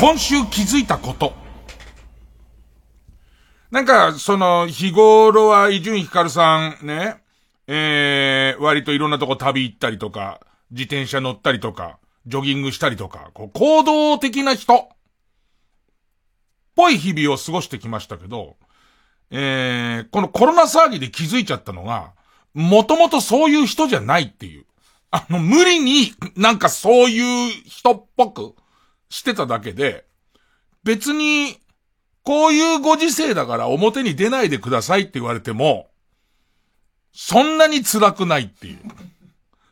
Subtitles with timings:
[0.00, 1.34] 今週気づいたこと。
[3.70, 7.16] なんか、その、日頃は伊集院光さんね、
[7.66, 14.88] えー、割といろんなとこ旅行ったりとか、自転車乗ったりとか、ジョギングしたりとか、こう、行動的な人、
[16.74, 18.56] ぽい日々を過ごしてきましたけど、
[19.30, 22.14] えー、このコロナ騒ぎで気づいちゃったのが、
[22.54, 24.64] もともとそういう人じゃないっていう。
[25.10, 28.54] あの、無理になんかそういう人っぽく
[29.10, 30.06] してただけで、
[30.82, 31.58] 別に、
[32.22, 35.88] こういうご時世だから表に出ないでくださいって言われても、
[37.12, 38.78] そんなに辛くないっていう。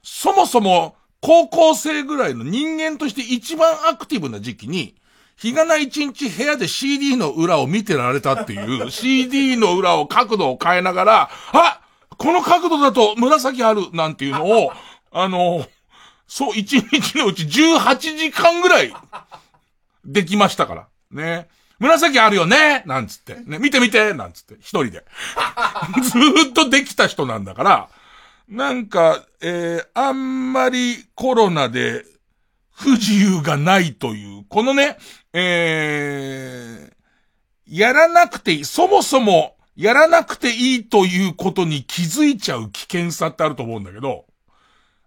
[0.03, 4.95] そもそも、高校生ぐらいの人間として一番アクティブな時期に、
[5.36, 11.80] 日がない一日部屋で CD の裏を見てられたっていう、CD の裏を角度を変えながら、あ
[12.17, 14.73] この角度だと紫あるなんていうのを、
[15.12, 15.64] あの、
[16.28, 18.92] そう、一日のうち18時間ぐらい、
[20.04, 20.88] できましたから。
[21.10, 21.48] ね。
[21.78, 23.36] 紫あるよねなんつって。
[23.36, 24.54] ね、見て見てなんつって。
[24.60, 25.04] 一人で。
[26.02, 27.88] ずっとできた人なんだから、
[28.48, 32.04] なんか、えー、あんまりコロナで
[32.72, 34.98] 不自由がないという、このね、
[35.32, 44.27] えー、やらなくていい、そもそもやらなくていいということに気づいちゃう危険さってあると思うんだけど、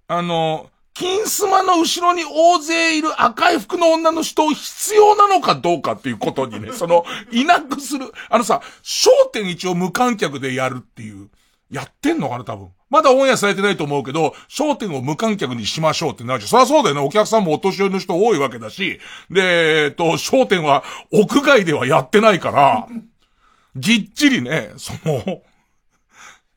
[0.08, 8.12] あの、金スマの後ろに大勢いる赤い服の女の人を必要なのかどうかっていうことにね、その、いなくする。
[8.30, 11.30] あのさ、焦点一応無観客でやるっていう。
[11.72, 12.70] やってんのかな多分。
[12.90, 16.50] まだオンエアされてないと思うけど、焦点を無観客にしましょうってなるじゃん。
[16.50, 17.02] そりゃそうだよね。
[17.02, 19.00] お客さんもお年寄りの人多いわけだし。
[19.30, 22.88] で、えっと、焦点は屋外ではやってないから、
[23.78, 25.42] ぎっちりね、その、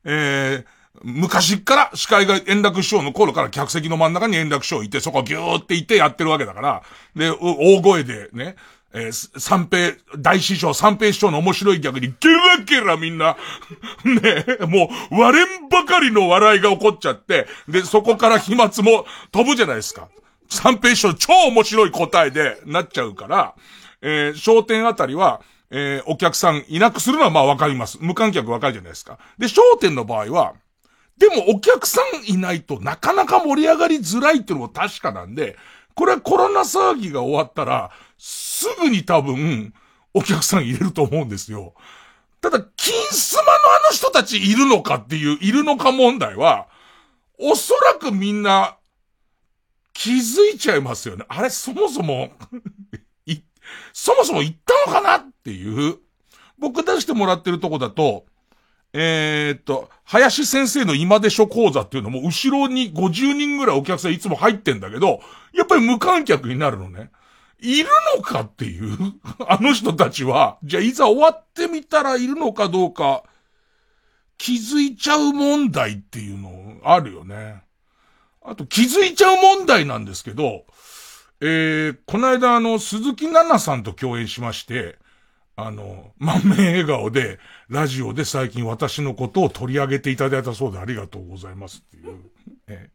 [0.05, 0.74] えー、
[1.05, 6.83] 昔っから司会が円楽師匠の頃から客席の真ん中に円楽師匠いて、そこギューっていてやってるわけだから、
[7.15, 8.57] で、大声でね、
[8.95, 13.37] えー、三平、大師匠、三平師匠の面白い逆に、ゲラゲラみんな、
[14.05, 20.09] ね、もう、割れんばかりの笑いが起こっちゃって、で、そこから飛沫も飛ぶじゃないですか。
[20.49, 23.55] 三平師匠超面白い答えでなっちゃうから、
[24.01, 27.99] えー、焦点あたりは、えー、お客さんいなくするのはまあわかります。
[28.01, 29.19] 無観客わかるじゃないですか。
[29.39, 30.55] で、焦点の場合は、
[31.19, 35.57] でもお客さんいないとなかなか盛り上がりづらいっていうのも確かなんで、
[35.95, 39.73] これはコロナ騒ぎが終わったら、すぐに多分、
[40.13, 41.75] お客さん入れると思うんですよ。
[42.41, 43.53] ただ、金スマのあ
[43.91, 46.69] の人たちいるのかっていう、いるのか問題は、
[47.39, 48.77] おそらくみんな、
[49.93, 51.25] 気づいちゃいますよね。
[51.29, 52.33] あれ、そもそも
[53.27, 53.39] い、
[53.93, 55.99] そもそも行ったのかなっていう。
[56.59, 58.27] 僕出してもらってるとこだと、
[58.97, 65.21] えー、っと、林先生の今でしょ講座っていうのも、後ろに50人ぐらいお客さんいつも入ってんだけど、
[65.53, 67.11] やっぱり無観客になるのね。
[67.59, 68.97] いるのかっていう
[69.49, 73.25] あの人たちは、じゃあいざ終わってみたらいるのかどうか、
[74.39, 77.63] 気づいちゃう問題っていうのあるよね。
[78.43, 80.67] あと気づいちゃう問題なんですけど、
[81.41, 84.99] えー、この間あの、鈴木奈々さんと共演しまして、
[85.57, 87.39] あの、 満面笑顔で、
[87.69, 92.19] ラジオで最近私のことを取り上げていただいたそうでありがとうございますっていう。
[92.69, 92.91] え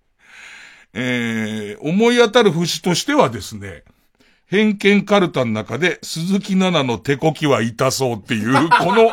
[0.94, 3.84] えー思い当たる節としてはですね、
[4.48, 9.12] 偏見カルタの中で鈴木奈々の手こきは痛そうっていう、 この、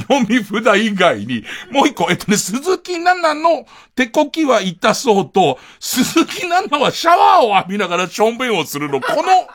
[0.00, 9.48] 読み札以外に、もう一個、えっとね、鈴木奈々の手こきは痛そうと、鈴木奈々はシャワーを浴びながらしょんべんをするの、この、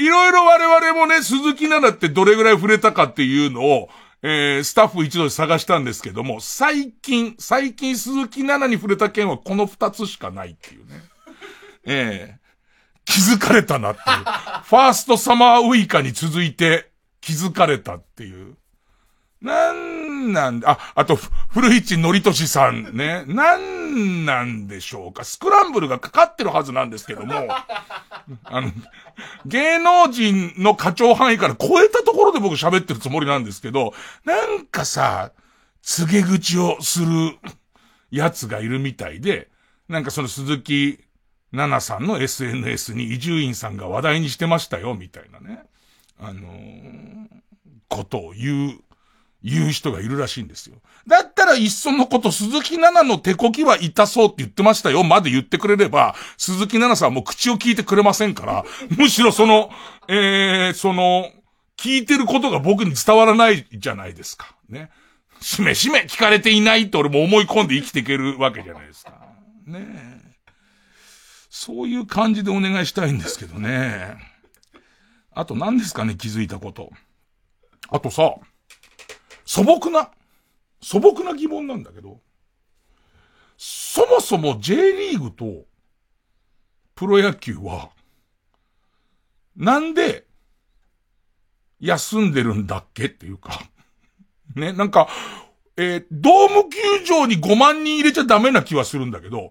[0.00, 3.88] いろいろ我々もね、鈴木奈々ってどれぐらい触れたかっていうのを、
[4.22, 11.02] えー、スタッフ一度で探したんですけども、最近、最近鈴木奈々に触れた件はこの二つしかないっていうね。
[11.86, 12.40] ええ
[13.06, 14.06] 気づかれたなっていう。
[14.64, 18.56] ファーストサマーウイカに続いて気づかれたっていう。
[19.42, 21.16] なんなんだ、あ、あと、
[21.48, 23.24] 古市のりとしさんね。
[23.26, 25.24] なんなんでしょうか。
[25.24, 27.48] スクランブルがかかってるはずなんですけども、
[28.44, 28.70] あの、
[29.46, 33.94] 芸能人の課長範囲から超えたところで僕喋ってるつもりなんですけど、
[34.24, 35.32] なんかさ、
[35.82, 37.38] 告げ口をする
[38.10, 39.48] やつがいるみたいで、
[39.88, 41.02] なんかその鈴木
[41.50, 45.62] 奈々さんの SNS に伊集院さんが話題にしてましたよ、みたいなね。
[46.18, 47.26] あのー、
[47.88, 48.80] ことを言う
[49.42, 50.76] 言う人がいるらしいんですよ。
[51.06, 58.64] だったらいっそのこと鈴木奈々の手こきは痛そうって言ってましたよまで言ってくれれば、鈴木奈々さんはもう口を聞いてくれませんから、
[58.96, 59.70] むしろその、
[60.08, 61.30] えー、その、
[61.78, 64.54] 聞いてることが僕に伝わらないじゃないですか。
[64.68, 64.90] ね。
[65.40, 69.12] しめしめ聞かれていないって俺も思い込んで生きていけるわけじゃないですか。
[69.64, 70.20] ねえ。
[71.48, 74.16] そういう感じでお願いしたいんですけどね。
[75.32, 76.90] あと何ですかね、気づいたこと。
[77.88, 78.34] あとさ、
[79.52, 80.08] 素朴な、
[80.80, 82.20] 素朴な疑問なんだけど、
[83.58, 85.64] そもそも J リーグと
[86.94, 87.90] プロ野球は、
[89.56, 90.24] なんで、
[91.80, 93.60] 休んでるんだっけっていうか
[94.54, 95.08] ね、なんか、
[95.76, 99.50] えー、ドーム球場に5万人入れちゃダメな気はするんだけど、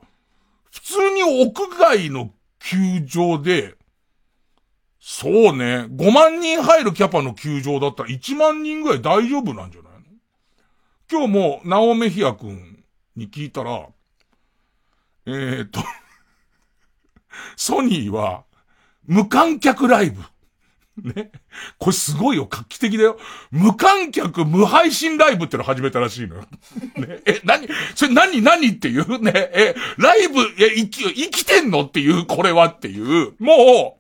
[0.71, 3.75] 普通に屋外の球場で、
[5.01, 9.88] そうね、5万人入るキャパの球場だったら1万人ぐらい大丈夫なんじゃない？
[11.11, 12.83] 今日も、ナオメヒア君
[13.15, 13.87] に聞いたら、
[15.25, 15.81] えー、っと
[17.55, 18.43] ソニーは、
[19.07, 20.21] 無観客ライブ。
[21.15, 21.31] ね。
[21.79, 22.47] これすごいよ。
[22.47, 23.17] 画期的だよ。
[23.49, 26.41] 無観客、無配信ライブっての始めたらしいのよ。
[26.95, 27.21] ね。
[27.25, 29.19] え、何それ何何っていう？
[29.19, 29.31] ね。
[29.35, 33.33] え、ライブ、え、生き、生きてんのっていう、これはっていう。
[33.39, 33.99] も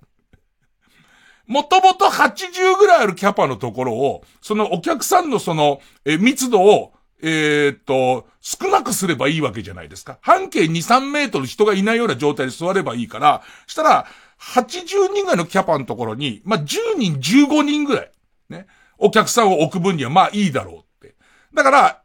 [1.47, 10.19] う、もともと80ぐらいあるキャパのところを、そのお客さんのその、え、密度を、えー、っと、少なくすればいいわけじゃないですか。
[10.21, 14.07] 半径2、3メートル人がいないような状態で座ればいいから、したら、
[14.39, 18.11] 80人ぐらいのキャパのところに、まあ、10人、15人ぐらい、
[18.49, 18.67] ね、
[18.97, 20.71] お客さんを置く分にはまあいいだろ
[21.01, 21.15] うって。
[21.53, 22.01] だから、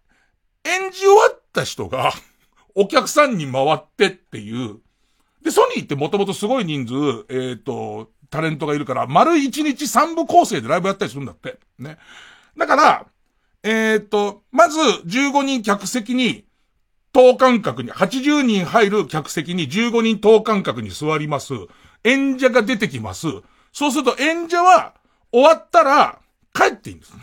[0.64, 2.12] 演じ終わった人が、
[2.74, 4.80] お客さんに回ってっていう。
[5.42, 11.58] で、ソニーってもともとすごい人数、えっ、と、タレントがいるから、丸1日3部構成でライブやったりするんだって。
[11.78, 11.98] ね。
[12.56, 13.06] だから、
[13.66, 16.44] えー、と、まず15人客席に、
[17.12, 21.54] 等間隔に、80人入る客席に15人等間隔に座ります。
[22.04, 23.26] 演者が出てきます。
[23.72, 24.94] そうすると演者は
[25.32, 26.20] 終わったら
[26.52, 27.14] 帰っていいんです。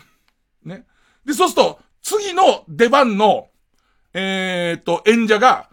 [0.64, 0.84] ね。
[1.24, 3.48] で、そうすると次の出番の、
[4.12, 5.70] えー、っと、演者が、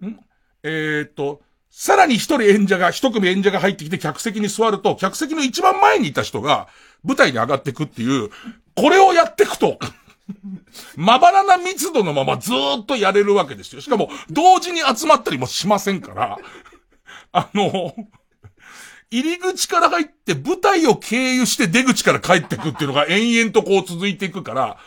[0.00, 0.18] ん？
[0.62, 6.68] えー、っと、さらに一人演者が、一組演者が入ってきて客席に座ると、客席の一番前にいた人が
[7.02, 8.30] 舞台に上がってくっていう、
[8.74, 9.78] これをやっていくと、
[10.96, 13.80] まばらな密度のままずっとやれるわけですよ。
[13.80, 16.38] しかも、同時に集まったりもしませんから、
[17.32, 17.94] あの、
[19.10, 24.78] 入り口から入って舞台を経由して出口から帰ってくっていうのが延々とこう続いていくから、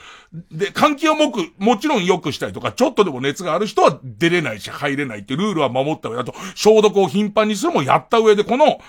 [0.51, 8.79] で、換気をもく、もちろん良くしたりとか、ちょっとでも熱がある人は出れないし入れないってルールは守った上だと、消毒を頻繁にするもやった上で、この、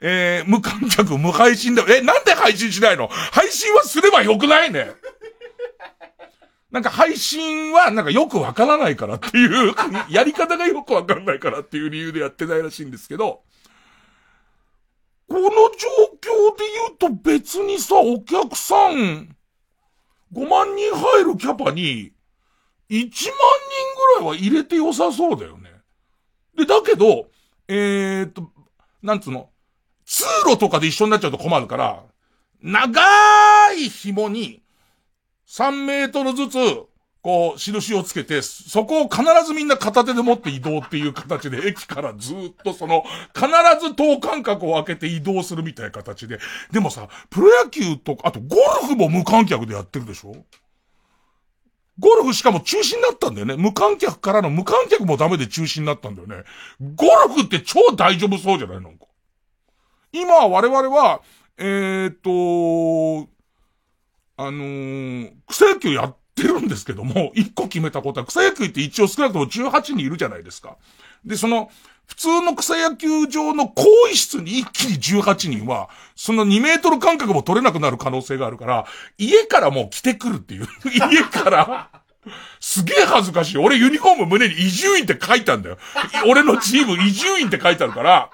[0.00, 1.88] えー、無観客、無配信だよ。
[1.88, 3.08] え、なんで配信しないの？
[3.08, 4.90] 配信はすればよくないね。
[6.70, 9.74] なんか配信はなんかよくわからないからっていう、
[10.10, 13.42] やり方がよくわかんないからっていう理由でやってないらしいんですけど、
[15.28, 15.50] この状
[16.20, 16.64] 況で
[16.98, 19.35] 言うと別にさ、お客さん、
[20.32, 22.12] 5万人入るキャパに、
[22.90, 23.10] 1万人
[24.18, 25.70] ぐらいは入れて良さそうだよね。
[26.56, 27.28] で、だけど、
[27.68, 28.50] えー、っと、
[29.02, 29.50] なんつうの、
[30.04, 32.04] 通路とかで一緒になっちゃうと困るから、
[32.62, 33.02] 長
[33.72, 34.62] い紐に、
[35.48, 36.56] 3メートルずつ、
[37.26, 43.02] こう、印をつけて、そこを必ずみんな片手で持って移動っていう形で、駅からずっとその、
[43.34, 43.48] 必
[43.84, 46.38] ず等間隔を開けて移動するみたいな形で。
[46.70, 50.36] でもさ、プロ野球とか、あとゴルフも無観客でやってるでしょ？
[51.98, 53.56] ゴルフしかも中止になったんだよね。
[53.56, 56.44] 無観客からの無観客もダメで中止になったんだよね。
[56.94, 58.80] ゴルフって超大丈夫そうじゃない？
[58.80, 59.06] なんか。
[60.12, 61.22] 今我々は、
[61.58, 63.28] えー、っと、
[64.36, 70.76] あのー、草野球やってるんですけども、一個決めたことは、草野球って一応少なくとも18人いるじゃないですか。
[71.24, 71.70] で、その、
[72.06, 78.86] 普通の草野球場の更衣室に一気に18人は、その2メートル間隔も取れなくなる可能性があるから、
[79.18, 80.68] 家からもう来てくるっていう。
[81.10, 81.90] 家から、
[82.60, 83.58] すげえ恥ずかしい。
[83.58, 85.78] 俺ユニフォーム胸に伊集院って書いたんだよ。
[86.26, 88.30] 俺のチーム伊集院って書いてあるから、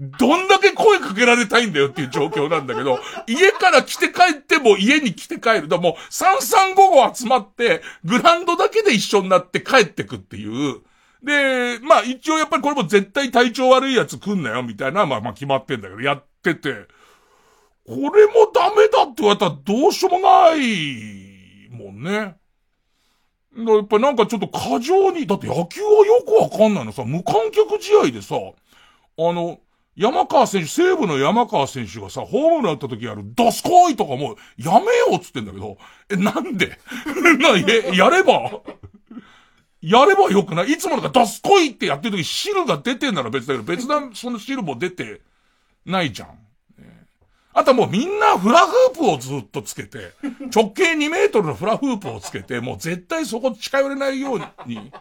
[0.00, 5.68] どんだけ声かけられたいんだよっていう状況なんだけど、 家から来て帰っても家に来て帰る。
[5.68, 10.80] だもう、三三五五集まって、グランドだけで一緒になって帰ってくっていう。
[11.22, 16.86] で、まあ一応やっぱりこれも絶対体調悪いやつ来んなよみたいな、まあまあ決まってんだけど、やってて、
[17.86, 22.36] これもダメだって言われたらどうしようもないもんね。
[23.54, 29.58] やっぱなんかちょっと過剰に、だって野球はよくわかんないのさ、無観客試合でさ、あの、
[29.96, 35.76] 山川選手、西武の山川選手がさ、ホームラン打った時やる、ドスコイとかもう、やめようっつってんだけど、
[36.08, 36.68] え、なんで？
[37.38, 38.50] な、え、やれば？
[39.82, 40.72] やればよくない？
[40.72, 45.22] いつもなんかドスコイってやってる時汁が出てんなら別だけど、別なその汁も出て
[45.86, 46.38] ないじゃん。
[47.52, 50.12] あとはもうみんなフラフープをずっとつけて、
[50.54, 54.92] 直径2メートルのフラフープをつけて、もう絶対そこ近寄れないように、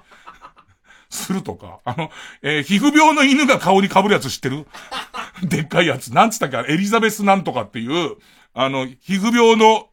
[1.10, 1.80] するとか。
[1.86, 2.12] あの、
[2.42, 4.68] えー、皮膚病の犬が顔に被るやつ知ってる？
[5.44, 6.13] でっかいやつ。
[6.13, 6.72] なんつったっけ？
[6.72, 8.18] エリザベスなんとかっていう、
[8.54, 9.88] あの、皮膚病の、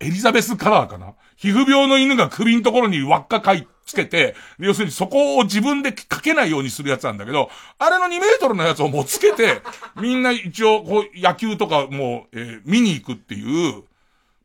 [0.00, 1.14] エリザベスカラーかな？
[1.36, 9.62] 皮膚病の犬が首のところに輪っかかい、つけて、要するにそこを自分でかけないようにするやつなんだけど、あれの2メートルのやつをもうつけて、
[9.96, 13.84] みんな一応、こう、野球とかもう、えー、見に行くっていう、も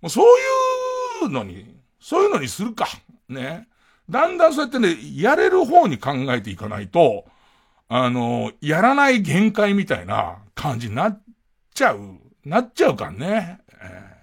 [0.04, 0.26] うそう
[1.26, 2.88] いうのに、そういうのにするか。
[3.30, 3.68] ね。
[4.10, 7.26] だんだんそうやってね、やれる方に考えていかないと、
[7.88, 11.22] あの、やらない限界みたいな感じになっ
[11.74, 13.60] ちゃう、なっちゃうかね。
[13.82, 14.16] えー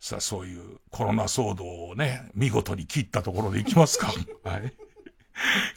[0.00, 4.06] さあ、そういうコロナ騒動をね、見事に切ったところでいきますか。
[4.44, 4.72] はい。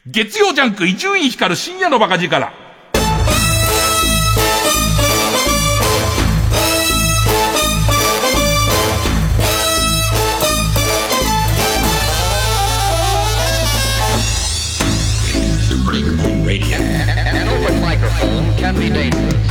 [0.06, 2.54] 月曜ジャンク伊集院光る深夜のバカ力。
[18.72, 19.42] Can be dangerous.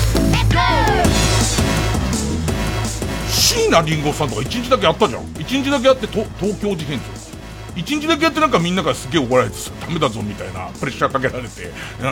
[3.28, 5.24] 椎名林檎さんとか一日だけやったじゃん。
[5.38, 6.26] 一日だけやって東
[6.60, 7.04] 京事変長。
[7.76, 11.48] 一日だけやってなんかみんなからすげえ怒られてさ、ダメだぞみたいなプレッシャーかけられて、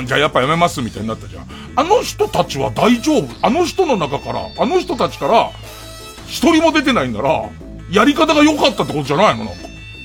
[0.07, 1.47] じゃあやっぱやめますみたいになったじゃん。
[1.77, 5.51] あの人たちは大丈夫あの人の中から、あの人たちから、
[6.27, 7.51] 一人も出てないんなら、
[7.91, 9.45] やり方が良かったってことじゃないの？
[9.45, 9.61] なんか。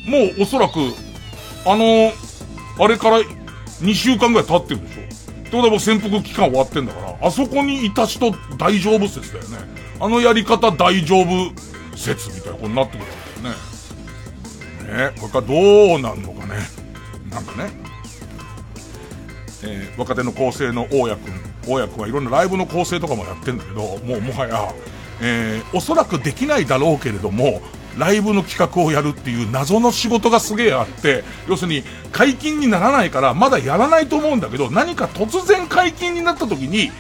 [0.08, 0.80] もうおそらく、
[1.66, 2.12] あの
[2.80, 5.04] あれから2週間ぐらい経ってるでしょ。
[5.54, 9.58] ってことはも潜伏期間終わってんだから、あそこにいた人大丈夫説だよね。
[10.00, 11.52] あのやり方大丈夫
[11.96, 15.12] 説みたいなことになってくるわけだよね。
[15.12, 16.56] ねこれからどうなんのかね。
[17.30, 17.72] なんかね。
[19.66, 21.72] えー、若手の構成の大家くん。
[21.72, 24.74] 大家くんはいろんなライブの構成とかもやってんだけど、もうもはや、
[25.22, 27.62] えー、おそらくできないだろうけれども、
[27.98, 36.92] ライブの企画をやるっていう謎の仕事がすげえあって、要するに解禁にならないからまだやらないと思うんだけど、何か突然解禁になった時に、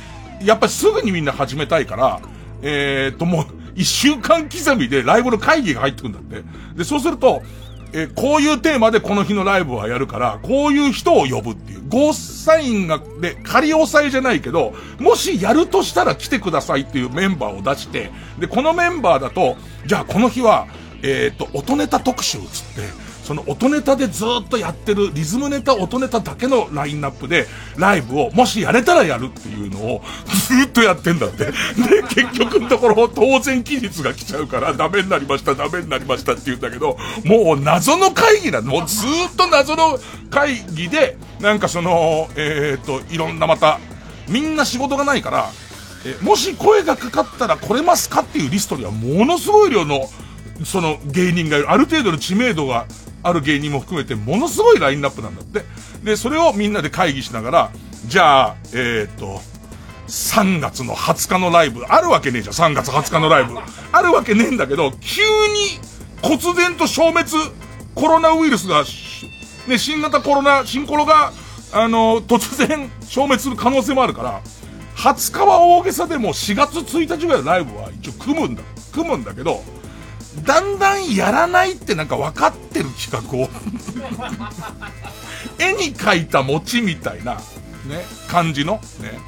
[0.44, 2.22] やっぱりすぐにみんな始めたいから、
[2.62, 3.46] えー、っと、もう、
[3.76, 6.44] 一週間刻みでライブの会議が入ってくんだって。
[6.76, 7.42] で、そうすると、
[7.94, 20.68] えー、こういうテーマでこの日のライブはやるから、こういう人を呼ぶっていう、ゴーサインが、で、仮押さえじゃないけど、もしやるとしたら来てくださいっていうメンバーを出して、で、このメンバーだと、じゃあこの日は、
[21.04, 27.46] えー、と、音ネタ特集つって、その音ネタでずっとやってるリズムネタ、音ネタだけのラインナップで、
[27.78, 30.02] ライブをもしやれたらやるっていうのを
[30.48, 31.46] ずっとやってんだって。
[31.46, 31.52] で、
[32.10, 38.72] 結局のところ当然期日が来ちゃうからダメになりました、ダメになりましたって言うんだけど、もう謎の会議なの。
[38.72, 43.80] もうずっと謎の会議で、なんかその、えっ、ー、と、いろんなまた、
[44.30, 45.50] みんな仕事がないから、
[46.06, 50.10] えもし声がかかったら来れますかっていうリストにはものすごい量の、
[50.66, 51.72] その芸人がいる。
[51.72, 52.86] ある程度の知名度が
[53.24, 55.64] ある芸人も含めてものすごいラインナップなんだって。
[56.04, 57.72] で、それをみんなで会議しながら、
[58.06, 59.42] じゃあ、えっ、と、
[60.08, 63.56] 3月の20日のライブ、あるわけねえじゃん、3月20日のライブ。
[63.92, 65.80] あるわけねえんだけど、急に、
[66.22, 67.30] 忽然と消滅、
[67.96, 68.84] コロナウイルスが、
[69.68, 71.32] ね、新型コロナ、新コロが、
[71.72, 74.42] あの、突然消滅する可能性もあるから、
[74.96, 78.62] 20日は大げさでも4月1日ぐらいのライブは一応組むんだ。
[78.94, 79.64] 組むんだけど、
[80.42, 83.50] だんだんやらないってなんか分かってる企画を
[85.60, 87.36] 絵に描いた餅みたいな、
[87.86, 89.20] ね、感じの、ね、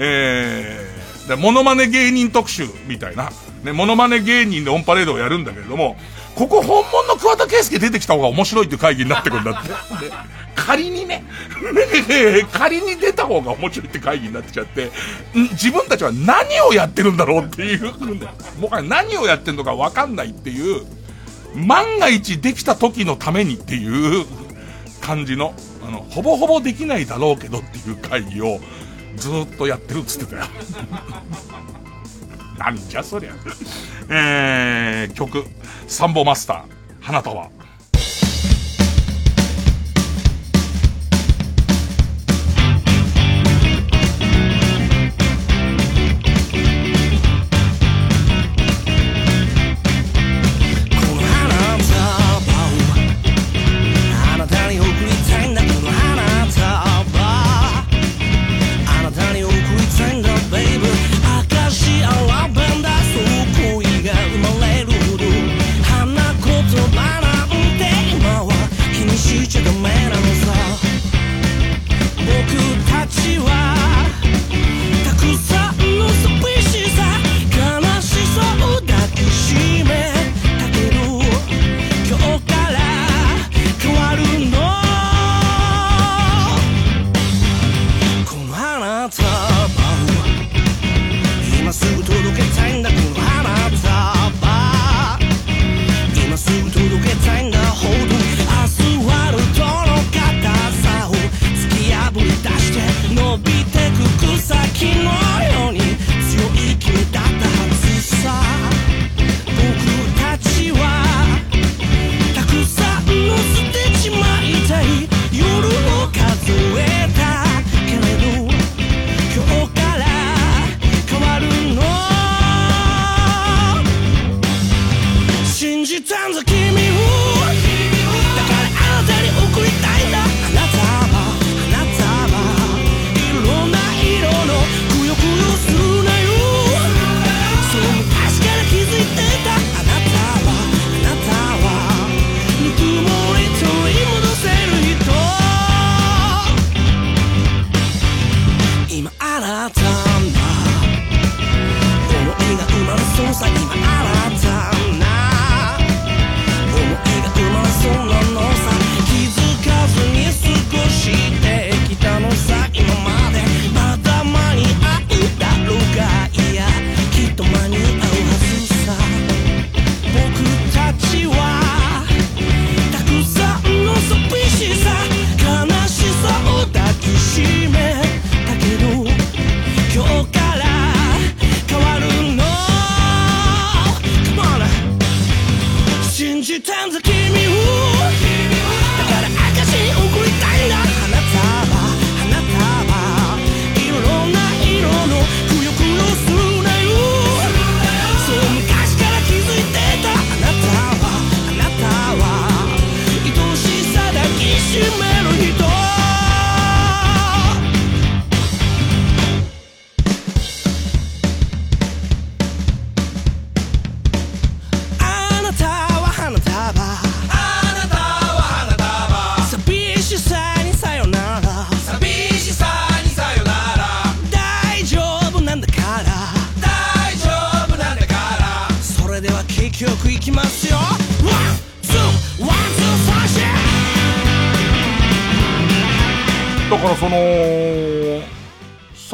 [0.00, 3.30] えー、で、モノマネ芸人特集みたいな、
[3.62, 5.96] ね、モノマネ芸人でオンパレードをやるんだけれども、
[6.34, 9.70] ここ本物の桑田佳祐出てきた方が面白いっていう会議になってくるんだって。
[10.66, 11.24] 仮にね、
[12.52, 14.90] 仮に出た方が面白いって会議になってちゃって、
[15.52, 17.92] 自分たちは何をやってるんだろうっていう、
[18.58, 20.84] もはや何をやってるのかわかんないっていう、
[21.54, 24.26] 万が一できた時のためにっていう
[25.00, 25.54] 感じの、
[25.86, 28.60] あの、ほぼほぼできないだろうけどっていう会議を、
[29.16, 30.42] ずっとやってるっつってたよ。
[32.58, 33.32] なんじゃそりゃ。
[34.10, 35.44] えー、曲、
[35.88, 36.62] サンボマスター、
[37.00, 37.59] 花束。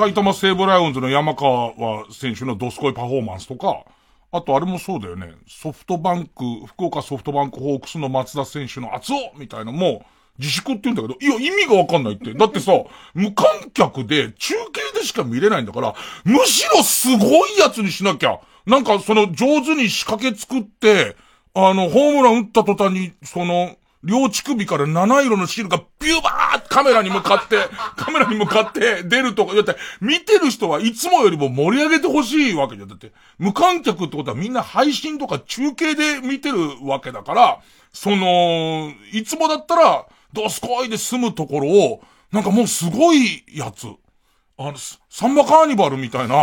[0.07, 1.73] 埼玉西武ライオンズの山川
[2.12, 3.83] 選手のドスコイパフォーマンスとか、
[4.31, 5.33] あとあれもそうだよね。
[5.49, 10.05] ソフトバンク、福岡ソフトバンクホークスの松田選手の熱男みたいなのも、
[10.38, 12.35] 自粛って言うんだけど、いや、意味がわかんないって。
[12.35, 12.71] だってさ、
[13.14, 15.92] 無観客で中継でしか見れないんだから、
[16.25, 18.38] むしろすごいやつにしなきゃ。
[18.64, 21.16] なんかその上手に仕掛け作って、
[21.53, 23.75] あの、ホームラン打った途端に、その、
[24.07, 27.57] 両乳首から七色の汁がビューバーってカメラに向かって、
[27.97, 32.88] カメラに向かって出るとか、だって見てる人はいつもよりも盛り上げてほしいわけじゃん。
[32.88, 37.59] だって無観客ってことはみんな配信とか中継で見てるわけだから、
[37.92, 43.88] その、いつもだったら、どすこいで済むところを、なんかもうすごいやつ。
[44.59, 46.37] あの、ササンバカーニバルみたいな。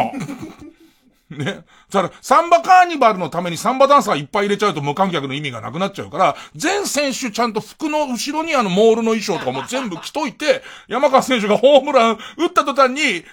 [1.38, 1.66] ね。
[1.92, 13.24] だ、サンバカーニバルのためにサンバダンサーいっぱい入れちゃうと無観客の意味がなくなっちゃうから、全選手ちゃんと服の後ろにあのモールの衣装とかも全部着といて、山川選手がホームラン打った途端に、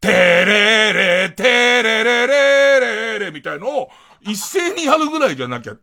[0.00, 1.42] てれれ、て
[1.82, 3.88] れれれれれみたいのを
[4.20, 5.74] 一斉にやるぐらいじゃなきゃ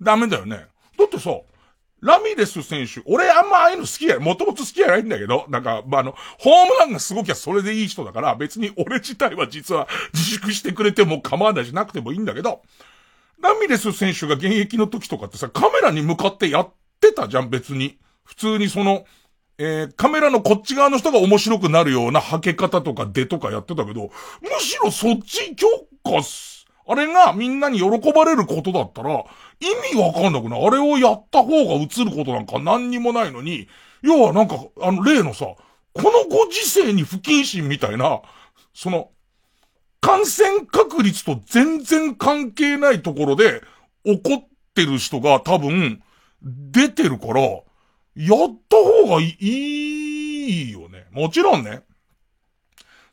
[0.00, 0.66] ダメだよね。
[0.98, 1.30] だってさ、
[2.00, 12.62] ラミレス選手、俺あんまああいうの好きや、もともと好きじゃないんだけど、なんか、まあ、あの、ホームランがすごきゃそれでいい人だから、別に俺自体は実は自粛してくれても構わないしなくてもいいんだけど、
[13.42, 17.98] ラミレス選手が現役の時とかってさ、カメラに向かってやってたじゃん、別に。
[18.24, 19.04] 普通にその、
[19.58, 24.10] えー、カメラのこっち側の人が面白くなるようなはけ方とか出とかやってたけど、
[24.40, 25.66] むしろそっち強
[26.02, 26.59] 化す、
[26.90, 29.10] あれがみんなに喜ばれることだったら、
[29.60, 30.66] 意味わかんなくない？
[30.66, 33.68] あれをやった方が映ることなんか何にもないのに、
[34.02, 35.46] 要はなんか、あの例のさ、
[35.92, 38.22] このご時世に不謹慎みたいな、
[38.74, 39.10] その、
[40.00, 43.62] 感染確率と全然関係ないところで
[44.04, 46.02] 怒ってる人が多分
[46.42, 47.60] 出てるから、や
[48.46, 51.06] った方がいいよね。
[51.12, 51.82] もちろんね。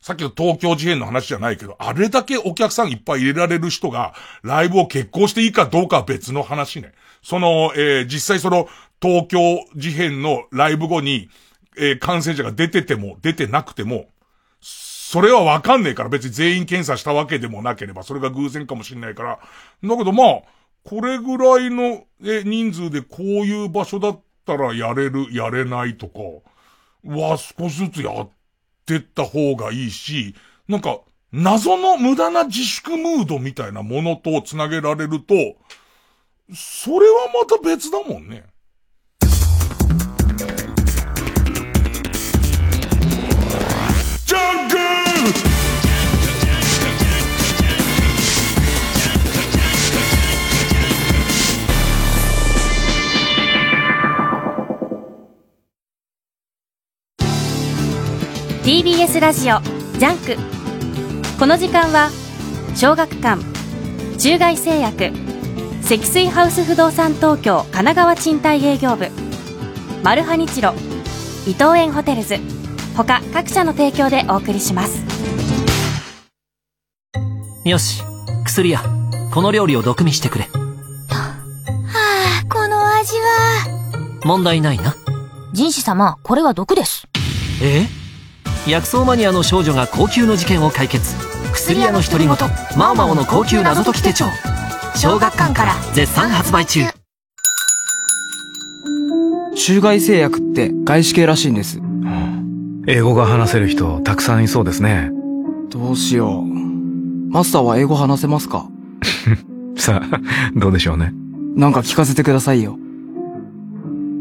[0.00, 6.92] さっきの東京事変の話じゃないけど、あれだけお客さんいっぱい入れられる人が、ライブを決行していいかどうかは別の話ね。
[7.22, 8.68] その、えー、実際その、
[9.00, 9.40] 東京
[9.76, 11.28] 事変のライブ後に、
[11.76, 14.08] えー、感染者が出てても、出てなくても、
[14.60, 19.38] それはわかんねえから別に全員検査したわけでもなければ、それが偶然かもしんないから。
[19.82, 20.42] だけどまあ、
[20.84, 26.20] これぐらいの、え、人数でこういう場所だったらやれる、やれないとか、
[27.04, 28.30] は少しずつやっ
[28.88, 30.34] ってった方がいいし、
[30.66, 35.34] なんか、謎の無駄な自粛ムードみたいなものと繋げられると、
[36.54, 38.46] それはまた別だもんね。
[58.68, 59.60] TBS ラジオ
[59.98, 60.36] JUNK。
[61.38, 62.10] この時間は
[62.76, 63.42] 小学館
[64.18, 65.10] 中外製薬
[65.80, 69.08] 積水ハウス不動産東京神奈川賃貸営業部。
[70.02, 70.74] マルハニチロ
[71.46, 72.36] 伊藤園ホテルズ。
[72.94, 75.02] 他各社の提供でお送りします。
[77.64, 78.02] よし
[78.44, 78.82] 薬屋
[79.32, 80.44] この料理を毒味してくれ。
[80.44, 80.50] は
[81.08, 84.20] あこの味は。
[84.26, 84.94] 問題ないな。
[85.54, 87.08] 人士様これは毒です。
[87.62, 87.86] え？
[88.68, 91.14] 薬草マニアの少女が高級の事件を解決。
[91.52, 92.28] 薬屋の独り言。
[92.76, 94.26] マーマオの高級謎解き手帳。
[94.94, 96.80] 小学館から絶賛発売中。
[99.56, 101.80] 中外製薬って外資系らしいんです、
[102.86, 105.10] 英語が話せる人たくさんいそうですね。
[105.70, 106.44] どうしよう。
[107.30, 108.66] マスターは英語話せますか？
[109.76, 110.20] さあ
[110.56, 111.12] どうでしょうね。
[111.56, 112.78] なんか聞かせてくださいよ。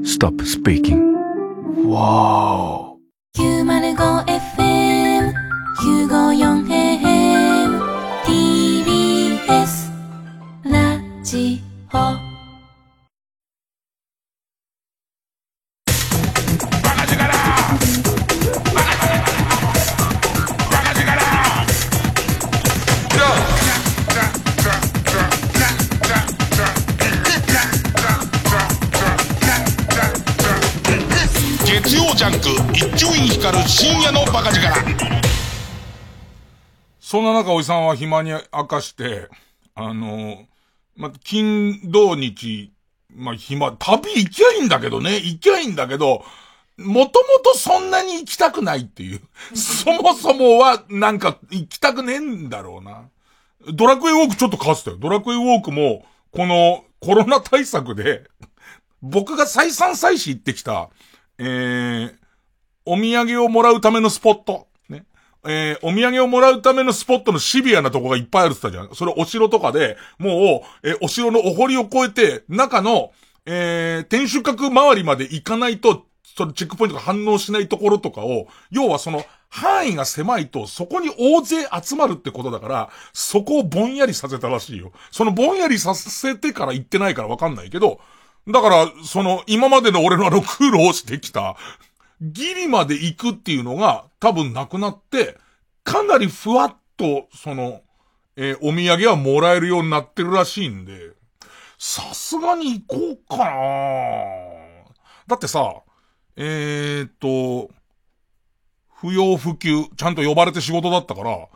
[0.04, 1.14] Stop speaking
[1.88, 2.87] わー
[3.38, 5.32] 905FM
[5.78, 7.70] 954AM
[8.26, 9.92] TBS
[10.64, 11.62] ラジ
[11.94, 12.27] オ
[32.18, 34.74] ジャンク一丁院光る深夜のバカ力
[37.00, 39.30] そんな中おじさんは暇に明かして、
[39.76, 40.48] あの、
[40.96, 42.74] ま、金、土、日、
[43.14, 46.26] ま、暇、旅行きゃいいんだけどね、行きゃいいんだけど、
[46.78, 49.22] もともとそんなに行きたくないっていう。
[49.56, 53.10] そもそもは、なんか、行きたくねえんだろうな。
[53.76, 54.98] ドラクエウォークちょっとかすってたよ。
[54.98, 58.24] ドラクエウォークも、この、コロナ対策で、
[59.04, 60.90] 僕が再三再四行ってきた、
[61.40, 62.14] えー、
[62.86, 64.68] お土産をもらうためのスポット。
[64.90, 65.06] ね。
[65.46, 68.96] えー、お土産をもらうためのスポットのシビアなとこがいっぱいあるって言ったじゃん。
[68.96, 73.12] それお城とかで、もう、えー、お城のお堀を越えて、中の、
[73.46, 84.92] えー、天守閣周りまで行かないと、そのチェックポイントが反応しないところとかを、要はその、範囲が狭いと、そこに大勢集まるってことだから、そこをぼんやりさせたらしいよ。
[85.12, 88.00] そのぼんやりさせてから行ってないからわかんないけど、
[88.48, 91.58] だから、その、今までの俺のあの苦労してきた、
[92.22, 95.38] ギリまで行くっていうのが多分なくなって、
[95.84, 97.82] かなりふわっと、その、
[98.36, 101.12] えー、お土産はもらえるようになってるらしいんで、
[101.78, 103.46] さすがに行こうかな。
[105.28, 105.82] だってさ、
[106.38, 107.74] えー、っと、
[108.96, 111.48] 不要不急、ちゃんと呼ばれて仕事だったから、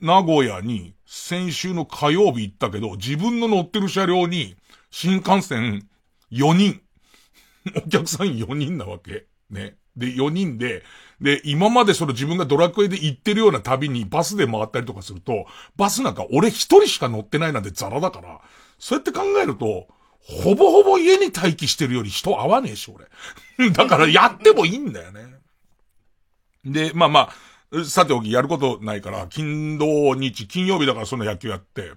[0.00, 4.56] 名古屋に先週の火曜日行ったけど、自分の乗ってる車両に
[4.90, 5.88] 新幹線
[6.32, 6.80] 4人。
[7.76, 9.26] お客さん4人なわけ。
[9.50, 9.76] ね。
[9.96, 10.82] で、4人で、
[11.20, 18.40] で、今までその自分がドラクエで行ってるような旅にバスで回ったりとかすると、バスなんか俺一人しか乗ってないなんてザラだから、
[18.78, 19.86] そうやって考えると、
[20.18, 23.06] ほぼほぼ家に待機してるより人合わねえし、俺。
[23.70, 25.26] だからやってもいいんだよね。
[26.64, 27.32] で、まあま
[27.72, 31.92] あ、さておきやることないから、金土日、金曜日だからその野球やって、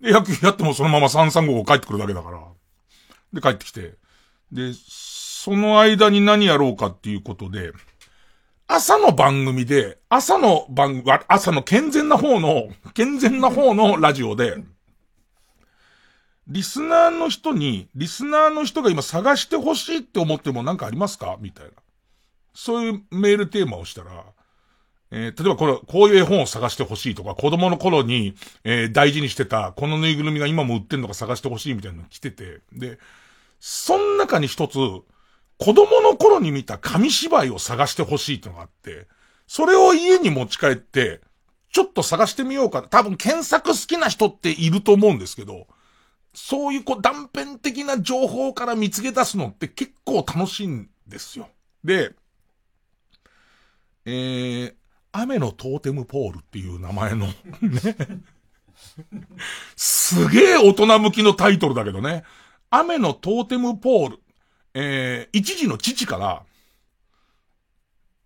[0.00, 2.55] で、野球やってもそのまま335帰ってくるだけだから。
[3.36, 3.94] で、帰ってきて。
[4.50, 7.72] で、その間に何やろうかっていうことで、
[8.66, 14.56] 朝の番組で、朝の番、朝の健全な方の、健全な方のラジオで、
[16.48, 21.36] リスナーの人に、リスナーの人が今探してほしいって思っても何かありますか？
[21.40, 21.72] みたいな。
[22.54, 24.24] そういうメールテーマをしたら、
[25.10, 32.98] えー、例えばこれ、こういう絵本を探してほしいとか、子供の頃に、えー、大事にしてた、このぬいぐるみが今も売ってんのか探してほしいみたいなの来てて、で、
[33.60, 34.78] その中に一つ、
[35.58, 39.08] 子供の頃に見た紙芝居を探してほしいってのがあって、
[39.46, 41.20] それを家に持ち帰って、
[41.72, 42.82] ちょっと探してみようか。
[42.82, 45.66] 多分検索好きな人っていると思うんですけど、
[46.34, 51.48] そういうこう断片的な情報から見つけ出すのって結構楽しいんですよ。
[51.82, 52.14] で、
[54.04, 54.74] えー、
[55.12, 57.34] 雨のトーテムポールっていう名前のね。
[59.76, 62.24] すげえ大人向きのタイトルだけどね。
[62.70, 64.18] 雨のトーテムポール。
[64.74, 66.42] えー、一時の父から、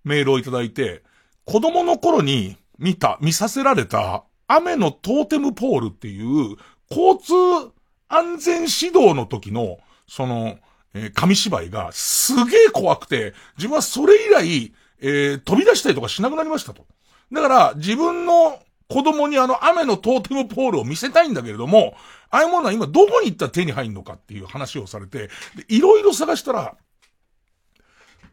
[0.02, 1.02] メールをいただいて、
[1.44, 6.56] 子供の頃に見た、見させられた、雨のトーテムポールっていう、
[6.90, 7.72] 交通
[8.08, 10.58] 安全指導の時の、その、
[10.92, 16.84] えー、紙芝居がすげえ怖くて、自分はそれ以来、えー、飛び出したりとかしなくなりましたと。
[17.30, 21.94] だから、自分の子供にあの雨のトーテムポールを見せたいんだけれども、
[22.30, 25.28] ああいうものは今どこに行ったら手に入るのかっていう話をされて、
[25.68, 26.76] いろいろ探したら、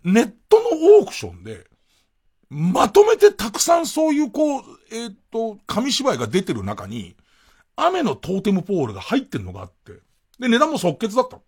[0.03, 1.65] ネットのオークションで、
[2.49, 7.15] まとめてたくさんそういうこう、えっ、ー、と、紙芝居が出てる中に、
[7.75, 9.93] 雨のトーテムポールが入ってんのがあって、
[10.39, 11.39] で、値段も即決だった。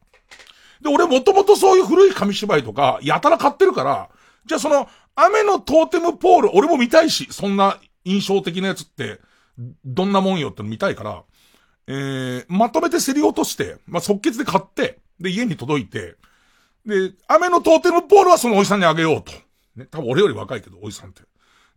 [0.81, 4.09] で、俺もともとそういう古い紙芝居とか、やたら買ってるから、
[4.45, 9.19] じゃあその、雨のトーテムポール、俺も見たいし、そんな印象的なやつって、
[9.85, 11.23] どんなもんよっての見たいから、
[11.91, 16.17] えー、まとめて競り落として、まあ、即決で買って、で、家に届いて、
[16.85, 19.31] で、雨のトーテムポールはそのおじさんにあげようと。
[19.75, 21.23] ね、多分俺より若いけど、おじさんって。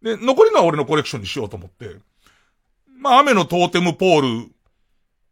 [0.02, 1.96] で、残りのは俺のコレクションにしようと思って、
[2.98, 4.50] まあ、雨のトーテムポール、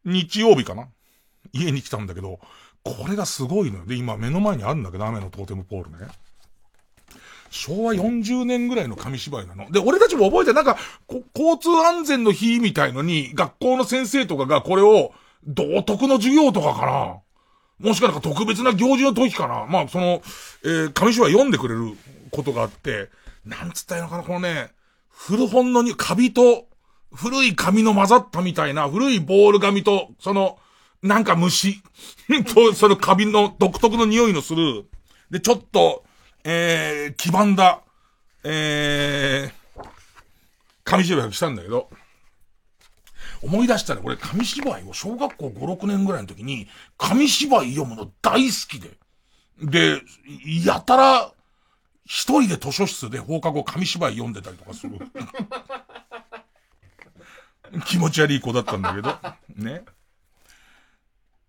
[0.07, 0.89] 日曜日かな
[1.53, 2.41] 家に来たんだけど、
[2.83, 3.85] これがすごいのよ。
[3.85, 6.09] で、今目の前にあるんだけど、雨のトーテムポールね。
[7.51, 9.71] 昭和40年ぐらいの紙芝居なの。
[9.71, 10.79] で、俺たちも覚えて、なんか、
[11.35, 15.13] 交通安全の日みたいのに、学校の先生とかがこれを、
[15.47, 17.89] 道徳の授業とかかな。
[17.89, 19.67] もしかなんか特別な行事の時かな。
[19.67, 20.23] まあ、その、
[20.65, 21.97] えー、紙芝居読んでくれる
[22.31, 23.09] ことがあって、
[23.45, 24.71] なんつったらいいのかな、このね、
[25.09, 26.67] 古本のに、カビと、
[27.13, 30.59] 古い紙の混ざったみたいな、古いボール紙と、その、
[31.03, 31.83] なんか虫
[32.55, 34.87] と、そのカビの独特の匂いのする、
[35.31, 36.05] で、ちょっと、
[36.45, 37.83] えー、黄ばんだ、
[38.45, 39.85] えー、
[40.85, 41.91] 紙芝居が来たんだけど、
[43.43, 48.99] 思い出したら、俺、紙芝居を小学校5、6年ぐらいの時に、紙芝居読むの大好きで。
[49.63, 50.03] で、
[50.65, 51.33] やたら、
[52.05, 54.99] 一人で図書室で放課後紙芝居読んでたりとかする。
[57.87, 59.17] 気持ち悪い子だったんだけど。
[59.55, 59.85] ね。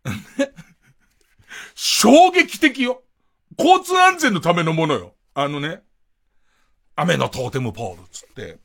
[1.74, 3.04] 衝撃的よ。
[3.58, 5.14] 交通安全のためのものよ。
[5.34, 5.82] あのね、
[6.96, 8.60] 雨のトーテムポールつって、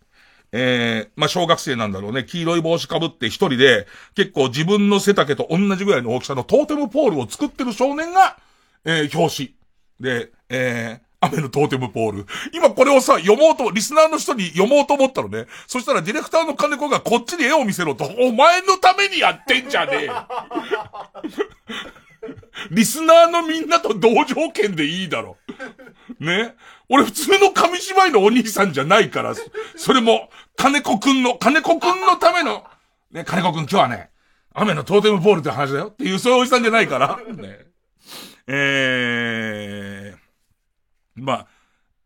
[0.52, 2.24] えー、まあ、小学生なんだろうね。
[2.24, 8.38] 黄色い帽子かぶって一人で、結構自分の背丈と同じぐらいの大きさのトーテムポールを作ってる少年が、
[8.84, 9.54] えー、表紙。
[10.00, 12.26] で、えー、雨のトーテムポール。
[12.52, 15.46] 今これをさ、読もうと、リスナーの人に読もうと思ったのね。
[15.66, 20.10] そしたらディレクターの金子がこっちに絵を見せろと、お前のためにやってんじゃねえ
[22.70, 25.36] リスナーのみんなと同条件でいいだろ。
[26.20, 26.54] ね？
[26.88, 29.34] 俺普通の紙芝居のお兄さんじゃないから、
[29.76, 32.64] それも、金子くんの、金子くんのための、
[33.10, 34.10] ね、金子くん今日はね、
[34.54, 37.66] 雨のトーテムポールって話だよっていう、そういうおじさんじゃないから、ね。
[38.46, 41.46] えー、まあ、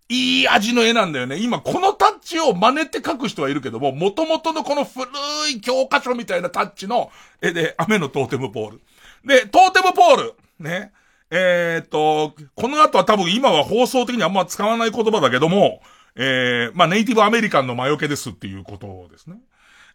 [0.08, 1.36] いい味の絵なんだよね。
[1.38, 5.06] 今このタッチを真似て描く人はいるけども、元々のこの古
[5.50, 8.80] い教科書みたいなタッチの絵で雨のトーテムポール。
[9.24, 10.34] で、トーテムポール。
[10.62, 10.92] ね。
[11.30, 15.80] えー、っと、この後は多分今は放送的にあんま使わない言葉だけども、
[16.16, 19.36] えー、まあネイティブアメリカンの魔除けですっていうことですね。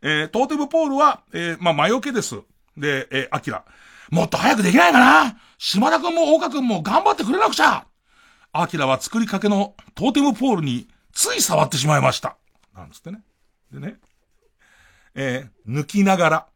[0.01, 2.36] えー、トーテムポールは、えー、まあ魔除けです。
[2.78, 3.63] で、えー、アキラ。
[4.12, 7.88] もっと早くできないかな島田くんも大岡くんも頑張ってくれなくちゃ
[8.54, 12.38] アキラは作りかけのトーテムポールについ触ってしまいました。
[12.75, 13.21] なんつってね。
[13.71, 13.97] でね。
[15.15, 16.47] えー、抜きながら、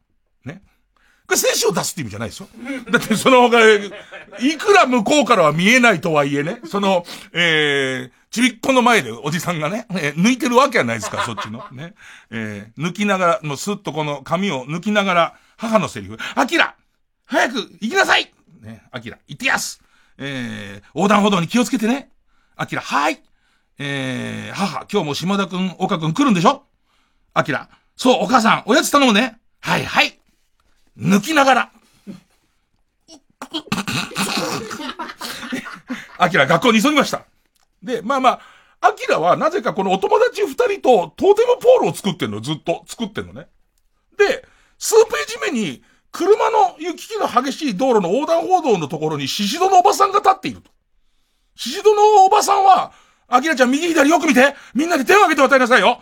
[1.29, 2.47] これ選手を出すって意味じゃないですよ。
[2.89, 3.59] だってその他、
[4.39, 11.63] いくら向こうからは見えないとはいえね、その、えー、ちびっこの前でおじさんがね、えー、抜いてるわけはないですから、 そっちの。
[11.71, 11.93] ね。
[12.31, 16.73] えー、抜きながら、もうスッとこの髪を抜きながら、母のセリフ、アキラ
[17.25, 19.81] 早く行きなさいね、アキラ、行ってやす
[20.17, 22.09] えー、横断歩道に気をつけてね。
[22.55, 23.21] アキラ、はい。
[23.77, 26.65] えー、母、今日も島田くん、岡くん来るんでしょ？
[27.35, 29.37] アキラ、そう、お母さん、おやつ頼むね。
[29.61, 30.18] はいはい。
[30.99, 31.71] 抜きながら。
[36.17, 37.25] アキラ、学校に急ぎました。
[37.81, 38.29] で、まあま
[38.81, 43.47] あ、アキラはなぜかこのお友達二人とトーテムポールを作ってんの、ずっと作ってんのね。
[44.17, 44.45] で、
[44.77, 50.71] 数ページ目に、車の行き来が激しい道路の横断歩道のところにシシドのおばさんが立っていると。
[51.55, 52.91] シシドのおばさんは、
[53.29, 56.01] アキラちゃん右左よく見てみんなで手を挙げて渡りなさいよ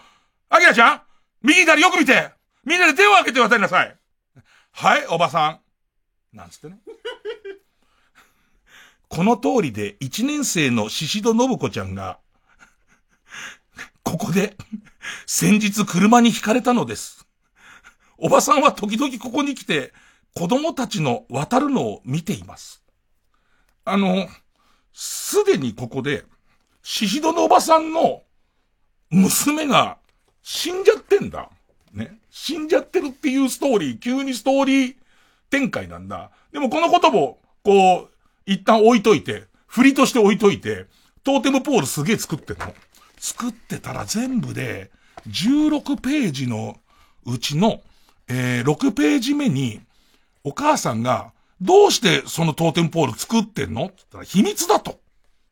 [0.49, 1.01] アキラちゃん
[1.43, 2.31] 右左よく見て
[2.63, 3.95] みんなで手を挙げて渡りなさい
[4.79, 5.59] はい、おばさ
[6.33, 6.37] ん。
[6.37, 6.77] なんつってね。
[9.09, 12.19] この通りで一年生のシシド信子ちゃんが、
[14.03, 14.55] ここで、
[15.25, 17.25] 先日車に惹かれたのです。
[18.19, 19.95] おばさんは時々ここに来て、
[20.35, 22.83] 子供たちの渡るのを見ています。
[23.83, 24.29] あの、
[24.93, 26.23] すでにここで、
[26.83, 28.25] シシドのおばさんの
[29.09, 29.97] 娘が
[30.43, 31.49] 死んじゃってんだ。
[31.93, 32.19] ね。
[32.29, 34.95] 死んじゃってるっていうストーリー、急にストーリー
[35.49, 36.31] 展開なんだ。
[36.51, 38.09] でもこのことも、こう、
[38.45, 40.85] 一旦置いといて、振りとして置いといて、
[41.23, 42.73] トーテムポールすげえ作ってんの。
[43.17, 44.91] 作ってたら全部で、
[45.27, 46.77] 16ページの
[47.25, 47.81] うちの、
[48.29, 49.81] えー、6ページ目に、
[50.43, 53.85] お母さんが、どうしてそのトーテムポール作ってんの？
[53.85, 54.99] って言ったら秘密だと。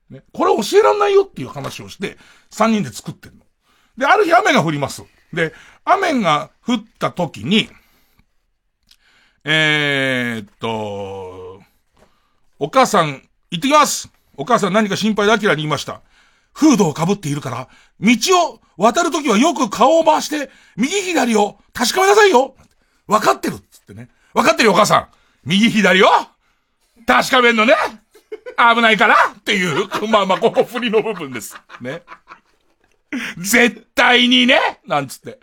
[0.09, 0.23] ね。
[0.33, 2.17] これ教えらんないよっていう話をして、
[2.51, 3.39] 3人で作ってんの。
[3.97, 5.03] で、ある日雨が降ります。
[5.35, 7.69] で、雨が降った時に、
[9.43, 11.61] えー、っと、
[12.57, 13.21] お母さん、
[13.51, 16.01] 行ってきますお母さん何か心配でアキラに言いました。
[16.53, 17.67] フードを被っているから、
[17.99, 18.15] 道
[18.49, 22.55] を渡るときはよく顔を回して、右左を確かめなさいよ
[23.07, 24.09] 分かってるっつってね。
[24.33, 25.07] 分かってるよお母さん
[25.45, 26.07] 右左を
[27.05, 27.73] 確かめんのね
[28.57, 31.55] 危ないからっていう、まあまあ、ここ振りの部分です。
[31.81, 32.03] ね。
[33.37, 35.31] 絶対にねなんつって。
[35.31, 35.37] ね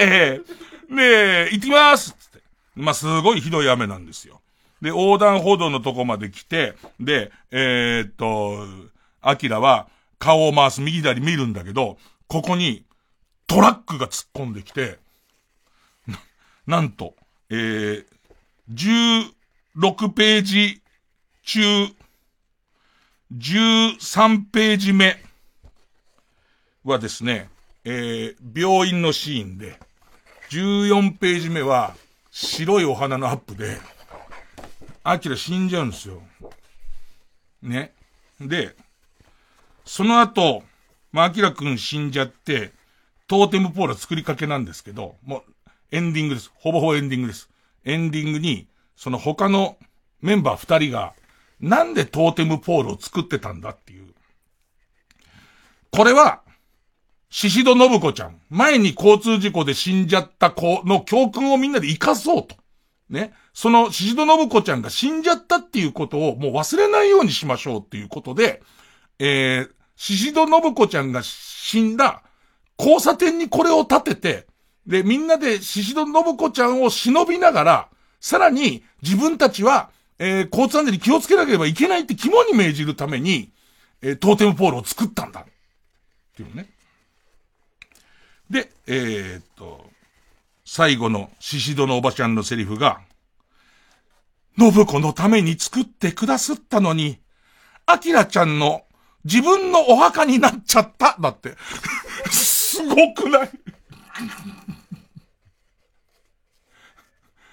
[0.00, 0.40] え、
[0.88, 2.40] ねえ、行ってきますつって。
[2.74, 4.40] まあ、すごいひどい雨なんですよ。
[4.80, 8.66] で、横断歩道のとこまで来て、で、えー、っと、
[9.20, 9.88] アキラは
[10.18, 12.84] 顔を回す右左見るんだけど、ここに
[13.46, 14.98] トラックが突っ込んできて、
[16.06, 16.18] な、
[16.66, 17.14] なんと、
[17.50, 18.04] えー、
[18.72, 20.82] 16ページ
[21.44, 21.60] 中、
[23.36, 25.22] 13ページ目
[26.84, 27.48] はですね、
[27.84, 29.78] えー、病院のシーンで、
[30.50, 31.94] 14ページ目は
[32.30, 33.78] 白いお花のアップで、
[35.04, 36.22] アキラ死んじゃうんですよ。
[37.62, 37.92] ね。
[38.40, 38.74] で、
[39.84, 40.62] その後、
[41.12, 42.72] まあ、アキラくん死んじゃって、
[43.26, 45.42] トーテムポール作りかけなんですけど、もう、
[45.90, 46.50] エンディングです。
[46.54, 47.48] ほぼほぼエンディングです。
[47.84, 48.66] エンディングに、
[48.96, 49.76] その他の
[50.20, 51.14] メンバー二人が、
[51.60, 54.14] なんでトーテムポールを作ってたんだっていう。
[55.90, 56.42] これは、
[57.32, 62.56] シシド信子ちゃん、前に交通事故で死んじゃった子の教訓をみんなで活かそうと。
[63.08, 63.32] ね。
[63.54, 68.62] そのシシド信子ちゃんが死んじゃったっていうことをもう忘れないようにしましょうっていうことで、
[69.18, 72.22] えー、シシド信子ちゃんが死んだ
[72.78, 74.46] 交差点にこれを立てて、
[74.86, 77.88] で、みんなでシシド信子ちゃんを忍びながら、
[78.20, 83.52] さらに自分たちは、えー、交通安全に気をつけなければいけないって肝に銘じるために、
[84.02, 85.40] えー、トーテムポールを作ったんだ。
[85.40, 85.44] っ
[86.36, 86.68] ていうね。
[88.52, 89.90] で、えー、っと、
[90.62, 93.00] 最後のシシドのおばちゃんのセリフが、
[94.58, 97.18] 信子のために作ってくださったのに、
[97.86, 98.84] アキラちゃんの
[99.24, 101.16] 自分のお墓になっちゃった。
[101.18, 101.56] だって。
[102.30, 103.50] すごくない？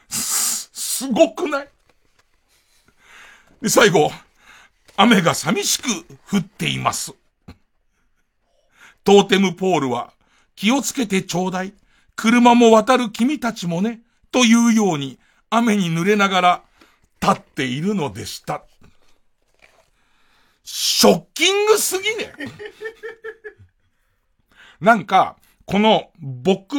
[0.09, 1.69] す、すごくない？
[3.61, 4.11] で、最後、
[4.97, 5.87] 雨が寂しく
[6.29, 7.13] 降っています。
[9.05, 10.11] トーテムポールは、
[10.59, 11.73] 気をつけてちょうだい。
[12.17, 15.17] 車も渡る君たちもね、というように、
[15.49, 16.61] 雨に濡れながら、
[17.21, 18.65] 立っているのでした。
[20.65, 22.33] ショッキングすぎね
[24.81, 26.75] なんか、この、僕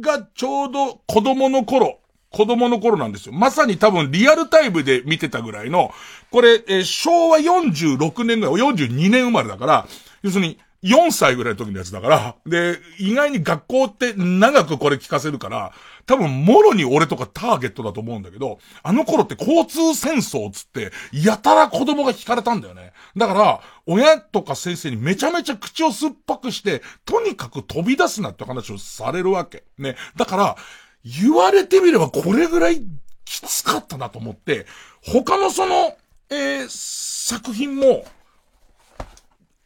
[0.00, 3.34] がちょうど子供の頃、子供の頃なんですよ。
[3.34, 5.92] まさに多分リアルタイムで見てたぐらいの、
[6.30, 9.88] これ、えー、昭和46年ぐらい、42年生まれだから、
[10.22, 15.72] 要するに、4歳ぐらいの時のやつだから、で、意外に学校って長くこれ聞かせるから、
[16.06, 22.92] 多分、もろに俺とかターゲットだと思うんだけど、あの頃って交通戦争つって、やたら子供が聞かれたんだよね。
[23.16, 29.64] だから、親とか先生にめちゃめちゃ口を酸っぱくして、とにかく飛び出すなって話をされるわけ。
[29.78, 29.96] ね。
[30.16, 30.56] だから、
[31.02, 32.82] 言われてみればこれぐらい
[33.24, 34.66] きつかったなと思って、
[35.02, 35.96] 他のその、
[36.30, 38.04] えー、作品も、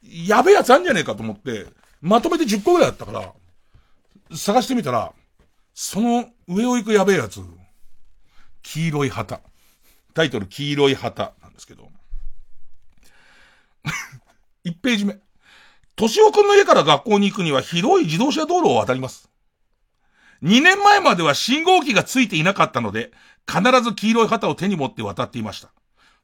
[0.09, 1.67] やべえやつあんじゃねえかと思って、
[2.01, 3.33] まとめて10個ぐらいあったから、
[4.37, 5.13] 探してみたら、
[5.75, 7.41] その上を行くやべえやつ、
[8.63, 9.41] 黄色い旗。
[10.15, 11.91] タイトル黄色い旗なんですけど。
[14.65, 15.19] 1ページ目。
[15.97, 19.31] 敏夫くんの家から学校に行くには広い自動車道路を渡ります。
[20.43, 23.13] 2年前までは信号機がついていなかったので、
[23.47, 25.71] 必ず黄色い旗を手に持って渡っていました。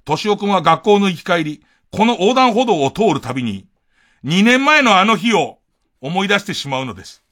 [0.06, 3.66] 敏夫くんは学校の行き帰り、この横断歩道を通るたびに、
[4.24, 5.58] 2年前のあの日を
[6.00, 7.22] 思い出してしまうのです。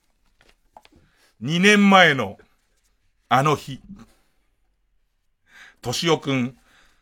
[1.42, 2.38] 2年前の
[3.30, 3.80] あの日。
[5.82, 6.56] 敏夫くん、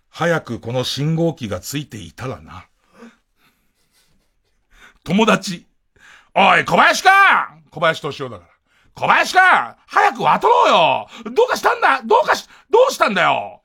[0.09, 2.67] 早くこの信号機がついていたらな。
[5.03, 5.67] 友達。
[6.37, 8.51] おい、小林か小林敏夫だから。
[8.95, 12.01] 小林か早く渡ろうよどうかしたんだ?
[12.05, 13.60] どうかし、どうしたんだよ?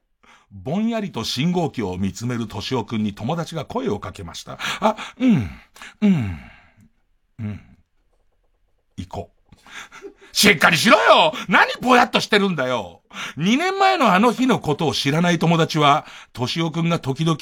[0.52, 4.58] ぼんやりと信号機を見つめる敏夫くんに友達が声をかけました。
[4.80, 5.50] あ、うん、
[6.02, 6.40] うん、
[7.40, 7.62] うん。
[8.98, 9.36] 行こう。
[10.32, 13.02] しっかりしろよ何ぼやっとしてるんだよ
[13.38, 17.38] !2 年前のあの日のことを知らない友達は、敏夫くんが時々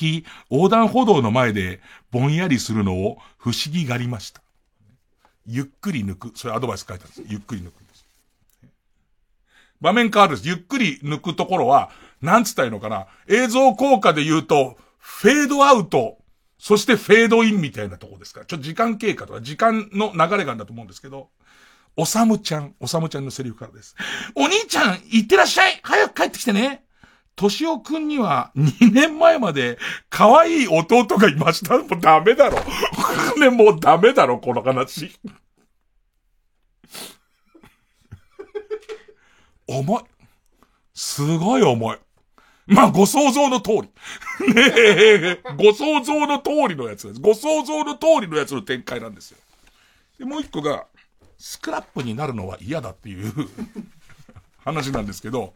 [0.51, 1.81] 横断歩道の前で
[2.11, 4.43] ぼんやりするのを不思議がりました。
[5.47, 6.31] ゆっくり抜く。
[6.35, 7.33] それアドバイス書いてあるんです。
[7.33, 8.05] ゆっくり抜くんです。
[9.81, 10.47] 場面変わるんです。
[10.47, 11.89] ゆっくり抜くところは、
[12.23, 13.05] なんつったらいいのかな？
[13.27, 16.17] 映像効果で言うと、フェードアウト、
[16.57, 18.39] そしてフェードインみたいなとこですか？
[18.39, 18.45] ら。
[18.45, 21.29] ちょっと時間経過とか時間の流れがあるんだと思うんですけど、
[21.97, 23.95] おさむちゃん、おさむちゃんのセリフからです。
[24.35, 26.83] お兄ちゃん、行ってらっしゃい早く帰ってきてね
[27.35, 29.77] としおくんには2年前まで
[30.09, 31.77] 可愛い弟がいました。
[31.77, 32.59] もうダメだろ。
[33.39, 35.11] ね、もうダメだろ、この話。
[39.67, 40.03] 重い。
[40.93, 41.97] すごい重い。
[42.65, 43.81] まあ、ご想像の通り。
[44.53, 47.19] ねえ、ご想像の通りのやつです。
[47.19, 49.37] ご想像の通りのやつの展開なんですよ。
[50.19, 50.85] で、もう一個が、
[51.37, 53.33] スクラップになるのは嫌だっていう
[54.63, 55.53] 話なんですけど、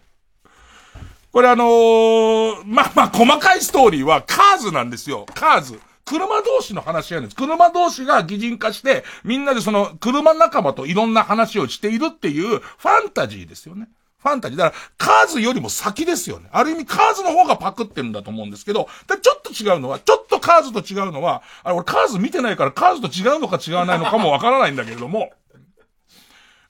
[1.31, 5.25] これあのー、まあまあ、細かいストーリーはカーズなんですよ。
[5.33, 5.79] カーズ。
[6.03, 7.35] 車同士の話やるんです。
[7.35, 13.89] 車同士が擬人化して、みんなでその車仲間といろんな話をしているっていうファンタジーですよね。
[14.19, 14.59] ファンタジー。
[14.59, 16.49] だから、カーズよりも先ですよね。
[16.51, 18.87] ある意味、カーズの方がパクってるんだと思うんですけど、
[19.21, 25.31] ちょっと違うのは、ちょっとカーズと違うのは、あれ、俺カーズ見てないから、カーズと違うのか違わないのかもわからないんだけれども、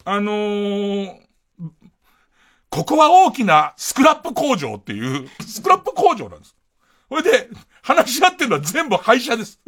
[0.04, 1.20] あのー、
[2.70, 6.56] ここは大きなスクラップ工場っていう、スクラップ工場なんです。
[7.10, 7.50] それで、
[7.82, 9.62] 話し合ってるのは全部廃車です。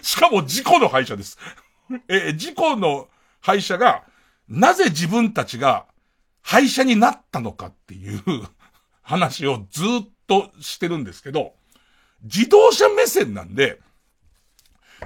[0.00, 1.38] しかも事故の廃車です。
[2.08, 3.08] え、事故の
[3.40, 4.04] 廃車が、
[4.48, 5.86] なぜ自分たちが
[6.44, 8.22] 廃車になったのかっていう
[9.02, 11.54] 話をずっとしてるんですけど、
[12.22, 13.80] 自動車目線なんで、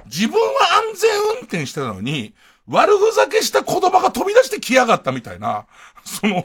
[0.05, 0.47] 自分は
[0.93, 2.35] 安全運転してたのに、
[2.67, 5.65] 悪ふざけした子供が飛び出してきやがったみたいな、
[6.03, 6.43] その、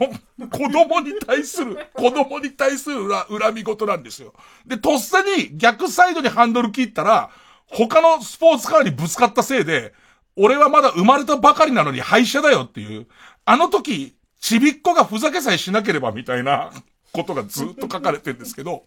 [0.49, 4.33] 子供に対する、 子供に対する恨恨み事なんですよ。
[4.65, 7.29] で、とっさに逆サイドにハンドル切ったら、
[7.67, 9.93] 他のスポーツカーにぶつかったせいで、
[10.37, 13.07] 俺はまだ生まれたばかりなのに廃車だよっていう、
[13.45, 14.15] あの時、
[14.45, 16.71] ちびっこがふざけさえしなければみたいな
[17.11, 18.83] ことがずっと書かれてるんですけど、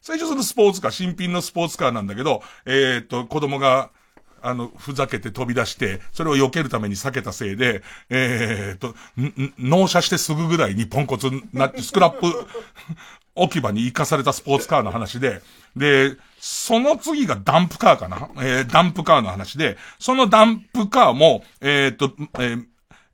[0.00, 3.90] 最初そのスポーツカー、新品のスポーツカーなんだけど、えー、っと、子供が、
[4.42, 8.96] あの、ふざけて飛び出して、それを避けるために避けたせいで、えー、っと、
[9.56, 12.26] 納車してすぐぐらいにポンコツになって、スクラップ
[13.36, 15.42] 置き場に行かされたスポーツカーの話で、
[15.76, 18.30] で、その次がダンプカーかな。
[18.38, 22.66] えー、ダンプカーの話で、そのダンプカーも、えー、っと、えー、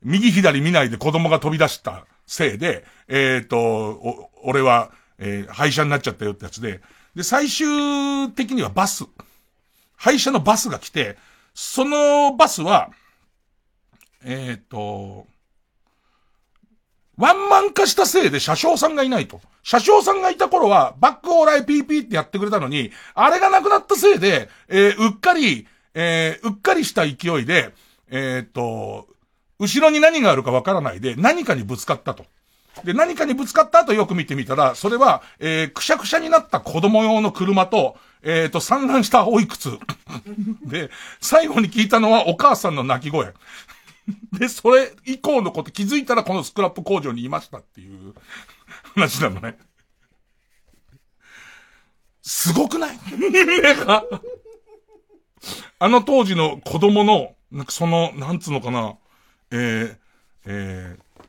[0.03, 6.81] 右左見ないで子供が飛び出したせいで、えー、っと、俺は、えー、廃車になっちゃったよってやつで、
[7.15, 9.05] で、最終的にはバス。
[9.97, 11.17] 廃車のバスが来て、
[11.53, 12.89] そのバスは、
[14.23, 15.27] えっ、と、
[17.17, 19.41] ワンマン化したせいで車掌さんがいないと。
[19.63, 27.73] 車掌さんがいた頃は、バックオーライ PP ってやってくれたのに、あれがなくなったせいで、えー、うっかり、えー、うっかりした勢いで、
[28.09, 29.07] えっ、と、
[29.61, 32.25] 後ろに何があるかわからないで、何かにぶつかったと。
[32.83, 39.77] で、何かにぶつかった後よく見てみたら、それは、えー、くしゃくしゃになった子供用の車と、えっ、ー、と、散乱した青い靴。
[40.65, 40.89] で、
[41.19, 43.33] 最後に聞いたのはお母さんの泣き声。
[44.33, 48.15] で、それ以降のこと気づいたらこのスクラップ工場にいましたっていう
[48.95, 49.59] 話なのね。
[52.23, 52.99] すごくない？
[55.79, 58.95] あの当時の子供の、なんかその、なんつうのかな、
[59.51, 59.97] えー、
[60.45, 61.23] えー、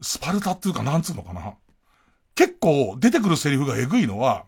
[0.00, 1.54] スパルタっていうかなんつうのかな。
[2.34, 4.44] 結構出てくるセリフがエグいのは、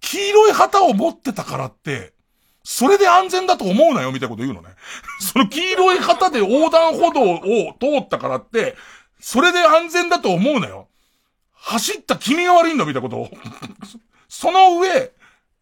[0.00, 2.12] 黄色い旗を持ってたからって、
[2.62, 4.70] それで安全だと思うなよ、みたいなこと言うのね。
[5.20, 7.40] その黄色い旗で横断歩道を
[7.78, 8.76] 通ったからって、
[9.20, 10.88] それで安全だと思うなよ。
[11.52, 13.30] 走った君が悪いんだ、みたいなことを。
[14.28, 15.12] その上、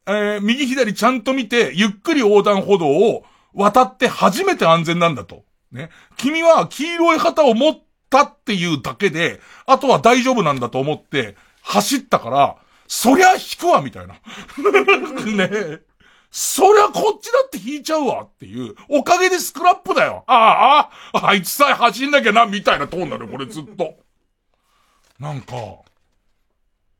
[0.06, 3.24] えー、右左ちゃんと見て、ゆっくり横断歩道を
[3.54, 5.44] 渡って初めて安全なんだと。
[5.70, 5.90] ね。
[6.16, 7.78] 君は黄色い旗を持っ
[8.10, 14.14] たっていうだけで、あとは大丈夫なんだと思って、走ったから、そりゃ引くわ、みたいな。
[15.24, 15.80] ね
[16.30, 20.24] そりゃこっちだって引いちゃうわっていう、おかげでスクラップだよ。
[20.26, 23.96] ああ、あ、あいつさえ走んなきゃな、みたいなトーンなのよ、これずっと。
[25.18, 25.54] なんか、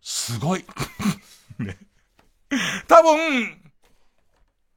[0.02, 0.64] すごい。
[1.58, 1.78] ね。
[2.86, 3.61] 多分、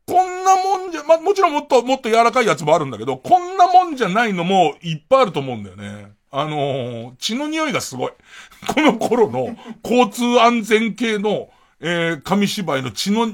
[0.08, 6.12] こんなもんじゃ、ま、もちろんもっと、もっと柔らかいやつもあるんだけど、こんなもんじゃないのもいっぱいあると思うんだよね。
[6.32, 8.12] あのー、血の匂いがすごい。
[8.74, 11.50] この頃の交通安全系の、
[11.80, 13.34] えー、紙芝居の血の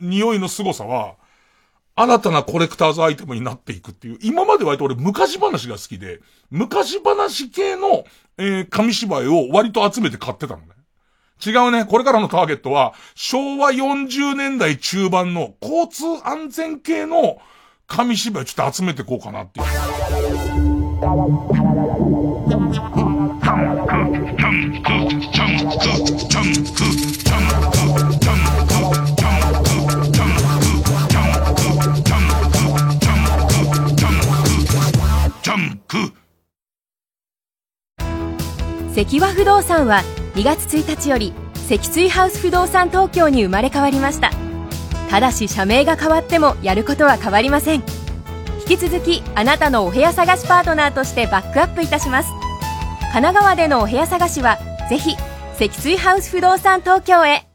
[0.00, 1.14] 匂いの凄さは、
[1.96, 4.18] 新たなコレクターズアイテムになっていくっていう。
[4.22, 8.04] 今まで割と俺昔話が好きで、昔話系の、
[8.36, 10.73] えー、紙芝居を割と集めて買ってたのね。
[11.44, 11.84] 違うね。
[11.84, 17.38] これからのターゲットは、昭和40年代中盤の交通安全系の
[17.86, 19.66] 紙芝居ちょっと集めていこうかなっていう。
[38.94, 40.02] 関和不動産は
[40.34, 44.32] 2月1日より積水ハウス不動産東京に生まれ変わりました。
[45.08, 47.84] ただし社名が変わってもやることは変わりません。
[48.68, 52.30] 引き続きあなたのお部屋探しパートナーとしてバックアップいたします。
[53.12, 54.58] 神奈川でのお部屋探しは
[54.90, 55.16] ぜひ
[55.56, 57.46] 積水ハウス不動産東京へ。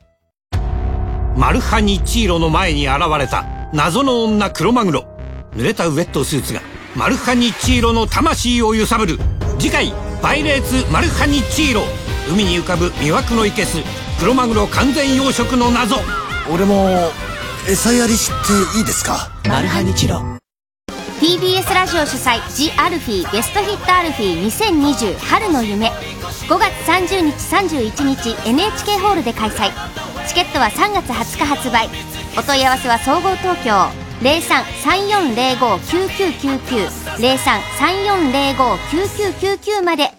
[1.35, 5.05] マルハニチーロの前に現れた謎の女クロマグロ。
[5.53, 6.61] 濡れたウェットスーツが
[6.95, 9.19] マルハニチーロの魂を揺さぶる。
[9.59, 11.81] 次回「パイレーツマルハニチーロ」
[12.31, 13.77] 海に浮かぶ魅惑のいけす
[14.19, 15.97] クロマグロ完全養殖の謎。
[16.51, 17.11] 俺も
[17.67, 18.33] 餌やりして
[18.79, 19.29] いいですか？
[19.47, 20.21] マルハニチロ
[21.19, 25.91] TBS ラジオ主催「ジ・アルフィーベストヒットアルフィー2020春の夢」
[26.47, 29.71] 5月30日31日 NHK ホールで開催。
[30.27, 31.89] チケットは3月20日発売。
[32.37, 33.89] お問い合わせは総合東京
[34.21, 36.89] 0334059999
[37.79, 40.11] 0334059999まで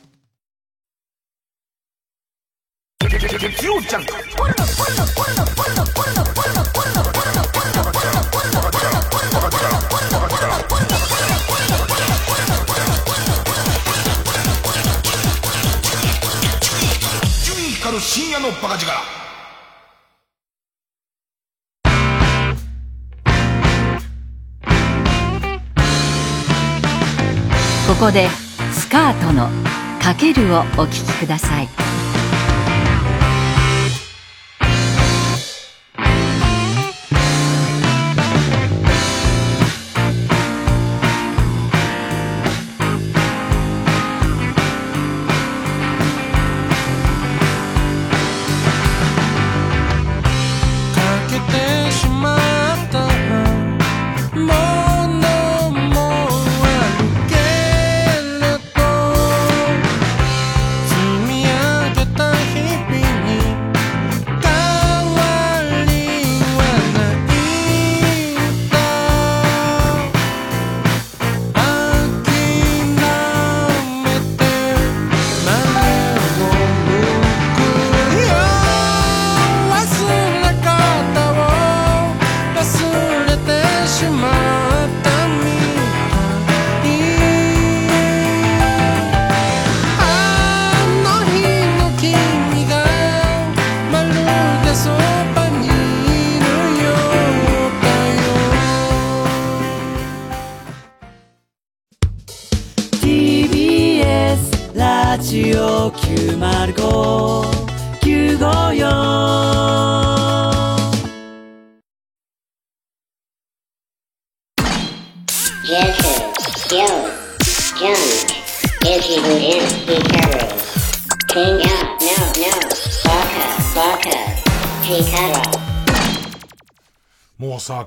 [27.91, 28.29] ここで
[28.73, 29.49] スカートの
[30.01, 31.80] 「かける」をお聴きください。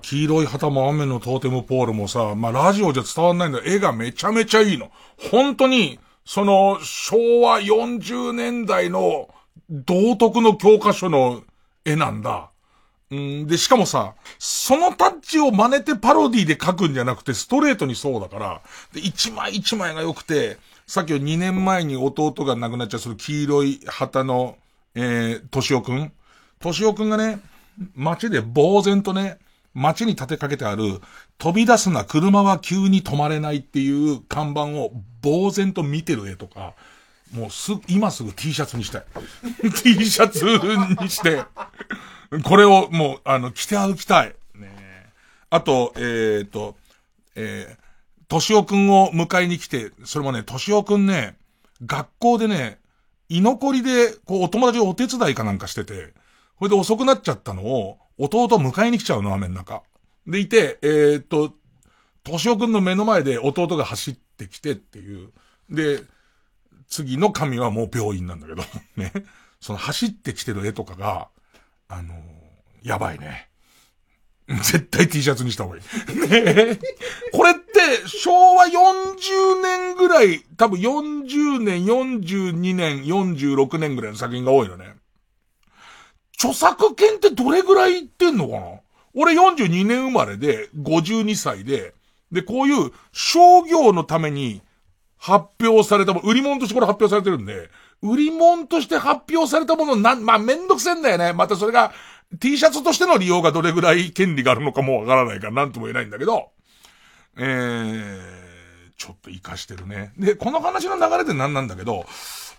[0.03, 4.91] 黄色い旗も雨のトーテムポールもさ、まあ、ラジオじゃ伝わんないんだ絵がめちゃめちゃいいの。
[5.31, 9.29] 本当に、その、昭和40年代の
[9.69, 11.43] 道徳の教科書の
[11.85, 12.49] 絵なんだ。
[13.11, 18.61] うん、で、しかもさ、そのタッチを真似てパロディで描くんじゃなくて、ストレートにそうだから、
[18.93, 24.57] で、一枚一枚が良くて、さっき2年前に弟が亡くなっちゃう、その黄色い旗の、
[24.95, 26.11] えー、としおくん。
[26.59, 27.39] としおくんがね、
[27.95, 29.37] 街で呆然とね、
[29.73, 31.01] 街に立てかけてある、
[31.37, 34.91] 飛び出すな、車は急に止まれないっていう看板を
[35.23, 36.73] 呆然と見てる絵とか、
[37.33, 39.03] もうす、今すぐ T シャツにしたい。
[39.83, 40.45] T シャツ
[41.01, 41.43] にして、
[42.43, 44.35] これをもう、あの、着て歩きたい。
[44.55, 45.09] ね
[45.49, 46.75] あと、えっ、と、
[47.35, 51.35] えー、としおくんを迎えに来て、それもね、としおくんね、
[51.85, 52.79] 学校でね、
[53.29, 56.13] 居残りで、こう、お友達がお手伝いかなんかしてて、
[56.63, 59.83] これで遅くなっちゃったのを、弟迎えに来ちゃうの、雨の中。
[60.25, 61.53] でいて、えー、っと、
[62.23, 65.31] としおくんの目の前で弟が走ってきてっていう。
[65.69, 66.03] で、
[66.87, 68.63] 次の神はもう病院なんだけど、
[68.95, 69.11] ね。
[69.59, 71.27] その走ってきてる絵とかが、
[71.89, 73.49] あのー、やばいね。
[74.47, 75.83] 絶対 T シャツにした方がいい。
[76.15, 76.79] ね
[77.33, 84.92] これって、昭和40年ぐらい、多分40年、42年、46年ぐらいの作品が多いのね。
[86.43, 88.65] 著作権ってどれぐらいいってんのかな？
[89.15, 91.93] 俺42年生まれで、52歳で、
[92.31, 94.61] で、こういう商業のために
[95.17, 97.69] 発表されたも、売り物としてこれ発表されてるんで、
[98.01, 101.31] 売り物として発表されたものなん、まあ、めんどくせえんだよね。
[101.31, 101.93] またそれが
[102.39, 106.49] T シャツとしての利用がどれぐらい権利があるのかもわからないからなんとも言えないんだけど、
[107.37, 108.19] えー、
[108.97, 110.11] ちょっと活かしてるね。
[110.17, 112.05] で、この話の流れで何なんだけど、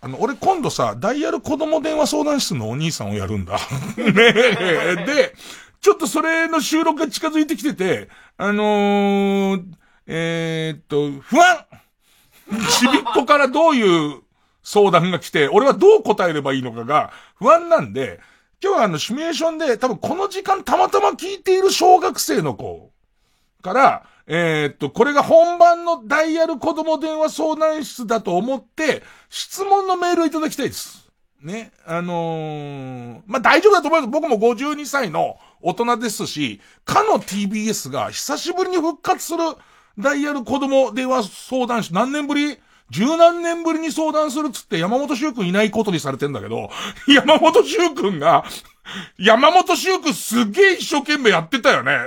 [0.05, 3.59] あの、俺今度さ、ダイヤル子供電話相談室のお兄さんをやるんだ。
[3.97, 5.35] ねで、
[5.81, 9.65] ちょっとそれの収録が近づいてきてて、あのー、
[10.07, 11.65] えー、っと、不安
[12.79, 14.21] ちびっこからどういう
[14.63, 18.21] 相談が来て、俺はどう答えればいいのかが不安なんで、
[18.63, 22.93] 今日はあの、シミュレーションで多分この時間たまたま聞いている小学生の子
[23.63, 31.11] から、えー、っと、これが本番のダイヤル子供電話相談室だと思って、質問のメールをいただきたいです。
[31.43, 31.73] ね。
[31.85, 34.11] あのー、まあ、大丈夫だと思います。
[34.11, 39.41] 僕も52歳の大人ですし、かの TBS が久しぶりに復活する
[39.99, 42.59] ダイヤル子供電話相談室、何年ぶり？
[42.91, 46.71] 十何年ぶりに相談するっつって山本修君いないことにされてんだけど、
[47.09, 48.45] 山本修君が、
[49.19, 51.99] 山本修君すげえ一生懸命やってたよね。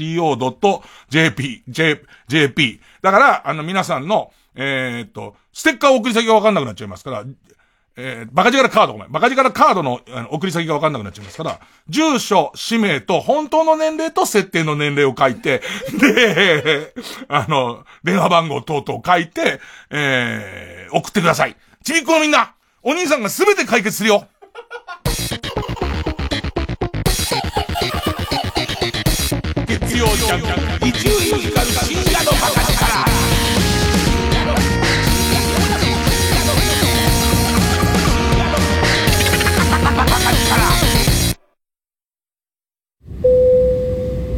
[0.07, 2.79] baka.tbs.co.jp J, jp.
[3.01, 7.25] だから、あの、皆さんの、えー、っと、ステッカー送り先がわかんなくなっちゃいますから、
[7.95, 9.11] えー、バカ力カードごめん。
[9.11, 15.63] バカ力カードのあの送り先がわかんなくなっちゃいますから、住所、氏名と本当の年齢と設定の年齢を書いて、
[15.99, 16.93] で、
[17.27, 21.55] あの、電話番号等々書いて、えー、送ってください。
[21.83, 22.53] ちびっこのみんな、
[22.83, 24.27] お兄さんがすべて解決するよ。
[29.65, 32.06] 月曜ジャンク、伊集院光る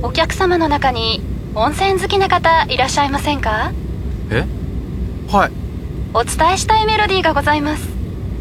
[0.01, 1.21] お客様の中に
[1.55, 3.71] 温泉好きな方いらっしゃいませんか？
[4.31, 4.45] え？
[5.29, 5.51] はい。
[6.13, 7.87] お伝えしたいメロディーがございます。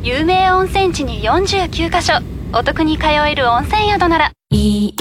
[0.03, 2.15] 有名温泉地に49カ所。
[2.53, 4.33] お得に通える温泉宿なら。
[4.51, 4.95] いい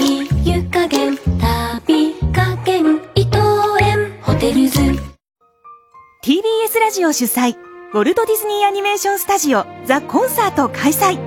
[0.44, 3.38] 湯加減旅加減伊藤
[3.80, 4.12] 園。
[4.20, 4.80] ホテルズ。
[6.24, 7.56] TBS ラジオ主催。
[7.94, 9.64] ウォルト・ディズニー・アニメーション・スタジオ。
[9.86, 11.18] ザ・コンサート開催。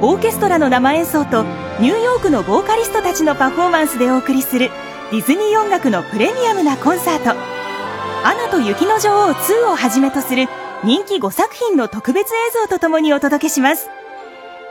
[0.00, 1.44] オーケストラの生演奏と
[1.80, 4.70] ニューヨークのボーカリストたちのパフォーマンスでお送りする
[5.12, 7.30] ディズニー音楽のプレミアムなコンサート
[8.26, 10.48] 「アナと雪の女王2」をはじめとする
[10.82, 13.88] 人気5作品の特別映像とともにお届けします。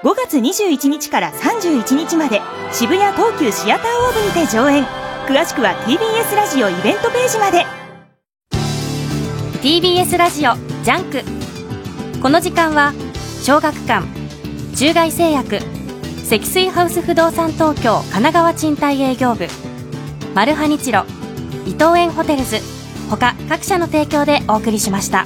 [0.03, 2.41] 5月21日から31日まで
[2.74, 4.86] 渋谷東急シアターオーブにて上演。
[5.28, 7.66] 詳しくは TBS ラジオイベントページまで。
[9.62, 10.53] TBS ラジオ
[10.84, 11.24] ジャンク。
[12.22, 12.93] この時間は
[13.41, 14.05] 小学館
[14.76, 15.76] 中外製薬
[16.28, 19.47] 積水ハウス不動産東京神奈川賃貸営業部
[20.36, 21.05] マルハニチロ
[21.65, 22.57] 伊藤園ホテルズ
[23.09, 25.23] 他各社の提供でお送りしました。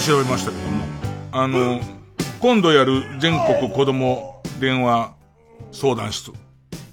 [0.00, 0.84] 調べましたけども、
[1.30, 1.78] あの、
[2.40, 5.14] 今度やる全国子供電話
[5.72, 6.32] 相談室。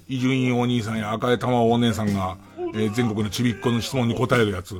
[0.08, 2.36] 伊集院お兄さんや赤江玉お姉さんが、
[2.74, 4.74] えー全国のちびっ子の質問に答えるやつ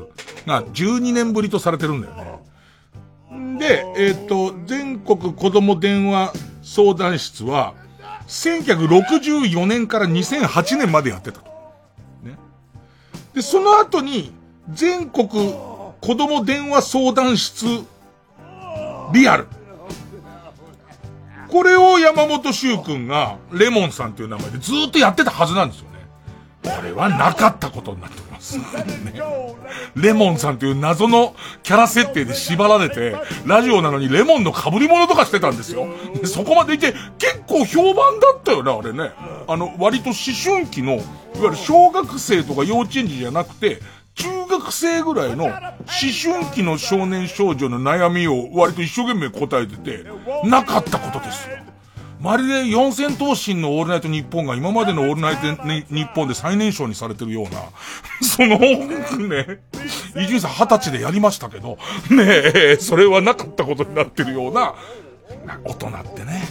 [0.46, 3.58] が12年ぶりとされてるんだよね。
[3.58, 7.74] で、えっ、と、全国子供電話相談室は、
[8.26, 11.50] 1964年から2008年までやってたと。
[12.22, 12.36] ね。
[13.34, 14.32] で、その後に、
[14.70, 17.64] 全国子供電話相談室、
[19.12, 19.46] リアル。
[21.48, 25.98] これを山本修くんが、レモンさんという名前でずっとやってたはずなんですよね。
[26.62, 28.58] これはなかったことになっております。
[28.58, 28.64] ね、
[29.96, 35.86] レモンさんという謎のキャラ設定で縛られて、ラジオなのにレモンの被り物とかしてたんですよ。
[36.20, 39.12] でそこまでいて、結構評判だったよね、あれね。
[39.46, 41.02] あの、割と思春期の、いわ
[41.44, 43.80] ゆる小学生とか幼稚園児じゃなくて、
[44.18, 45.52] 中学生ぐらいの思
[45.84, 50.04] 春期の少年少女の悩みを割と一生懸命答えてて、
[50.44, 51.56] なかったことですよ。
[52.20, 57.62] まるで四千頭身のオールナイト日本が今までのオールナイト日本で最年少にされてるような、
[58.20, 59.60] その、ね、
[60.16, 61.78] 伊集院さん二十歳でやりましたけど、
[62.10, 64.74] ねえ、それはなかったことになってるような、
[65.46, 66.42] な大人ってね、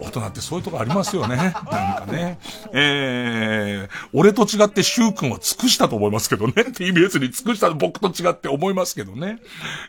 [0.00, 1.36] 大人ってそういうとこありますよね。
[1.36, 2.38] なんかね。
[2.72, 6.52] えー、俺と違ってシュウ君は尽くしたと思いますけどね。
[6.56, 9.38] TBS に尽くした僕と違って思いますけどね。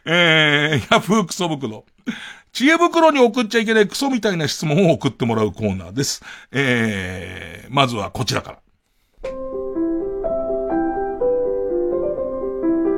[0.05, 1.85] えー、ヤフークソ袋。
[2.53, 6.23] 知恵袋に送っちゃいけないクソみたいな質問を送ってもらうコーナーです。
[6.51, 8.59] えー、まずはこちらから。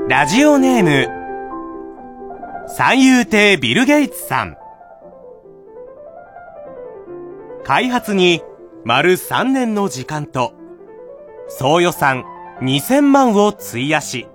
[0.07, 4.57] ラジオネーム、三遊亭ビル・ゲイツさん。
[7.63, 8.41] 開発に
[8.85, 10.53] 丸3年の時間と、
[11.47, 12.23] 総予算
[12.61, 14.27] 2000万を費やし、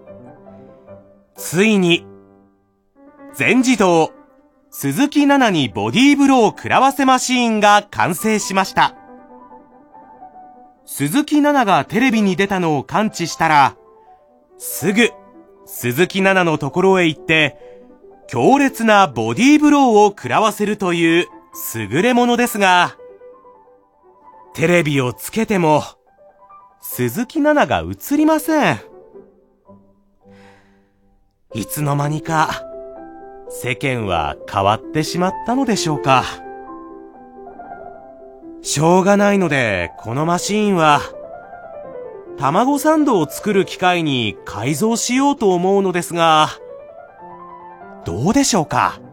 [1.37, 2.07] ついに、
[3.35, 4.12] 全自動、
[4.70, 8.95] 鈴木奈々にボディーブロー食らわせマシーンが完成しました。
[10.87, 13.77] 鈴木奈々がテレビに出たのを感知したら、
[14.59, 15.11] すぐ、
[15.66, 17.81] 鈴木奈々のところへ行って、
[18.29, 21.27] 強烈なボディーブローを食らわせるという
[21.75, 22.97] 優れものですが、
[24.55, 25.82] テレビをつけても、
[26.80, 28.78] 鈴木奈々が映りません。
[31.55, 32.62] いつの間にか、
[33.48, 36.24] 世間は変わってしまったのでしょうか。
[38.62, 41.00] しょうがないので、このマシーンは、
[42.38, 46.48] 卵サンドを作る機械に改造しようと思うのですが、
[48.05, 48.98] どうでしょうか？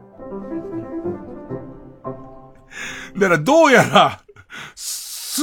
[3.18, 4.20] だからどうやら、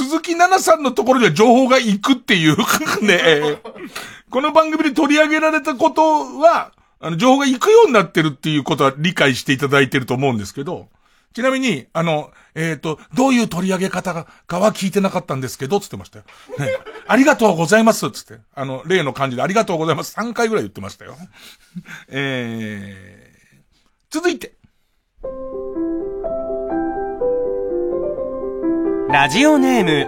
[0.03, 2.57] 鈴木奈々さんのところには情報が行くっていう
[3.01, 3.59] ね、
[4.29, 6.71] この番組で取り上げられたことは、
[7.01, 10.87] あの、情報が行くようになってるっていうことは理解していただいてると思うんですけど、
[11.33, 16.25] ちなみに、あの、えっ、と、どういう取り上げ方かは聞いてなかったんですけど、つってましたよ。
[16.57, 16.75] ね、
[17.07, 18.41] ありがとうございます、つって。
[18.55, 20.15] あの、例の感じでありがとうございます。
[20.17, 21.17] 3回ぐらい言ってましたよ。
[22.07, 23.65] えー、
[24.09, 24.53] 続いて。
[29.11, 30.07] ラジオネーム、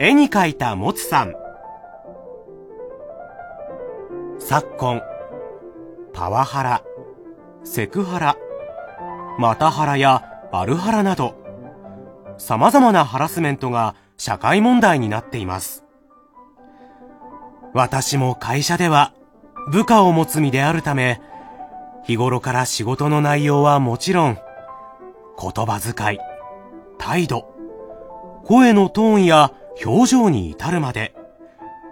[0.00, 1.34] 絵に描いたもつさん。
[4.40, 5.00] 昨今、
[6.12, 6.82] パワハラ、
[7.62, 8.36] セクハラ、
[9.38, 11.36] マタハラやアルハラなど、
[12.36, 15.84] 様々なハラスメントが社会問題になっています。
[17.74, 19.14] 私も会社では
[19.70, 21.20] 部下を持つ身であるため、
[22.04, 24.36] 日頃から仕事の内容はもちろん、
[25.40, 26.18] 言葉遣い、
[27.04, 27.54] 態度、
[28.46, 29.52] 声のトーンや
[29.84, 31.14] 表情に至るまで、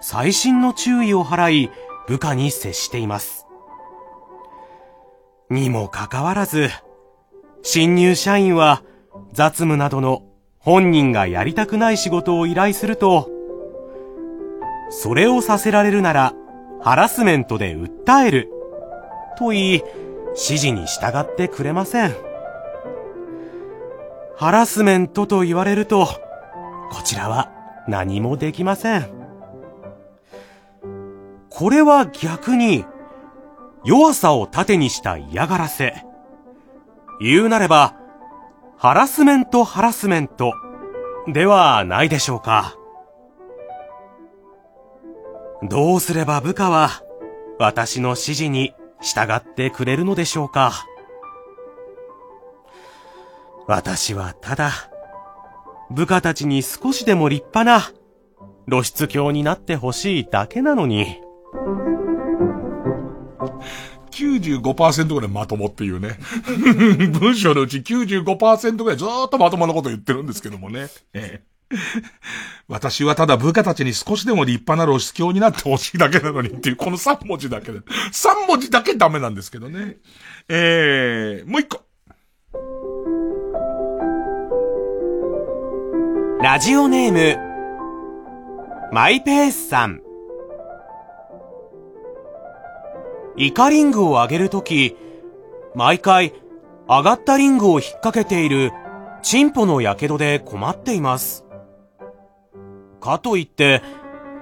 [0.01, 1.71] 細心の注意を払い、
[2.09, 3.47] 部下に接しています。
[5.51, 6.71] にもかかわらず、
[7.61, 8.83] 新入社員は
[9.35, 10.23] 雑務などの
[10.59, 13.29] 本人がやりたくない仕事を依頼すると、
[14.89, 16.33] それをさせられるなら
[16.81, 18.51] ハラスメントで訴える
[19.37, 19.83] と言い、
[20.29, 22.32] 指示に従ってくれません。
[24.43, 26.05] ハラスメントと言われると、
[26.91, 27.53] こちらは
[27.87, 29.07] 何もできません。
[31.49, 32.85] これは逆に、
[33.85, 35.95] 弱さを盾にした嫌がらせ。
[37.21, 37.95] 言うなれば、
[38.77, 40.55] ハラスメントハラスメント
[41.29, 42.75] ではないでしょうか。
[45.63, 46.91] どうすれば部下は
[47.61, 50.85] 私の指示に従ってくれるのでしょうか。
[53.67, 54.73] 私はただ、
[55.91, 57.93] 部下たちに少しでも立派な
[58.69, 61.21] 露出狂になってほしいだけなのに。
[64.11, 66.19] 95%ぐらいまともっていうね。
[67.19, 70.89] 文章のうち95%ぐらいずーっとまともなこと言ってるんですけどもね。
[71.15, 71.53] ええ
[72.69, 77.79] 私はただ部下たちに少しでも立派な露出狂になってほしいだけなのにっていう、この3文字だけで。
[77.81, 79.97] 3文字だけダメなんですけどね。
[80.49, 81.83] えー、もう一個。
[86.43, 87.39] ラジオネーム、
[88.91, 90.01] マイペースさん。
[93.37, 94.97] イカリングを上げるとき、
[95.77, 96.33] 毎回、
[96.89, 98.73] 上がったリングを引っ掛けている、
[99.23, 101.45] チンポの火傷で困っています。
[103.01, 103.81] かといって、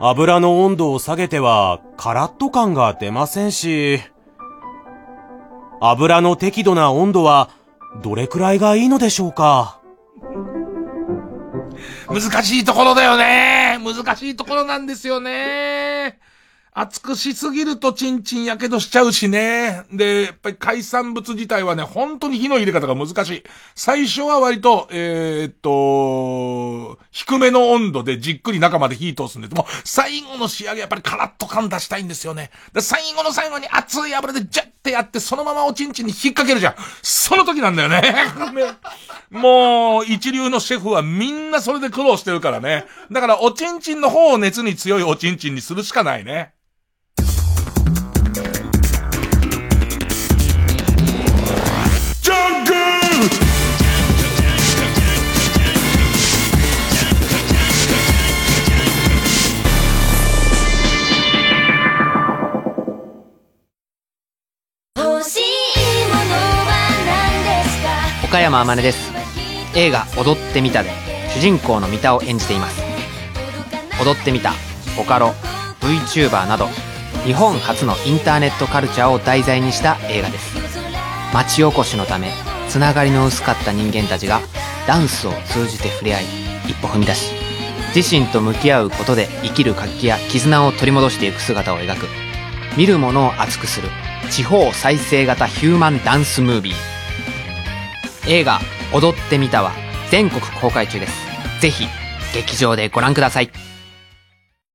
[0.00, 4.00] 油の温度を下げては、カラッと感が出ませんし、
[5.82, 7.50] 油の適度な温度は、
[8.02, 9.82] どれくらいがいいのでしょうか？
[12.10, 13.78] 難しいところだよね。
[13.78, 16.18] 難しいところなんですよね。
[16.72, 19.82] 熱くしすぎるとチンチンやけどしちゃうしね。
[19.92, 23.42] で、やっぱり海産物自体はね、本当に火の入れ方が難しい。
[23.74, 29.54] 最初は割と、えー、っと、低めの温度でじっくり中まで火通すんです。
[29.54, 32.50] もう、最後の仕上げやっぱりカラッと感出したいんですよね。
[32.72, 36.74] で、最後の最後に熱い油でジャッてやって、そのままおちんちんに引っ掛けるじゃん。
[37.02, 38.14] その時なんだよね。
[39.30, 42.84] もう、一流のシェフはみんなそれで苦労してるからね。
[43.10, 46.52] だから、おちんちんの方を熱に強いおちんちんにするしかないね。
[68.30, 69.10] 岡山天音です。
[69.74, 70.92] 映画「踊ってみた」で
[71.34, 72.80] 主人公の三田を演じています。
[74.00, 74.54] 踊ってみた
[74.96, 75.34] ボカロ
[75.80, 76.68] VTuber など
[77.24, 80.56] 日本初のインターネットカルチャーを題材にした映画です。
[81.34, 82.32] 町おこしのため
[82.68, 84.40] つながりの薄かった人間たちが
[84.86, 86.24] ダンスを通じて触れ合い
[86.68, 87.32] 一歩踏み出し
[87.96, 92.06] 自身と向き合うことで生きる活気や絆を取り戻していく姿を描く。
[92.76, 93.88] 見る者を熱くする
[94.30, 96.99] 地方再生型ヒューマンダンスムービー。
[98.26, 98.60] 映画
[98.92, 99.72] 「踊ってみた」は
[100.10, 101.12] 全国公開中です。
[101.60, 101.86] ぜひ
[102.34, 103.50] 劇場でご覧ください。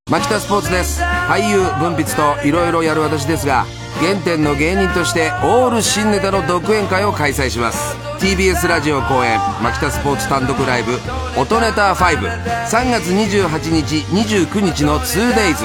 [0.10, 1.02] 牧田スポーツです。
[1.02, 3.66] 俳優文筆といろいろやる私ですが
[4.00, 7.96] 原点の芸人としてオール新ネタの独演会を開催します。
[8.20, 11.00] TBS ラジオ公演牧田スポーツ単独ライブ
[11.36, 15.56] 「音ネタ53月28日29日の 2days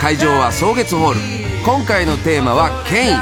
[0.00, 1.40] 会場は草月ホール。
[1.64, 3.20] 今回のテーマは権威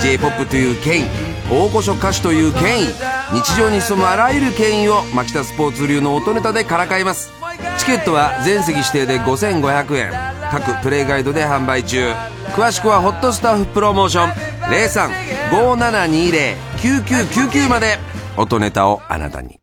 [0.00, 1.04] j p o p という権威
[1.50, 2.86] 大御所歌手という権威
[3.32, 7.32] 日常に潜むあらゆる権威を牧田スポーツ流の音ネタでからかいます。
[7.78, 10.12] チケットは全席指定で5500円。
[10.50, 12.12] 各プレイガイドで販売中。
[12.54, 14.32] 詳しくはホットスタッフプロモーション。
[15.50, 17.98] 0357209999まで。
[18.36, 19.58] 音ネタをあなたに。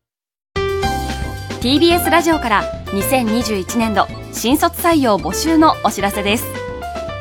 [1.61, 6.45] TBS ラジオから2021年度新卒採用募集のお知らせです。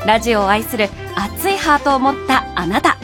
[0.06, 2.96] ラジオを愛する熱いハートを持ったあなた。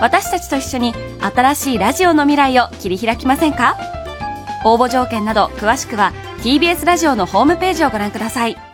[0.00, 3.76] 私たちと一緒に新しいラジオの未来を切り開きませんか？
[4.64, 8.69] 応募条件など詳しくは TBS ラジオのホームページをご覧ください。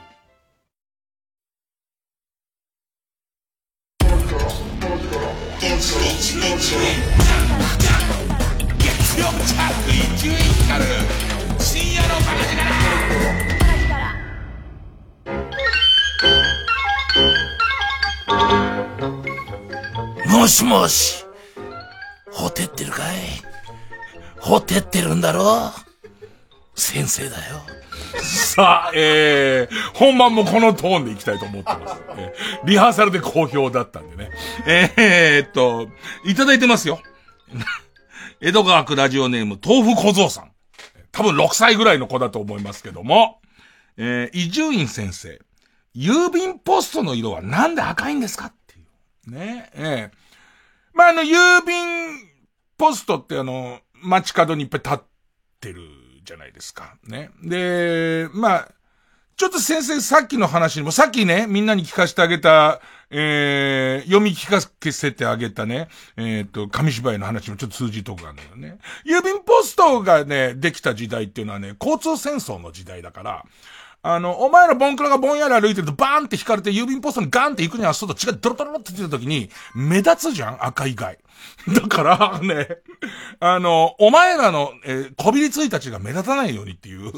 [24.66, 25.70] ほてってるんだろ
[26.74, 27.62] 先生だよ。
[28.20, 32.02] さあ、えー、本番もこのトーンでいきたいと思ってます。
[32.16, 34.30] えーリハーサルで好評だったんでね。
[34.66, 35.88] えー、っと、
[36.24, 37.00] いただいてますよ。
[38.40, 40.50] 江戸川区ラジオネーム、豆腐小僧さん。
[41.12, 43.40] 多分6歳ぐらいの子だと思いますけども、
[43.96, 45.40] えー、伊集院先生。
[45.94, 48.82] 郵便ポストの色はなんで赤いんですかってい
[49.28, 49.30] う。
[49.30, 50.16] ね、ええ
[50.92, 52.36] まあ、あの、郵便
[52.76, 54.98] ポストってあの、街角にいっぱい立っ
[55.60, 55.82] てる
[56.24, 56.96] じゃないですか。
[57.06, 57.30] ね。
[57.42, 58.68] で、まあ、
[59.36, 62.80] ちょっと先生さっきの話にも、さっきね、みんなに聞かせてあげた、
[63.10, 64.60] えー、読み聞か
[64.92, 68.78] せてあげたね、えっ、ー、と、紙芝居の話もちょっと通じとこがあるんだよね。
[69.04, 73.44] 郵便ポストがね、できた時代っていうのはね、交通戦争の時代だから、
[74.08, 80.64] あの、お前らボンクラがぼんやり歩いてるとバーンって引かれて郵便ポストにガンって行くにはそうと血がドロドロって出た時に、目立つじゃん？
[80.64, 81.18] 赤以外。
[81.74, 82.68] だからね、
[83.40, 87.12] あの、お前らの、えー、こびりついた血が目立たないようにっていう。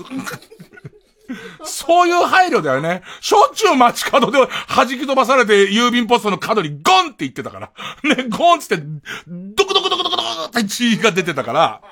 [1.63, 3.03] そういう配慮だよね。
[3.21, 7.71] しょっちゅう街角で弾き飛ばされて郵便ポストの角にゴンって言ってたから。
[8.03, 8.79] ね、ゴンって、
[9.27, 11.83] ドクドクドクドクドクって血が出てたから、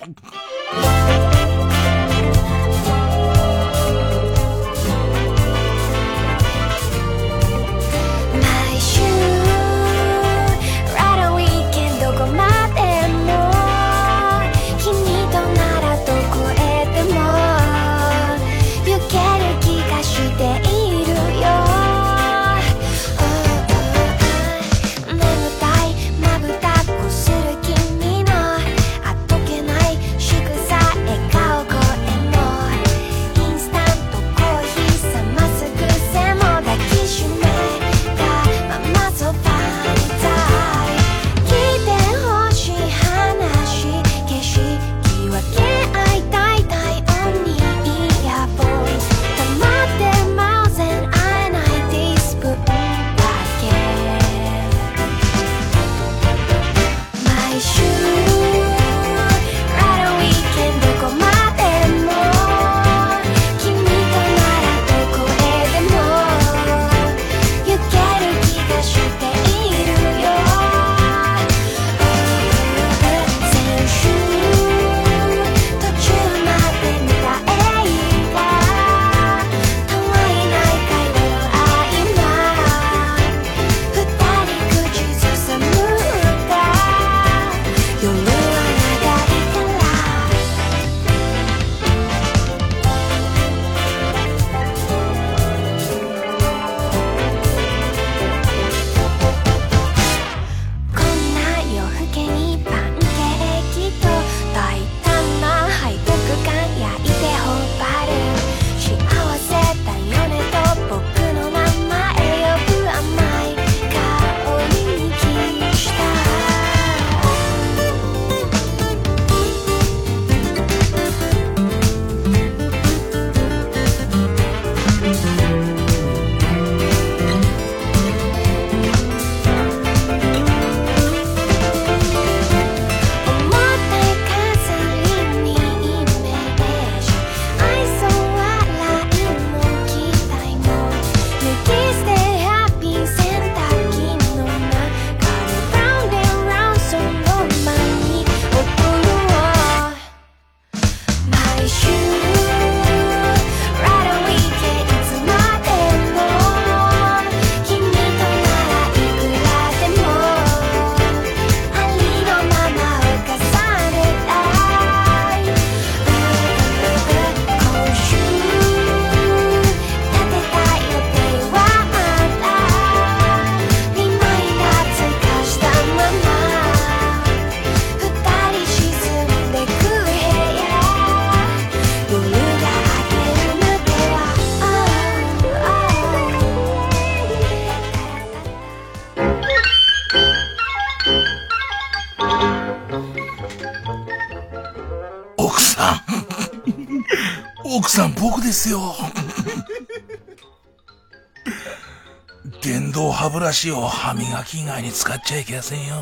[203.43, 205.95] ラシを歯磨き以外に使っちゃいけませんよ。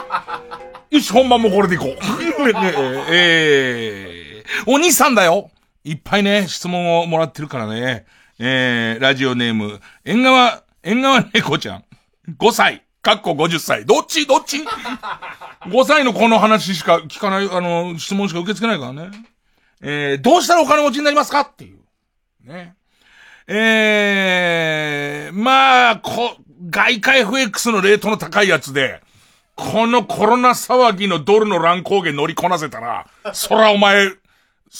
[0.90, 1.98] よし、本番もこれでいこう。
[3.10, 5.50] えー、お兄さんだよ。
[5.84, 8.04] いっぱいね、質問をもらってるからね。
[8.38, 11.84] えー、ラジオネーム、縁側、縁側猫ちゃん。
[12.38, 13.84] 5歳、かっこ50歳。
[13.86, 14.26] どっち？
[14.26, 14.58] どっち
[15.66, 19.10] ?5 歳のこの話しか聞かない、あの、質問しか受け付けないからね。
[19.82, 21.40] えー、どうしたらお金持ちになりますか？
[21.40, 21.78] っていう。
[22.46, 22.74] ね。
[23.46, 26.36] えー、まあ、こ、
[26.70, 29.00] 外貨 FX のレートの高いやつで、
[29.56, 34.10] このコロナ騒ぎのドルの乱高下乗りこなせたら、そらお前、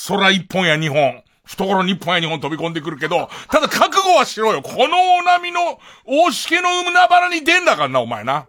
[0.08, 4.62] 空一本や二本、懐日本や二本飛び込んでくるけど、ただ覚悟はしろよ。
[4.62, 8.46] この大波の大しけの海原に出んだからな、お前な。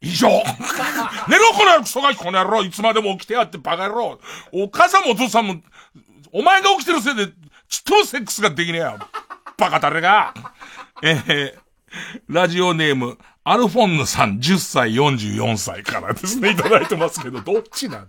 [0.00, 0.28] 以上。
[1.28, 2.62] 寝ろ、このクソガキ、この野郎。
[2.62, 4.18] いつまでも起きてやってバカ野郎。
[4.52, 5.56] お母さんもお父さんも、
[6.32, 7.26] お前が起きてるせいで、
[7.68, 8.98] ちっともセックスができねえよ。
[9.58, 10.32] バカ誰が。
[11.02, 11.58] えー、
[12.28, 18.06] ラジオネーム、アルフォンヌさん10歳44歳からですね、いただいてますけど、どっちなの？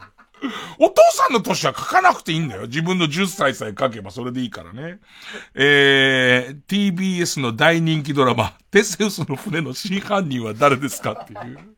[0.79, 2.63] お父さんの年は書かなくていいんだよ。
[2.63, 4.99] 自分の10歳さえ書けばそれでいいからね。
[5.53, 11.75] えー、TBS の大人気ドラマ、テセウスの船の真犯人は誰ですかっていう。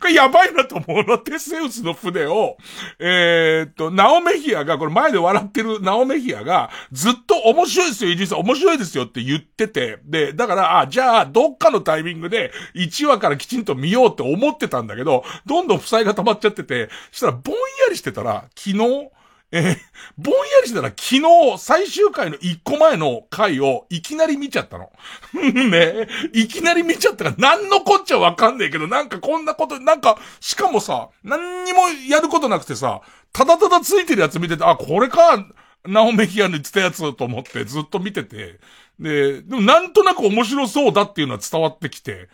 [0.00, 1.18] これやばいなと思うの。
[1.18, 2.56] テセウスの船を、
[2.98, 17.60] えー、っと、ナオメヒアが、これ前で笑ってるナオメヒアが、ずっと面白いですよ、イジさん面白いですよって言ってて、で、だから、あ、じゃあ、どっかのタイミングで、1話からきちんと見ようって思ってたんだけど、どんどん負債が溜まっちゃってて、したらぼんや
[17.90, 19.10] りしてたら、昨日、
[19.54, 19.76] えー、
[20.16, 21.22] ぼんやりしたら昨日
[21.58, 24.90] 最終回の一個前の回をいきなり見ちゃったの。
[25.34, 26.08] ね。
[26.32, 35.46] いきなり見ちゃったら何のこっちゃわかんねえけど、なんかこんなこと、なんか、しかもさ、何にもやることなくてさ、ただただついてるやつ見てて、あ、これか、
[35.84, 38.58] ナオメキアの言ってたやつと思ってずっと見てて、
[38.98, 42.28] で、でもなんとなく面白そうだっていうのは伝わってきて、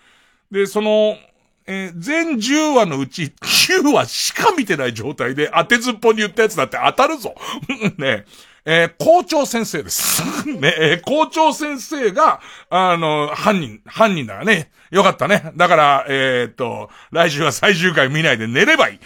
[0.53, 1.17] で、その、
[1.71, 7.35] えー、全10話のうち9話しか見てない状態で当てずっぽに言ったやつだって当たるぞ。
[7.99, 8.25] ね
[8.65, 10.23] えー、校長先生です。
[10.49, 12.41] ねえー、校長先生が、
[12.71, 14.71] あの、犯人、犯人だよね。
[14.91, 15.53] よかったね。
[15.57, 18.99] だから、えー、っと、来週は最終回見ないで寝ればいい。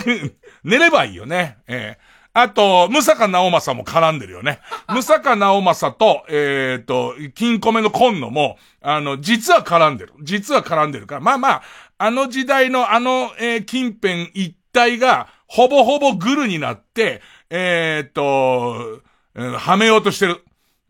[0.64, 1.58] 寝ればいいよね。
[1.68, 4.60] えーあと、ムサカナオマサも絡んでるよね。
[4.88, 10.12] ムサカナオマサと、えっ、ー、と、金庫目のコンノも、あの、実は絡んでる。
[10.22, 11.20] 実は絡んでるから。
[11.20, 11.62] まあまあ、
[11.98, 19.00] あの時代のあの、えー、近辺一帯が、ほぼほぼグルになって、えっ、と、
[19.34, 20.44] えー、はめようとしてる。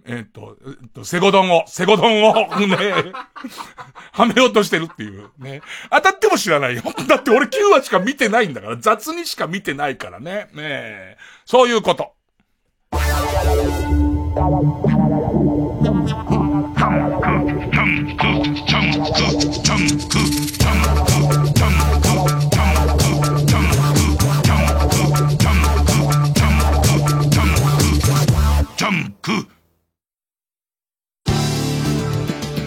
[0.04, 2.34] えっ、と、えっと、セゴドンを、セゴドンを、
[2.66, 2.76] ね、
[4.12, 5.62] はめようとしてるっていう、ね。
[5.90, 6.82] 当たっても知らないよ。
[7.06, 10.48] だって俺9話しか見てないんだから、雑にしか見てないからね。
[10.52, 12.12] ねそういうこと。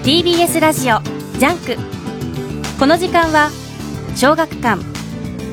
[0.04, 1.00] TBS ラジオ
[1.38, 1.78] JUNK。
[2.80, 3.52] この時間は
[4.16, 4.82] 小学館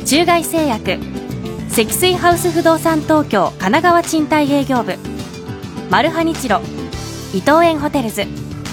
[0.06, 0.98] 中外製薬
[1.68, 4.96] 積水ハウス不動産東京神奈川賃貸営業部
[5.90, 6.62] マルハニチロ
[7.34, 8.24] 伊藤園ホテルズ。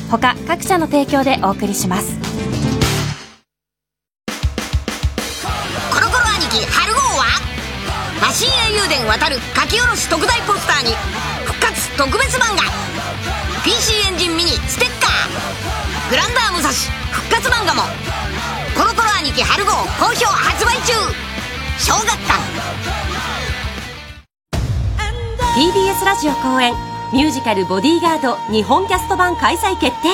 [0.10, 2.15] 他各社の提供でお送りします。
[5.91, 7.26] コロコロ兄貴春号は
[8.22, 10.95] 魔神英雄伝ワタル書き下ろし特大ポスターに
[11.43, 12.64] 復活特別漫画
[13.66, 16.10] PC エンジンミニステッカー。
[16.12, 17.82] グランダー武蔵復活漫画も。
[18.78, 20.94] コロコロ兄貴春号好評発売中。
[21.80, 22.40] 小学館。
[25.56, 26.76] TBS ラジオ公演。
[27.12, 30.10] ミュージカル「ボディーガード」日本キャスト版開催決定。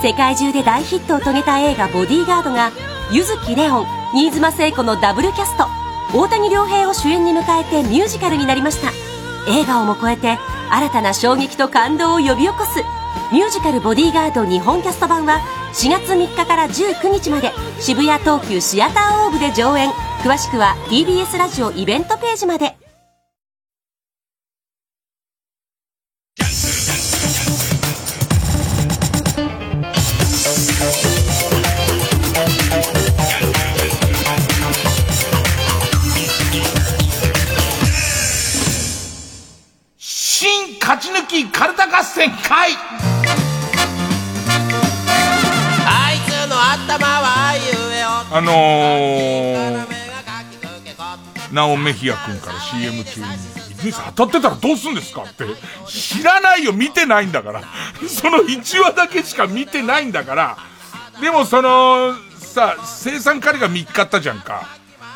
[0.00, 2.70] 世界中で大ヒットを遂げた映画「ボディーガード」が
[3.10, 5.66] 柚木レオン新妻聖子のダブルキャスト。
[6.14, 9.05] 大谷亮平を主演に迎えてミュージカルになりました。
[9.48, 10.38] 映画をも超えて
[10.70, 12.82] 新たな衝撃と感動を呼び起こす。
[13.32, 15.40] ミュージカル「ボディーガード」日本キャスト版は
[15.74, 19.90] 4月3日から19日まで渋谷東急シアターオーブで上演。
[20.22, 22.85] 詳しくは TBS ラジオイベントページまで。
[41.86, 42.76] 抜きカルタ合戦会
[45.88, 46.18] あい
[48.32, 49.86] あのー、
[51.52, 53.26] ナオメヒア君から CM 中に、
[53.76, 55.22] 人生当たってたらどうすんですか？
[55.22, 55.44] って。
[55.88, 57.62] 知らないよ、見てないんだから。
[58.08, 60.56] その1話だけしか見てないんだから。
[61.20, 64.66] でもその、さ、生産カリが3日あったじゃんか。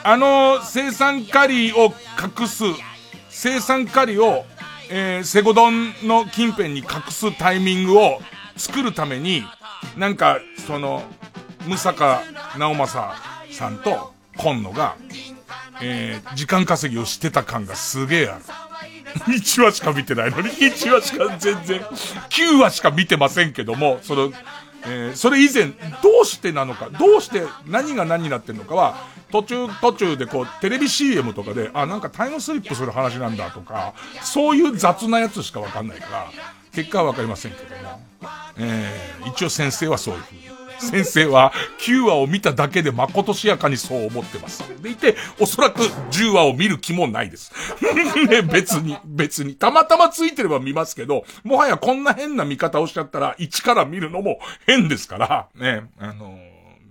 [0.03, 1.93] あの生産カリを
[2.39, 2.65] 隠す、
[3.29, 4.47] 生産カリを、
[4.93, 8.21] えー、セゴドンの近辺に隠すタイミングを
[8.57, 9.45] 作るために、
[9.97, 11.05] なんか、その、
[11.67, 12.23] ムサカ
[12.59, 13.15] ナオマサ
[13.53, 14.97] さんと今野が、
[15.81, 18.45] えー、時間稼ぎをしてた感がすげえある。
[19.33, 24.33] 1話しか見てないのに、1話しか全然、9話しか見てませんけども、その、
[24.86, 25.66] えー、それ以前、
[26.02, 28.97] どうしてなのか、どうして何が何になってんのかは、
[29.31, 36.31] 途中途中でこう、テレビ CM とかで、あ、なんかタイムスリップする話なんだとか、そういう雑なやつしかわかんないから、
[36.73, 38.01] 結果はわかりませんけども、
[38.57, 40.60] えー、一応先生はそういうふうに。
[40.81, 44.62] 先生は9話を見ただけで誠しやかにそう思ってます。
[44.82, 47.52] でいて、おそらく10話を見る気もないです。
[48.28, 49.55] ね、別に、別に。
[49.55, 56.39] たまたまついてれば見ますけど、もはやこんな変な見方をしちゃったら、1から見るのも変ですから、ね、あのー、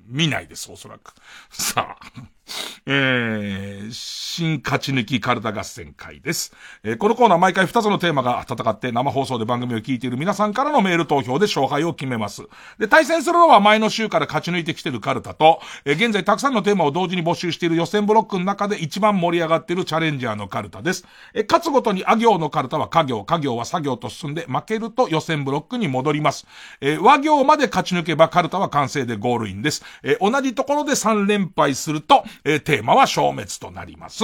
[0.07, 1.13] 見ないです、おそらく。
[1.49, 2.38] さあ。
[2.85, 6.53] えー、新勝ち抜きカルタ合戦会です。
[6.83, 12.43] えー、このコーナー毎回2つのテーマが戦って生放送で番組を聞いている皆さんからのメール投票で勝敗を決めます。
[12.77, 21.05] で、対戦するのは前の週から勝ち抜いてきているカルタと、えー、現在たくさんのテーマを同時に募集している予選ブロックの中で一番盛り上がっているチャレンジャーのカルタです。
[21.33, 26.47] えー、勝つごとにあ行のカルタは家行、家行は作業と進んで負けると予選ブロックに戻ります。
[26.81, 29.83] えー、和行まで勝ち抜けばカルタは完成でゴールインです。
[30.03, 34.23] えー、同じところで3連敗すると、えー、テーマは消滅となります。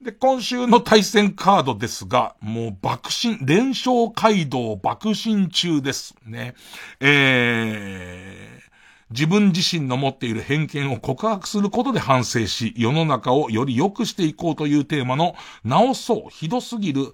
[0.00, 6.54] で、今週の対戦カードですが、もう爆心、連勝街道爆心中ですね。
[7.00, 8.68] えー、
[9.10, 15.34] 自分自身の持っている偏見を告白することで反省し、世の中をより良くしていこうというテーマの、
[15.64, 17.12] 直そう、ひどすぎる、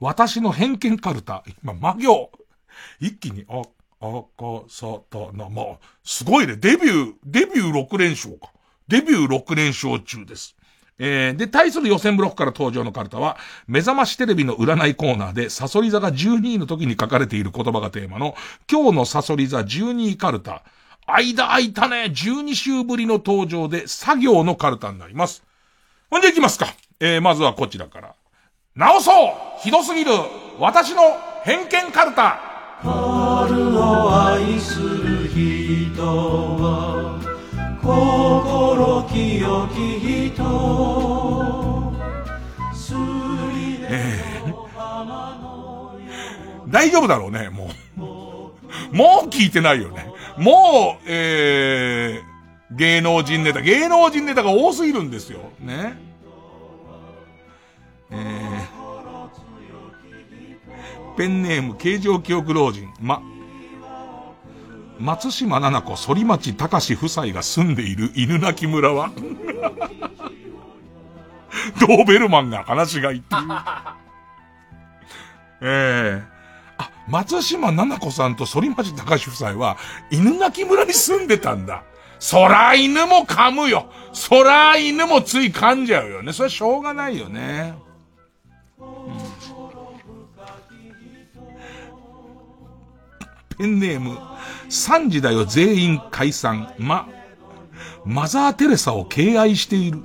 [0.00, 1.44] 私の偏見カルタ。
[1.62, 2.32] 今、魔行。
[2.98, 3.62] 一気に、あ、
[4.00, 6.56] 赤さたな、まあ、すごいね。
[6.56, 8.50] デビュー、デビュー6連勝か。
[8.88, 10.56] デビュー6連勝中です。
[10.98, 13.36] えー、で、対する予選ブロックから登場のカルタは、
[13.66, 18.36] 目覚ましテレビの占いコーナーで、サソリ座が12位の時に書かれている言葉がテーマの、
[18.70, 20.62] 今日のサソリ座12位カルタ。
[21.06, 25.42] 間空いたね、12週ぶりの登場で、作業のカルタになります。
[26.10, 26.66] ほんで行きますか。
[27.00, 28.14] えー、まずはこちらから。
[28.76, 30.10] 直そうひどすぎる
[30.58, 31.02] 私の
[31.44, 36.53] 偏見カルタ春を愛する人
[37.84, 41.92] 心清き人
[43.90, 44.54] ええ
[46.68, 48.96] 大丈夫だろうね、もう。
[48.96, 50.06] もう聞いてないよね。
[50.38, 53.60] もう、えー、芸能人ネタ。
[53.60, 55.40] 芸能人ネタが多すぎるんですよ。
[55.60, 55.98] ね。
[58.10, 62.88] えー、ペンネーム、形状記憶老人。
[62.98, 63.22] ま、
[64.98, 69.10] 松島七子、反町隆夫妻が住んでいる犬鳴村は
[71.80, 73.42] ドーベルマンが話が言ってる。
[75.62, 76.24] ええー、
[76.78, 79.76] あ、松島七子さんと反町隆夫妻は
[80.10, 81.82] 犬鳴村に住んでたんだ。
[82.18, 83.86] そら犬も噛むよ。
[84.12, 86.32] そら犬もつい噛んじゃうよね。
[86.32, 87.74] それはしょうがないよね。
[88.78, 88.86] うん、
[93.58, 94.18] ペンネーム、
[94.68, 96.72] 3時だよ全員解散。
[96.78, 97.08] ま、
[98.04, 99.98] マザーテレサを敬愛している。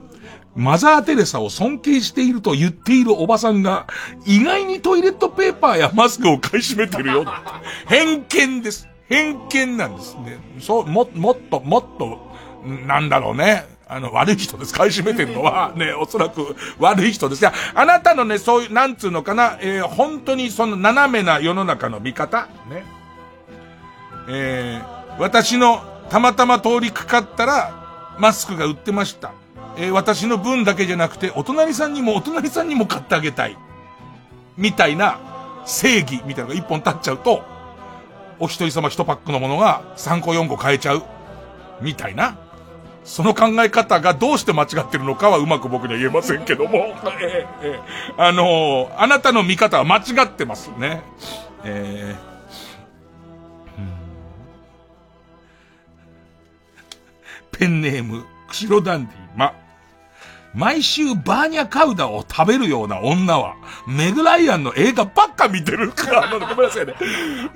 [0.55, 3.87] マザーテレサを尊敬していると言っているおばさんが、
[4.25, 7.25] 意外にトイレットペーパーやマスクを買い占めてるよ。
[7.87, 8.87] 偏見です。
[9.07, 10.37] 偏見なんですね。
[10.59, 12.31] そう、も、もっと、もっと、
[12.85, 13.65] なんだろうね。
[13.87, 14.73] あの、悪い人です。
[14.73, 17.41] 買い占めてるのは、ね、おそらく悪い人です。
[17.41, 22.98] いや、あなたのね、そういう、なんつうのかな、えー、本当にその斜めな世の中の見方、ね。
[24.31, 29.33] えー、私のたまたま通りかかったら、マスクが売ってました。
[29.77, 33.57] えー、私の分だけじゃなくて、お隣さんにもお隣さんにも買ってあげたい。
[34.55, 35.19] みたいな
[35.65, 37.43] 正義みたいなのが一本立っちゃうと、
[38.39, 41.03] お一人様一パックのものが3個4個買えちゃう。
[41.81, 42.37] みたいな。
[43.05, 46.93] その考え方がどうして間違ってるのかはうまく僕には言えませんけども。
[47.19, 51.01] えー、あのー、あなたの見方は間違ってますね。
[51.63, 52.38] えー
[57.59, 59.53] ペンネーム、釧路ダンディ、ま、
[60.53, 63.55] 毎週バーニャカウダを食べるような女は、
[63.85, 66.95] メグライアンの映画ばっか見てるから、 ごめんなさいね。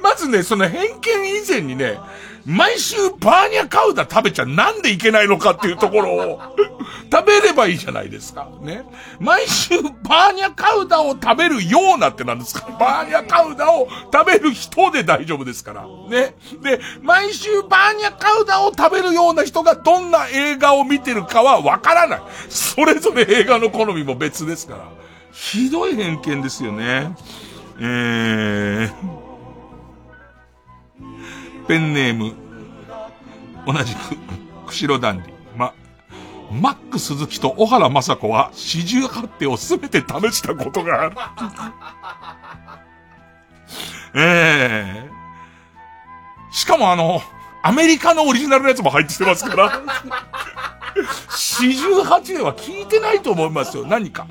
[0.02, 1.98] まずね、その偏見以前にね、
[2.46, 6.42] 毎週バーニャカウダ食べちゃなんでいけないのかっていうところを
[7.12, 8.50] 食べればいいじゃないですか。
[8.62, 8.84] ね。
[9.20, 15.86] 毎週バーニャカウダを食べるようなってなんですかバーニャカウダを食べる人で大丈夫ですから。
[16.10, 16.36] ね。
[16.62, 22.22] で、毎週バーニャカウダを食べるような人がどんな映画を見てるかはわからない。
[22.50, 24.80] それぞれ映画の好みも別ですから。
[25.32, 27.16] ひどい偏見ですよね。
[27.80, 29.23] えー、
[31.68, 32.34] ペンネーム、
[33.66, 34.18] 同じく、
[34.68, 35.34] 釧路ダンディ。
[35.56, 35.74] ま、
[36.52, 41.16] マック鈴木と小原雅子は四十八手をすべて試したことがある。
[44.16, 47.22] ええー、しかもあの、
[47.64, 49.82] アメリカのオリジナルのやつも入ってますから。
[51.36, 53.86] 四十八では聞いてないと思いますよ。
[53.88, 54.28] 何か。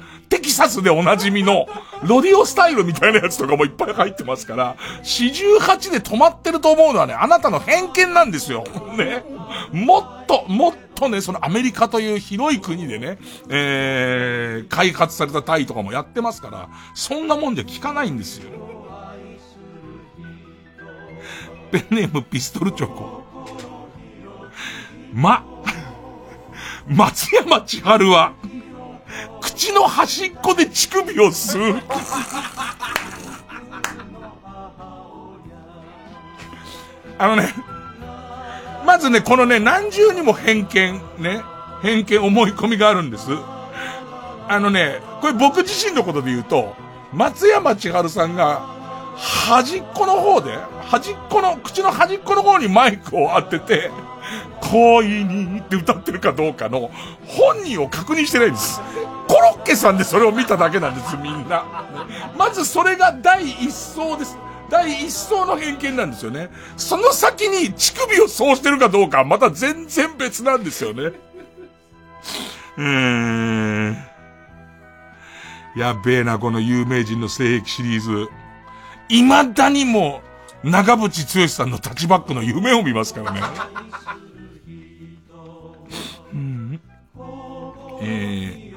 [0.52, 1.66] サスでおなじみの、
[2.04, 8.64] ロディオスタイルみたいなやつとかもいっぱい入ってますから、四十八で止まってると思うのはね、あなたの偏見なんですよ。
[8.96, 9.24] ね。
[9.72, 13.18] もっと、もっとね、そのアメリカという広い国でね、
[13.48, 18.50] えー、開発されたタイとかもやってますから、そんなもんじゃ聞かないんですよ。
[21.70, 23.22] ペンネームピストルチョコ。
[25.12, 25.44] ま、
[26.86, 28.32] 松山千春は、
[29.40, 31.82] 口の端っこで乳首を吸う。
[37.18, 37.54] あのね、
[38.84, 41.42] まずね、このね、何重にも偏見、ね、
[41.82, 43.28] 偏見、思い込みがあるんです。
[44.48, 46.74] あのね、これ僕自身のことで言うと、
[47.12, 48.60] 松山千春さんが、
[49.16, 53.90] 端っこの方で、端っこの、口の端っこの方にマイクを当てて、
[54.60, 56.90] 恋にって歌ってるかどうかの
[57.26, 58.80] 本人を確認してないんです。
[59.28, 61.64] コロッケさんでそれを見ただけなんです、みんな。
[62.36, 64.36] まずそれが第一層です。
[64.70, 66.48] 第一層の偏見なんですよね。
[66.76, 71.12] その先に乳首をそうしてるかどうかはまた全然別なんですよね。
[72.78, 73.96] うーん。
[75.76, 78.28] やべえな、この有名人の性癖シリーズ。
[79.08, 80.22] 未だにも、
[80.64, 83.40] 長渕剛さんのタッチバックの夢を見ますからね。
[86.32, 86.80] うん、
[88.00, 88.74] えー、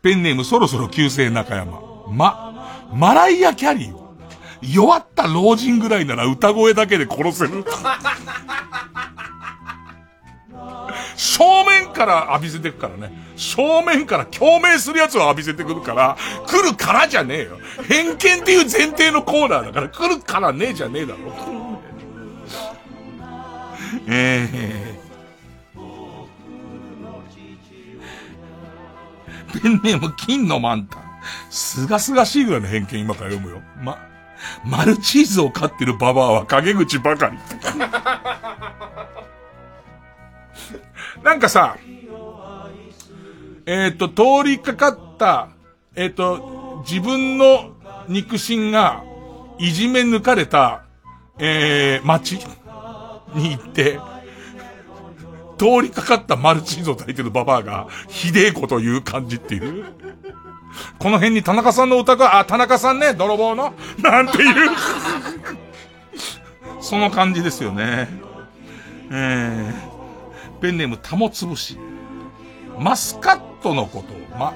[0.00, 1.80] ペンネームそろそろ旧姓中山。
[2.10, 4.16] ま、マライア・キャリーを、
[4.62, 7.64] 弱った老人ぐらいなら歌声だけで殺せる。
[11.18, 13.10] 正面から浴びせてくからね。
[13.34, 16.16] 正面から共鳴するやつを浴びせてくるから、
[16.46, 17.58] 来るからじゃねえよ。
[17.88, 21.18] 偏見っていう前提のコーナーだから、来るからねえじゃねえだろ。
[24.06, 25.80] ええー。
[29.60, 30.98] ペンネーム金のマンタ。
[31.50, 33.60] すがすがしいぐらいの偏見今から読むよ。
[33.82, 33.98] ま、
[34.64, 37.36] マルチーズを飼ってるババアは陰口ばかり。
[41.22, 41.76] なんかさ、
[43.66, 45.50] えっ、ー、と、通りかかった、
[45.94, 47.76] えっ、ー、と、自分の
[48.08, 49.04] 肉親が
[49.58, 50.84] いじめ抜かれた、
[51.38, 52.38] えー、街
[53.34, 53.98] に行って、
[55.58, 59.84] 通りかかったマルチーズを炊いてるババアが、ひでえこと言う感じっていう。
[60.98, 64.70] この辺に田中さんのお宅は、あ、田中さんね、泥棒の、なんていう。
[66.80, 68.08] その感じですよね。
[69.10, 69.87] えー、
[70.60, 71.78] ペンネーム、たもつぶし。
[72.78, 74.54] マスカットのことを、ま、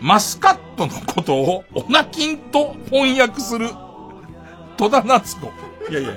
[0.00, 3.70] マスカットのことを、オナキンと翻訳する、
[4.76, 5.50] 戸田夏子。
[5.90, 6.10] いやいや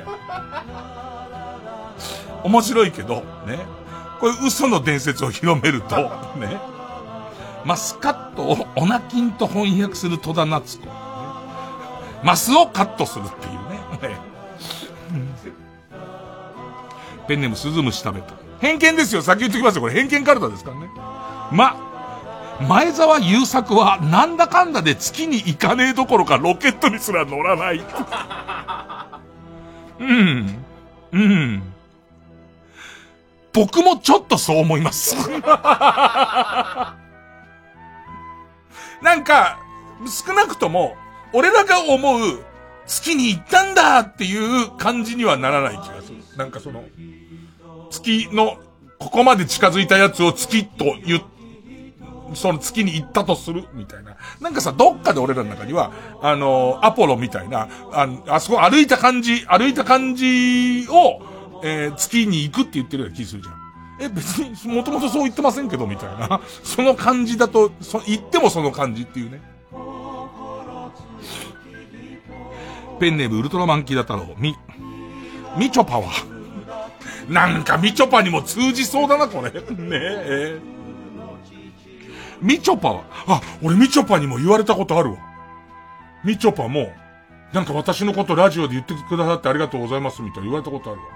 [2.43, 3.15] 面白いけど、
[3.45, 3.59] ね。
[4.19, 6.59] これ嘘の伝説を広めると、ね。
[7.65, 10.87] マスカットをオナキンと翻訳する戸田夏子。
[12.23, 13.53] マスをカットするっていう
[14.11, 14.17] ね。
[17.27, 18.33] ペンネームスズムシ食べた。
[18.59, 19.21] 偏見ですよ。
[19.21, 19.81] 先言っときますよ。
[19.81, 20.89] これ偏見カルタですからね。
[21.51, 21.75] ま、
[22.67, 27.81] 前澤友作はなんだかんだで月に行かねえどころかロケットにすら乗らない。
[29.99, 30.65] うん。
[31.11, 31.63] うん。
[33.53, 35.15] 僕もちょっとそう思います。
[39.01, 39.59] なんか、
[40.25, 40.95] 少なくとも、
[41.33, 42.43] 俺らが思う、
[42.85, 46.17] 月に行ったんだっていう感じにはならない気がする。
[46.35, 46.83] なんかその、
[47.89, 48.57] 月の、
[48.99, 51.21] ここまで近づいたやつを月と言
[52.33, 54.17] その月に行ったとするみたいな。
[54.41, 55.91] なんかさ、どっかで俺らの中には、
[56.21, 61.21] あの、アポロみたいな、ああそこ歩いた感じ、歩いた感じを、
[61.63, 63.55] えー、月に行くって言ってるような気するじゃん。
[64.01, 66.39] え、別に、もともとそう言ってませんけど、みたいな。
[66.63, 69.41] その感じだと、そ、言ってもその感じっていうね。
[72.99, 74.55] ペンネームウルトラマンキーだ太郎、み。
[75.57, 76.38] みちょぱは。
[77.29, 79.51] なんかみちょぱにも通じそうだな、これ。
[79.77, 80.59] ねえ。
[82.41, 85.17] みちょぱは、あ、俺みちょぱにも言われたことあるわ。
[86.23, 86.91] みちょぱも、
[87.53, 91.07] なんか私のことラジオで言ってくださってありがとうございますみたいな言われたことあるわ。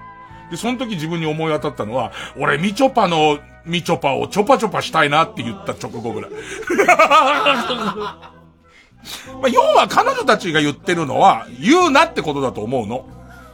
[0.50, 6.30] で、その時自分に思い当たったのは、俺みちょぱのみちょぱをちょぱちょぱしたいなって言った直後ぐらい。
[9.40, 13.06] まあ、要は彼女たちが言ってるのは、言うなってことだと思うの。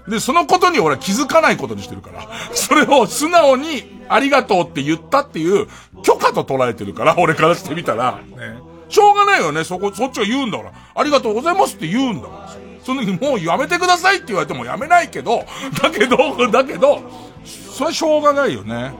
[0.08, 2.26] で、そのことに俺は気づかないことにしてるから。
[2.54, 5.68] それを素直にありがとうって言ったっていう
[6.02, 8.20] 許可と捉えてるから、俺からしてみたら。
[8.36, 8.58] ね。
[8.88, 9.64] しょうがないよね。
[9.64, 10.72] そこ、そっちが言うんだから。
[10.94, 12.70] ありがとうございますって言うんだから。
[12.84, 15.44] その時もうやめてくださいって言われてもやめないけど、
[15.80, 16.16] だけど、
[16.50, 17.00] だけど、
[17.44, 18.92] それはしょうがないよね。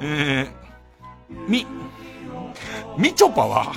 [0.00, 1.66] えー、み、
[2.96, 3.72] みちょぱは、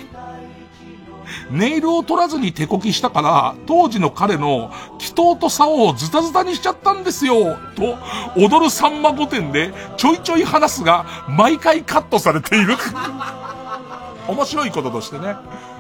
[1.52, 7.98] ネイルを取らずに手こきしたから、当時の彼の祈祷と竿をズタズタにしちゃったんですよ、と、
[8.36, 12.76] 踊るさんま御殿でちょいちょい話すが、毎回カットされている。
[14.28, 15.36] 面白いこととしてね。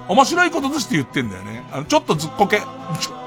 [0.07, 1.67] 面白いこととして言ってんだよね。
[1.71, 2.65] あの、ちょっとずっこけ、ちょ、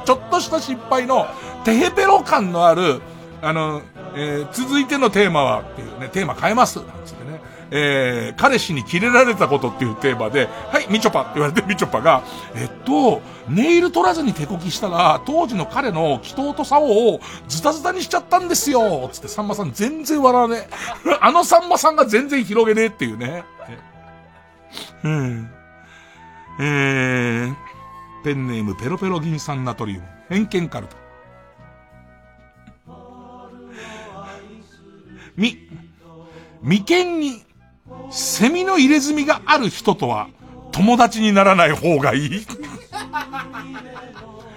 [0.07, 1.27] ちょっとした失敗の、
[1.65, 3.03] テヘペロ感のある、
[3.43, 3.83] あの、
[4.15, 6.77] えー、続いてのテーマは、っていうね、テーマ変えます。
[6.77, 7.41] なんつってね。
[7.71, 12.23] えー、彼氏にキレられたことっていうテーマで、はい、みちょぱって言われてみちょぱが、
[12.55, 20.69] えっと、ネイル取らずに手こきしたら、当時の彼の祈祷と竿をズタズタにしちゃったんですよつってさんまさん全然笑わね
[21.07, 21.19] え。
[21.21, 23.45] あのさんまさんが全然広げねえっていうね。
[25.05, 25.51] うん。
[26.59, 27.55] えー、
[28.25, 30.03] ペンネームペロペロ銀酸ナトリウム。
[30.29, 30.97] 偏見カルタ。
[35.37, 35.57] み、
[36.63, 37.43] 眉間に
[38.11, 40.29] セミの入れ墨がある人とは
[40.73, 42.47] 友達にならない方がいい？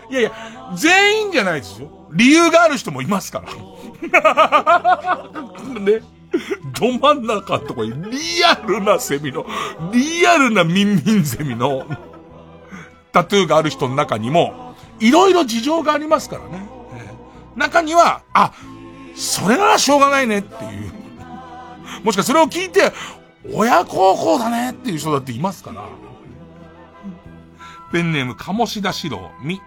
[0.10, 0.31] いやいや、
[0.76, 1.89] 全員じゃないですよ。
[2.11, 3.47] 理由がある人もいますから。
[5.80, 6.01] ね。
[6.80, 7.93] ど真ん中とかリ
[8.43, 9.45] アルなセミの、
[9.91, 11.85] リアルなミンミンゼミの
[13.11, 16.68] タトゥーがある人の中にも、いろいろ事情がありますからね。
[17.55, 18.51] 中には、あ、
[19.15, 20.91] それならしょうがないねっていう。
[22.03, 22.91] もしかそれを聞いて、
[23.52, 25.90] 親孝行だねっていう人だっていますから。
[27.91, 29.61] ペンネーム、鴨志田四郎、み。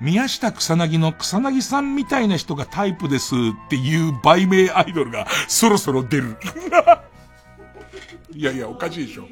[0.00, 6.36] 宮下草薙の草薙さんみたいな人がタイプですっていう売名アイドルがそろそろ出る。
[8.34, 9.28] いやいや、おかしいでしょ。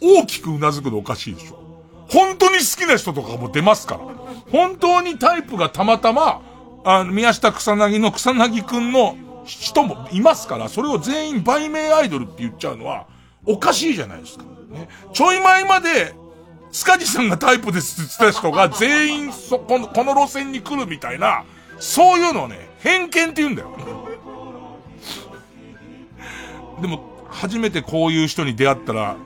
[0.00, 1.60] 大きく頷くのおかしいでしょ。
[2.08, 4.00] 本当に好きな人とかも出ますから。
[4.50, 6.42] 本当にタイプがたまたま、
[6.84, 13.06] あ宮下草薙の草薙くんの人もいますから、それを全員売名アイドルって言っちゃうのは、
[13.46, 14.44] おかしいじゃないですか。
[14.70, 16.14] ね、ちょい前まで、
[16.72, 21.44] 塚地さんがタイプですって言った人が全員そ、この、この路線に来るみたいな、
[21.78, 23.70] そういうのをね、偏見って言うんだよ。
[26.80, 29.16] でも、初めてこういう人に出会ったら、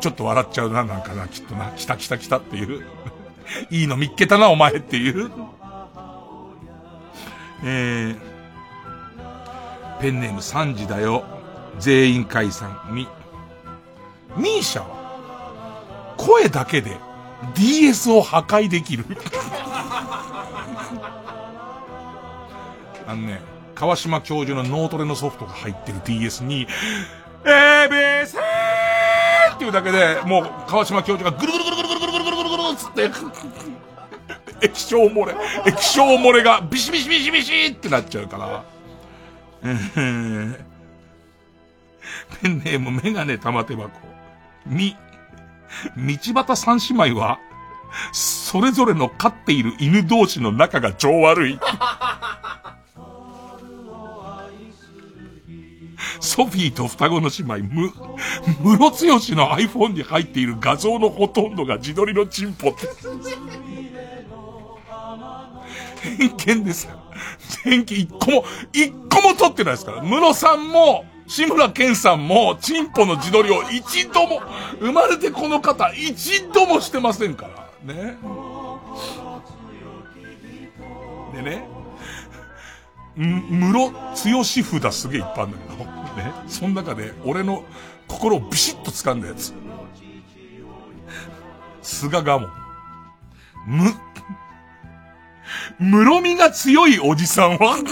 [0.00, 2.86] ちょっと笑っちゃうな、なんかな、きっとな、来た来た来たっていう。
[3.70, 5.30] いいの見っけたな、お前っていう。
[7.64, 8.18] えー、
[10.00, 11.24] ペンネーム3時だよ。
[11.78, 12.78] 全員解散。
[12.90, 13.08] み、
[14.36, 16.96] ミーシャは、声だけで
[17.54, 19.04] DS を破壊できる。
[23.08, 23.40] あのね、
[23.74, 26.66] 川島教授の脳トレのソフトが入ってる DS に、
[27.44, 33.10] えー、ーっていうだけで、もう川島教授がぐるぐるぐるぐるぐるぐるぐるぐるぐるぐるつって、
[34.66, 35.34] 液晶漏れ、
[35.66, 38.75] 液晶漏れがビシビシビシビシってなっちゃうから。
[42.42, 43.90] ペンネームメガネ玉手箱。
[44.66, 44.96] み、
[45.96, 47.38] 道端三姉妹は、
[48.12, 51.58] それぞれの飼っている犬同士の仲が超悪い。
[56.20, 57.92] ソフィーと双子の姉妹、む、
[58.60, 62.88] ムロツヨシの iPhone に入っている画像のほとんどが自撮りのチンポって。
[66.18, 67.05] 偏見ですか
[67.64, 67.70] ら。
[67.70, 70.02] 偏見一個も、一個も撮ってないですから。
[70.02, 74.42] ムロさんも、志村けんさんも、チンポの自撮りを一度も、
[74.80, 77.48] 生まれてこの方、一度もしてませんか
[77.84, 77.94] ら。
[77.94, 78.16] ね。
[81.34, 81.68] でね、
[83.16, 86.32] ムロ強し札すげえいっぱいあるんだけど、ね。
[86.46, 87.64] その中で、俺の
[88.08, 89.52] 心をビシッと掴んだやつ。
[91.82, 92.50] 菅ガモン。
[93.66, 93.92] む、
[95.78, 97.86] 室みが強いおじさんはもう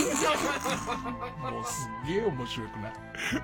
[1.65, 2.93] すげえ面白くない？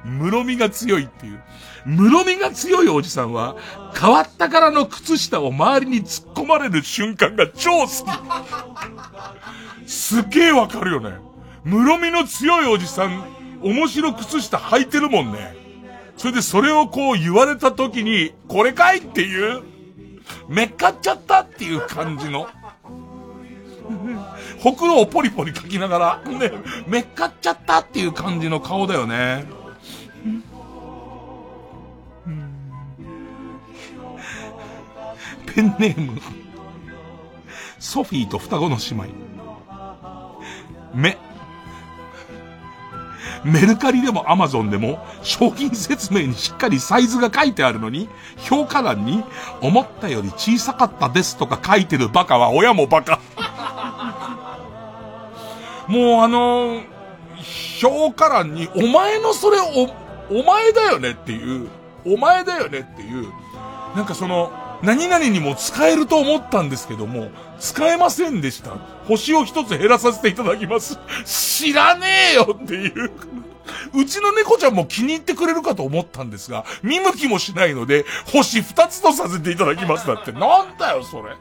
[0.04, 1.42] 室みが強いっていう。
[1.86, 3.56] 室みが強いおじさんは、
[3.98, 7.90] 変わったからの靴下を周りに突っ込まれる瞬間が超好き。
[9.90, 11.12] すげえわかるよね。
[11.64, 13.24] 室見の強いおじさん、
[13.62, 15.56] 面白靴下履いてるもんね。
[16.16, 19.62] それでそれをこう言われた時に、これかいっていう、
[20.48, 22.48] めっかっちゃったっていう感じの。
[24.58, 26.52] ほくろをポリポリ書きながら、ね、
[26.86, 29.44] めっかっちゃったっていう感じの顔だよね。
[35.54, 36.20] ペンネーム、
[37.78, 39.08] ソフィーと双子の姉妹。
[40.94, 41.18] 目、
[43.44, 49.24] メルカリでもアマゾンでも商品説明にしっかりサイズが書いてあるのに、評価欄に
[49.60, 53.20] 思ったより小さかったですとか書いてるバカは親もバカ。
[55.88, 56.84] もうあのー、
[57.80, 59.90] 評価欄にお前のそれお、
[60.32, 61.68] お前だよねっていう、
[62.06, 63.28] お前だよねっていう、
[63.96, 64.52] なんかその、
[64.82, 67.30] 何々にも使えると思ったんですけども、
[67.60, 68.70] 使えませんでした。
[69.04, 70.98] 星を一つ減らさせていただきます。
[71.24, 73.10] 知らねえよっていう。
[73.94, 80.32] うちの猫ちゃんも気に入ってくれるかと思ったんですが、見向きもしないので、星二つとさせていただきますだって。
[80.32, 81.36] なんだよ、それ。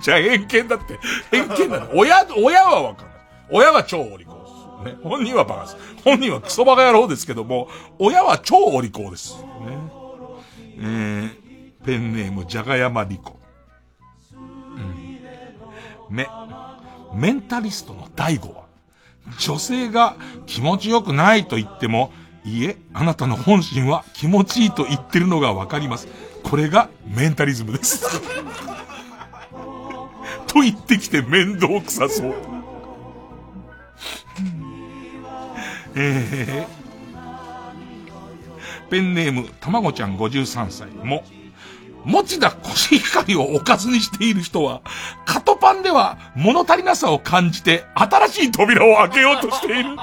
[0.00, 0.98] じゃあ偏見だって。
[1.30, 1.88] 偏見だね。
[1.94, 3.08] 親、親はわかる。
[3.50, 4.32] 親は超お利口
[4.84, 4.96] です。
[4.96, 4.98] ね。
[5.02, 5.76] 本人はバカです。
[6.04, 7.68] 本人はクソバカ野郎ですけども、
[7.98, 9.36] 親は超お利口です。
[9.36, 9.42] ね。
[10.78, 13.35] えー、ペンネーム、じゃがやまりこ。
[16.10, 16.16] うん。
[16.16, 16.28] め、
[17.14, 18.64] メンタリストの大悟は、
[19.38, 20.16] 女性が
[20.46, 22.12] 気持ちよくないと言っても、
[22.44, 26.06] いいえ、あなたの本心は気持ちいいと言ってるのがわかります。
[26.44, 28.06] これがメンタリズムです。
[30.46, 32.34] と言ってきて面倒くさそう。
[35.96, 41.24] えー、ペンネーム、たまごちゃん53歳も、
[42.06, 44.80] 持田コシヒカリをおかずにしている人は、
[45.24, 49.96] カトパンでは物足りなさを感じて、新しい扉を開けようとしている。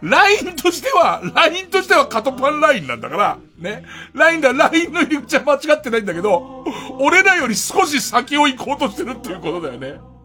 [0.00, 3.84] ラインとしては、ラインとしてはカトパンラインなんだから、ね。
[4.12, 6.64] ラインだ、ラインの入り口は間違ってないんだけど、
[7.00, 10.17] 俺らより少し先を行こうとしてるっていうことだよね。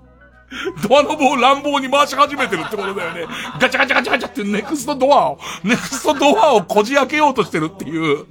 [0.87, 3.25] ドアノブを乱暴に回し始めてるってことだよね。
[3.59, 8.25] ガチャガチャガチャガチャってネクストドアを、ネクストドアをこじ開けようとしてるっていう、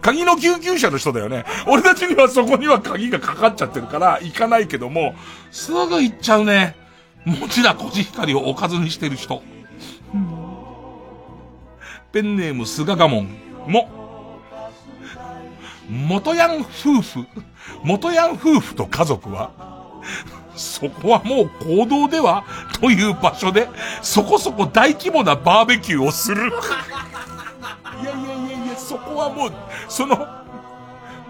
[0.00, 1.44] 鍵の救急車の人だよね。
[1.66, 5.14] 俺たちにはそこには鍵がかかっちゃってるから、行かないけども、
[5.50, 6.76] すぐ行っちゃうね。
[7.24, 9.42] 持田コシヒカリをおかずにしてる人。
[12.12, 13.28] ペンネーム菅賀門
[13.66, 14.40] も、
[15.90, 17.26] 元ヤン夫婦、
[17.82, 19.50] 元ヤン夫婦と家族は、
[20.56, 22.44] そこはもう行動では
[22.80, 23.68] という場所で、
[24.02, 26.50] そこそこ大規模なバーベキューをする。
[28.02, 29.52] いやいやいやいや、そこはもう、
[29.88, 30.26] その、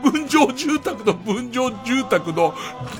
[0.03, 2.55] 分譲住宅と分譲住宅の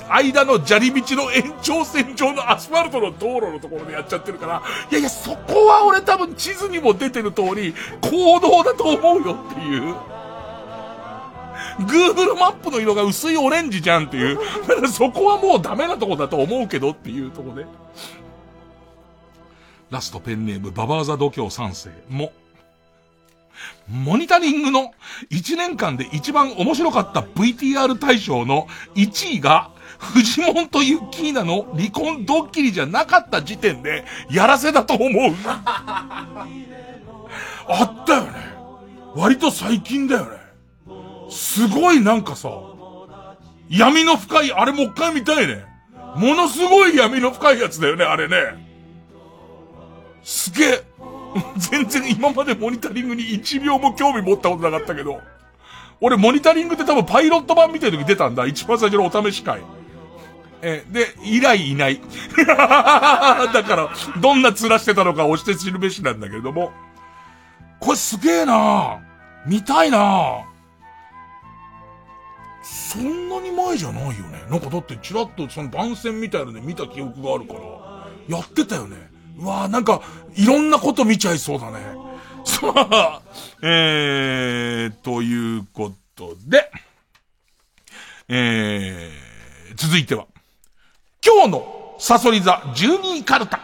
[0.09, 9.95] 間の砂利道の延長線上のアスファルトの道路のところでやっちゃってるから、いやいや、そこは俺多分地図にも出てる通り、行動だと思うよっていう。
[11.79, 14.37] Google マップの色が薄いオレンジじゃんっていう。
[14.67, 17.65] だからそこはもうダメなとこだと思うけどっていうとこで。
[19.89, 22.33] ラストペンネーム、ババーザ度胸三世も、
[23.87, 24.93] モニタリングの
[25.31, 35.33] 1年間で一番面白かった VTR 大賞の1位が、フジモンとユッキーナの離婚ドッキリじゃなかった時点で、やらせだと思う。
[35.47, 36.27] あ
[37.83, 38.29] ったよね。
[39.15, 40.46] 割と最近だよね。
[41.29, 42.49] すごいなんかさ、
[43.69, 45.65] 闇の深い、あれもう一回見たいね。
[46.15, 48.35] ものすごい闇の深いやつだよね、あれね。
[50.23, 50.83] すげえ。
[51.57, 55.21] 全然今までモニタリングに1秒も興味持ったことなかったけど。
[55.99, 58.45] 俺モニタリングって多分パイロット版見てる時出たんだ。
[58.45, 59.61] 一番最初のお試し会。
[60.61, 62.01] え、で、以来いない。
[62.45, 63.89] だから、
[64.19, 66.71] どんな面してたのか押して知るべしなんだけれども。
[67.79, 68.99] これすげえな
[69.45, 70.45] 見たいな
[72.63, 74.43] そんなに前じゃないよね。
[74.49, 77.59] なんかだってチラッとその番宣みたいので見た記憶があるから、
[78.27, 79.09] やってたよね。
[79.39, 80.01] うわぁ、なんか、
[80.35, 81.79] いろんなこと見ちゃいそうだね。
[82.43, 83.21] さあ、
[83.61, 86.71] えー、ということで、
[88.29, 90.25] えー、続いては、
[91.25, 93.59] 今日のサソリ座12カルタ。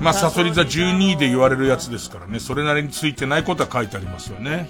[0.00, 4.68] まあ、サソリ座12位で言われるやつですからね、それなりについてないことは書いてありますよね。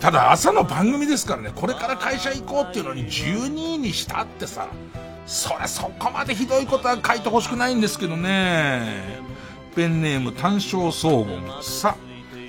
[0.00, 4.68] ただ朝の番組ですからね、これから会社行こうっていうのに12位にしたってさ、
[5.26, 9.20] それそこまでひどいことは書いてほしくないんですけどね。
[9.74, 11.40] ペンネーム単勝総言。
[11.62, 11.96] さ、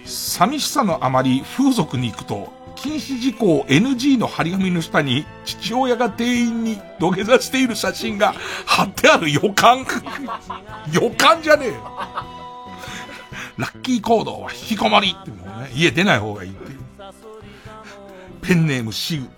[0.05, 2.51] 寂しさのあまり風俗に行くと、
[2.81, 8.33] 禁止事項 NG の張り紙の下に、父親が店員に土下座している写真が
[8.65, 9.85] 貼ってある予感。
[10.91, 11.91] 予感じゃねえよ。
[13.57, 16.79] ラッキー行動は引きこもりってもね、家出ない方がいいっていう。
[18.41, 19.29] ペンネームシグ。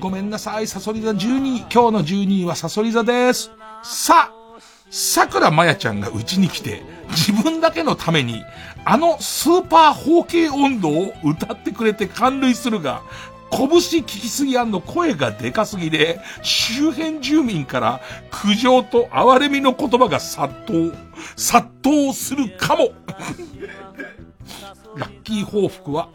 [0.00, 1.58] ごめんなさい、サソリ座12位。
[1.60, 3.52] 今日の12位はサソリ座です。
[3.84, 4.32] さ、
[4.90, 8.44] 桜まやちゃんがうちに来て、自分だけのために、
[8.84, 13.02] あのスーパー包茎温度を歌ってくれて感涙するが、
[13.50, 18.00] 拳聞きすぎの声がでかすぎで、周辺住民から
[18.30, 20.94] 苦情と哀れみの言葉が殺到、
[21.36, 22.92] 殺到するかも。
[24.96, 26.08] ラッキー報復は、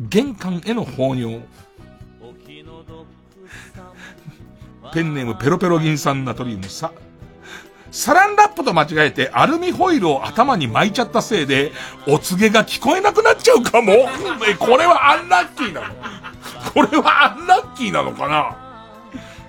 [0.00, 1.40] 玄関への放尿。
[4.92, 6.92] ペンネームペロペロ銀酸ナトリウムさ。
[7.96, 11.72] サランラップと間違えてアルミホイルを頭に巻いちゃったせいで、
[12.06, 13.92] お告げが聞こえなくなっちゃうかも。
[14.46, 15.94] えこれはアンラッキーなの？
[16.74, 18.54] これはアンラッキーなのかな？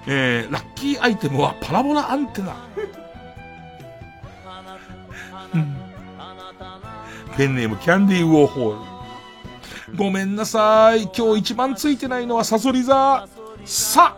[0.08, 2.56] えー、ラッキーアイテムはパラボラアンテナ。
[7.36, 9.98] ペンネームキャンディーウォーホール。
[9.98, 11.10] ごめんなさい。
[11.14, 13.28] 今日一番ついてないのはサソリ座。
[13.66, 14.16] さ、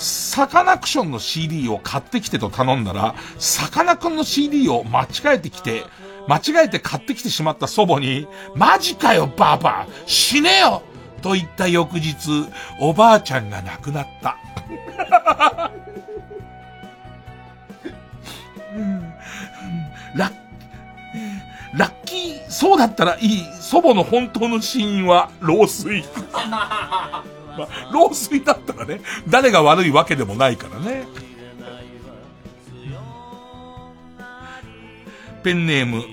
[0.00, 5.84] サカナクションの CD を買ってきてと頼んだら、サカナクンの CD を間違えてきて、
[6.26, 10.82] 間違えて買ってきてしまった祖母に、マジかよ、バーバ死ねよ
[11.20, 12.46] と言った翌日、
[12.80, 14.38] おばあちゃんが亡くなった。
[20.14, 20.32] ラッ、
[21.76, 26.02] ラッキー、そうだったらいい、祖母の本当の死因は老衰。
[27.60, 31.06] まあ、老衰だったらね、誰が悪いわけでもないからね。
[35.42, 36.04] ペンネーム、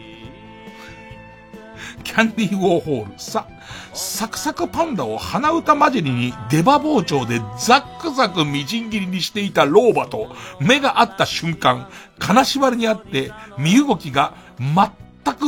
[2.03, 3.19] キャンディーウォーホール。
[3.19, 3.45] さ、
[3.93, 15.45] サクサクパンダを鼻歌混じりに出刃包丁でザックザクみじん切りにしていた老婆と目が合った瞬間、金縛りにあって身動きが全く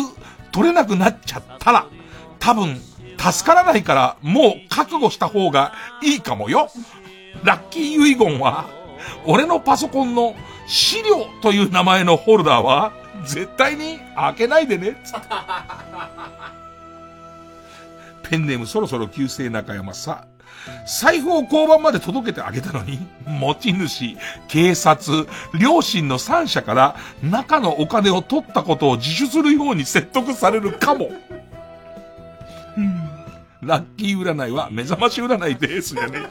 [0.52, 1.86] 取れなくなっちゃったら、
[2.40, 2.82] 多分
[3.20, 6.70] 助からないからもう覚悟した方がいいかもよ。
[7.44, 8.66] ラッキー遺言は、
[9.26, 10.36] 俺のパソコンの
[10.68, 12.94] 資料という名前のホルダーは、
[13.26, 14.96] 絶対に開けないでね。
[18.24, 20.26] ペンネームそろそろ旧姓中山さ。
[20.86, 24.18] 財布を交番まで届けてあげたのに、持ち主、
[24.48, 25.28] 警察、
[25.60, 31.10] 両親の三者から中のお金を取ったことを自首するように説得されるかも。
[33.62, 36.22] ラッキー占いは目覚まし占いですよね。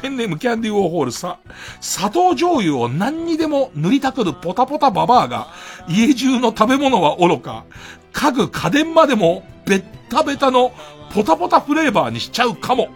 [0.00, 1.38] ペンネームキャンディーウォーホールさ、
[1.80, 5.48] 砂糖醤油を何にでも塗りたくるポタポタババアが、
[5.88, 7.64] 家中の食べ物は愚か、
[8.12, 10.72] 家具家電までもベッタベタの
[11.12, 12.88] ポタポタフレーバーにしちゃうかも。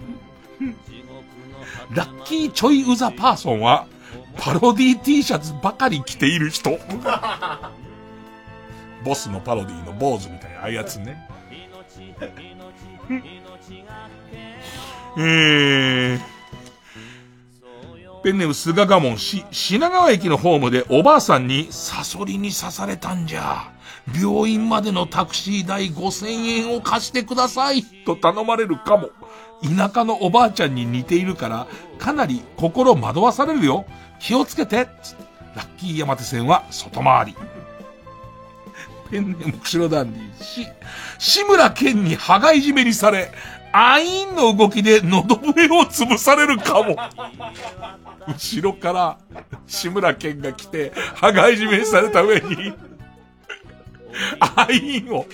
[1.95, 3.87] ラッキーちょいうざパーソンは、
[4.37, 6.79] パロディ T シャツばかり着ている人。
[9.05, 11.30] ボスのパロディの坊主みたいな、ああいうやつね。
[15.17, 16.21] え ー、
[18.23, 23.71] ペンネーム菅賀門し、品川駅のホームでおばあさんにサソリに刺されたんじゃ。
[24.15, 29.11] 病院までのタクシー代5000円を貸してくださいと頼まれるかも。
[29.63, 31.67] 田舎のおばあちゃんに似ているから、
[31.99, 33.85] かなり心惑わされるよ。
[34.19, 34.89] 気をつけて。
[35.57, 37.37] ラッキー山手線は外回り。
[39.11, 40.43] ペンネーム釧路ダンディ。
[40.43, 40.67] し、
[41.19, 43.33] 志村けんに羽がいじめにされ、
[43.73, 46.97] アインの動きで喉笛を潰されるかも。
[48.27, 49.19] 後ろから
[49.67, 52.73] 志村けんが来て、羽がいじめにされた上に、
[54.41, 55.27] アインを。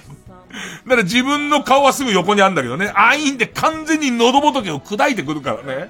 [0.86, 5.88] だから自分の顔はすぐ横にあるんだけどね、アインで完全に喉仏を砕いてくるからね。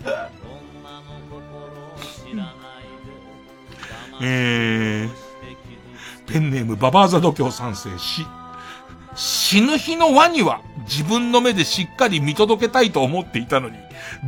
[4.22, 5.25] えー、
[6.26, 8.26] ペンネームババーザ度胸賛成し、
[9.14, 13.76] 死ぬ日のワニは自分の目でしっかり見届けたいと思っていたのに、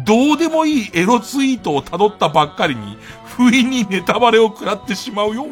[0.07, 5.47] どうでもいいエロツイートを辿ったばっかりに、不意にネタバレを食らってしまうよ。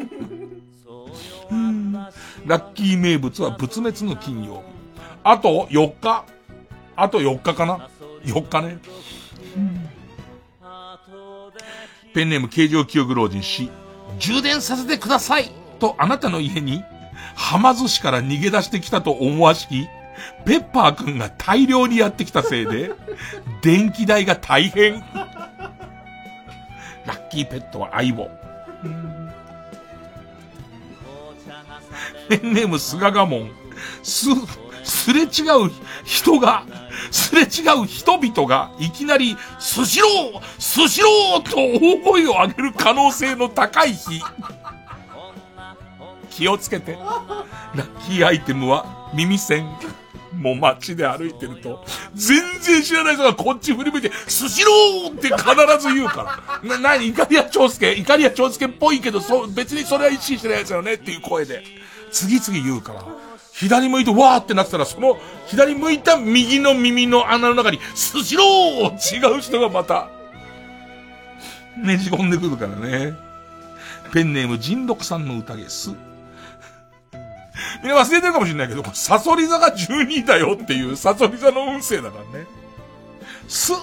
[2.45, 4.61] ラッキー名物は仏滅の金曜日。
[5.23, 6.25] あと4日。
[6.95, 7.89] あと4日かな
[8.23, 8.79] ?4 日ね。
[12.13, 13.69] ペンネーム形状記憶老人し、
[14.17, 16.83] 充電させてくださいとあなたの家に、
[17.35, 19.87] はま寿司から逃げ出してきたと思わしき、
[20.45, 22.91] ペッパーくんが大量にやってきたせいで、
[23.61, 25.03] 電気代が大変。
[27.29, 28.29] キーペットは相棒。
[32.29, 33.51] ペンネーム菅賀門。
[34.03, 34.29] す、
[34.83, 35.71] すれ違う
[36.03, 36.63] 人が、
[37.11, 44.21] すれ違う人々が、いきなり、スシロースシローと大声を上げる可能性の高い日。
[46.37, 46.93] 気をつけて。
[46.93, 49.65] ラッキーアイテムは耳栓。
[50.33, 51.83] もう街で歩いてると、
[52.13, 56.77] 全然知らない人がこっち振り向いて、スシローって必ず言うから。
[56.77, 61.63] な、なに、イカリア長介イカリア長介っぽいけど、そう、別にそれは意識してないやつよねっていう声で、
[62.11, 63.03] 次々言うから。
[63.51, 70.09] 左向いてわーってなってたら、その、左向いた右の耳の穴の中に、スシロー違う人がまた、
[71.83, 73.15] ねじ込んでくるからね。
[74.13, 75.91] ペンネーム人六さんの宴す。
[77.83, 82.45] みんな忘れてるかもしれないけど、サソリ座が12位だよっていうサソリ座の運勢だからね。
[83.47, 83.73] す、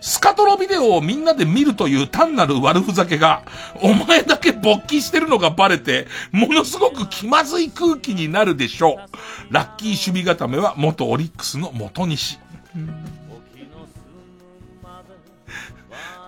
[0.00, 3.42] スカトロビデオをみんなで見るという単なる悪ふざけが、
[3.80, 8.98] お前だけ勃起してるのがバレて、ものすごく気まずい空気になるでしょ
[9.50, 9.54] う。
[9.54, 12.38] ラッキー守備固めは元オリックスの元西。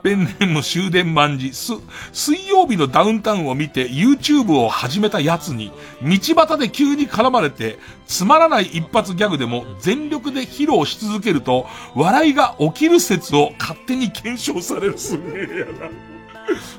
[0.05, 1.72] ペンネーム終電万事、す、
[2.12, 5.72] 水曜日のダウンタウンを見て YouTube を始めた奴に、
[6.02, 14.98] 道端で急に絡まれて、つまらない一発ギャグでも全力で披露し続けると、笑いが起きる説を勝手に検証される。
[14.98, 15.90] すげえ嫌だ。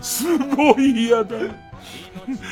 [0.03, 1.35] すごい嫌だ。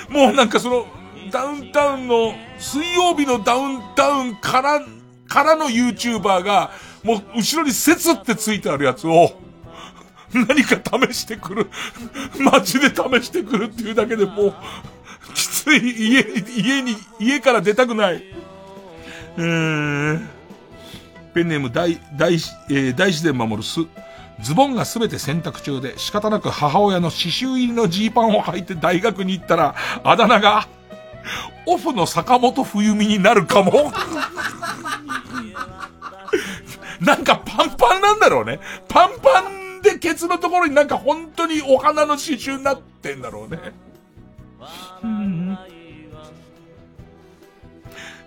[0.10, 0.88] もうなんかその、
[1.32, 4.82] ダウンタウンの、水曜日のダウンタウンから、
[5.28, 6.72] からの YouTuber が、
[7.04, 9.43] もう後ろに説ってついてあるやつを、
[10.34, 11.70] 何か試してくる。
[12.40, 14.54] 街で試してくるっていうだけでもう、
[15.34, 18.24] きつい、家に、家に、家から出たくない。
[19.38, 20.22] えー、
[21.34, 23.80] ペンネーム大、大、えー、大自然守るす。
[24.42, 30.68] ズボンがすべて洗濯中で仕方なく母親の刺繍入りのジーパンを履いて大学に行ったら、あだ名が、
[31.66, 33.94] オフの坂本冬美になるかも。
[37.00, 38.60] なんかパンパンなんだろうね。
[38.88, 43.60] パンパンで、ケツのところになんか本当にお花の刺繍になってんだろうね。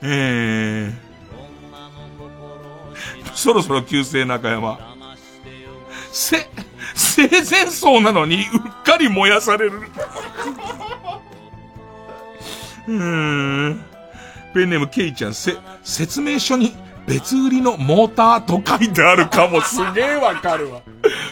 [0.02, 4.78] えー、そろそろ旧姓中山。
[6.12, 6.46] せ、
[6.94, 9.80] 生前葬なのにうっかり燃やされる。
[12.86, 13.82] うーん。
[14.52, 16.74] ペンネームケイちゃん、せ、説明書に
[17.06, 20.82] 別売りのモーターと書いてあるかもすげえわかるわ。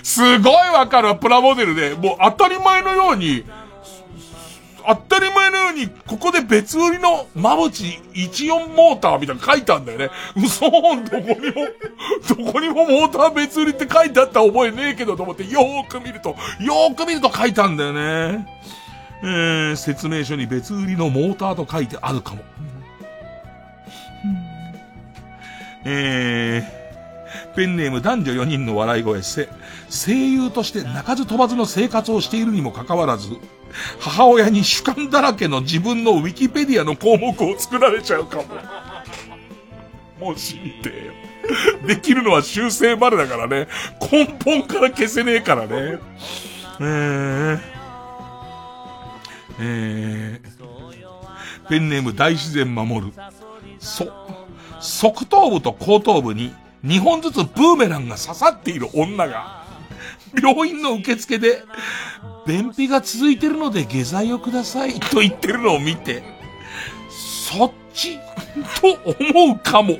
[0.03, 1.95] すごいわかるわ、プラモデルで。
[1.95, 3.45] もう当たり前のように、
[4.87, 10.11] 当たり前のように、ここで別売りのマブチ14モーターみたいなの書いてあるんだよね。
[10.37, 11.09] 嘘どこにも、
[12.45, 16.31] どこにもモーター別売りって書いてあった覚えねえけどと思ってよーく見ると、
[16.61, 18.47] よーく見ると書いてあるんだよね。
[19.23, 22.43] えー、説明書に別売りのモーターと書いてあるかも。
[25.85, 29.49] えー、ペンネーム男女4人の笑い声せ、
[29.91, 33.31] 声優として鳴かず飛ばずの生活をしているにもかかわらず、
[33.99, 38.45] 母親に主観だらけの自分のウィキペディアの項目を作られちゃうかも。
[40.19, 41.13] もう死んでよ。
[41.87, 43.69] できるのは修正までだからね。
[44.11, 45.99] 根本から消せねえからね。
[46.81, 47.61] えー、
[49.61, 53.13] えー、ペンネーム大自然守る。
[53.79, 54.05] そ、
[54.81, 59.65] 側頭部と後頭部に2本ずつブーメランが刺さっている女が、
[60.41, 61.63] 病院の受付で、
[62.47, 66.23] 便秘が続いてるので下剤をくださいと言ってるのを見て、
[67.11, 68.19] そっち
[68.81, 69.99] と思うかも。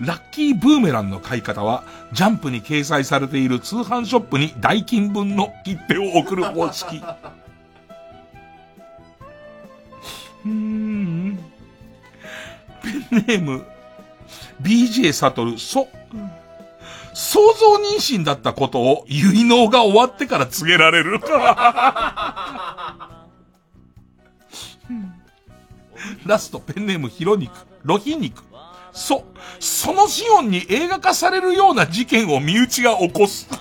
[0.00, 6.96] ラッキーブーメランの買い方は、ジャンプに掲載されている通販ショップに代金分の切手を送る方式。
[10.44, 11.38] うーん。
[12.82, 13.66] ペンネーム、
[14.62, 15.88] BJ サトル、そ、
[17.14, 21.18] 想像妊娠だったことを結納が終わってから告げられる。
[26.24, 28.42] ラスト、ペンネームヒロニク、ロヒニク。
[28.92, 29.24] そ、
[29.60, 33.48] そのシオンに映画化されるような事件を身内が起こす。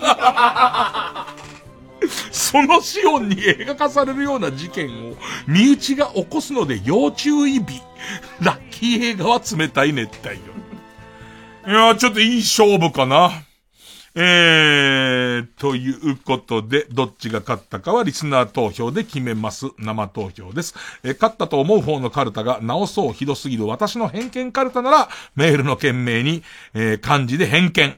[2.31, 5.15] そのシオンに映画化されるような事件を
[5.47, 7.81] 身内が起こすので要注意日。
[8.41, 10.37] ラッキー映画は冷たい熱帯
[11.65, 11.71] 魚。
[11.71, 13.43] いやーちょっといい勝負かな。
[14.19, 19.67] えー、ということで、どっちが勝ったかはリスナー投票で決めます。
[19.77, 20.73] 生投票です。
[21.03, 26.41] え勝ったと思う方のカルタが、直そうひどすぎる私の偏見カルタなら、メールの件名に、
[26.73, 27.95] えー、漢字で偏見。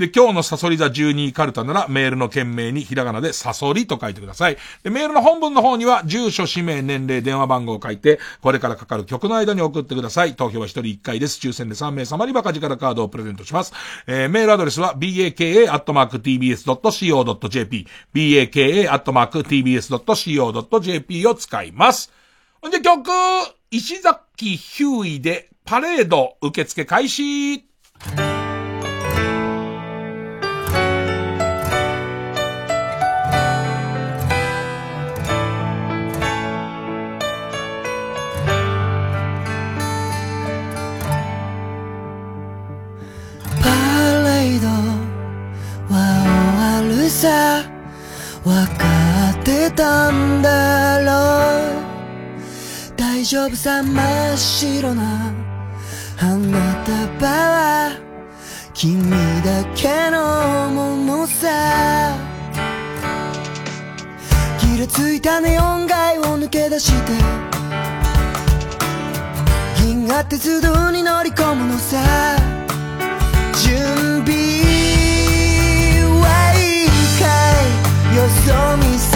[0.00, 4.56] で、今日のサソリ座12カルタならメールの件名にひらがなでサソリと書いてください。
[4.82, 10.34] で、メールの本文の方には住所、氏名、年齢、電話番号を書いて、これからかかる曲の間に送ってください。
[10.36, 11.38] 投票は1人1回です。
[11.38, 13.74] 抽選で3名様にバカ力カードをプレゼントします。
[14.06, 15.36] えー、メールアドレスは baka.tbs.co.jp
[18.14, 18.76] baka.tbs.co.jp
[21.26, 22.10] を使います。
[22.62, 23.10] ほんで曲、
[23.70, 27.64] 石崎ヒューイでパレード受付開始
[47.20, 47.62] さ
[48.46, 51.12] わかってたんだろ
[51.76, 52.96] う。
[52.96, 53.92] 大丈夫さ真
[54.32, 55.30] っ白な
[56.16, 56.40] 花
[56.86, 57.92] 束は
[58.72, 59.02] 君
[59.44, 62.16] だけのものさ。
[64.58, 67.12] ギラついたネオン街を抜け出して
[69.84, 71.98] 銀河鉄道に乗り込むのさ。
[73.62, 74.39] 準備
[78.20, 79.09] かいよ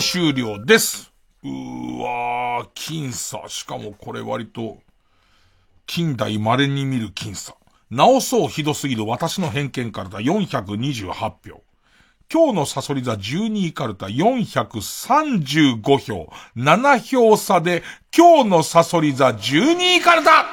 [0.00, 1.12] 終了です。
[1.42, 3.42] うーわー、僅差。
[3.48, 4.78] しかもこれ割と、
[5.86, 7.54] 近代稀に見る僅差。
[7.90, 11.62] 直そうひどすぎる私の偏見からだ428票。
[12.28, 16.32] 今日のサソリ座12位カルタ435票。
[16.56, 17.84] 7票差で、
[18.16, 20.44] 今日のサソリ座12位カルタ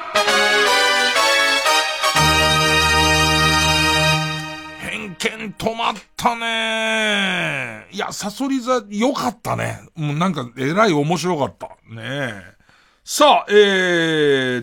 [5.30, 9.80] 見止まったねいや、サソリ座良かったね。
[9.94, 11.68] もうなんか、えらい面白かった。
[11.88, 12.54] ねえ。
[13.04, 13.52] さあ、え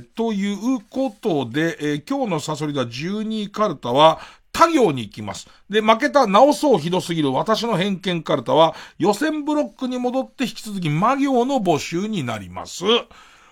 [0.01, 4.19] ー、ということで、えー今日のサソリ座12位カルタは、
[4.53, 5.47] 他行に行きます。
[5.69, 12.83] で、負けた直そうひどすぎる私の偏見カルタは、予選ブロックに戻って引き続き魔行の募集になります。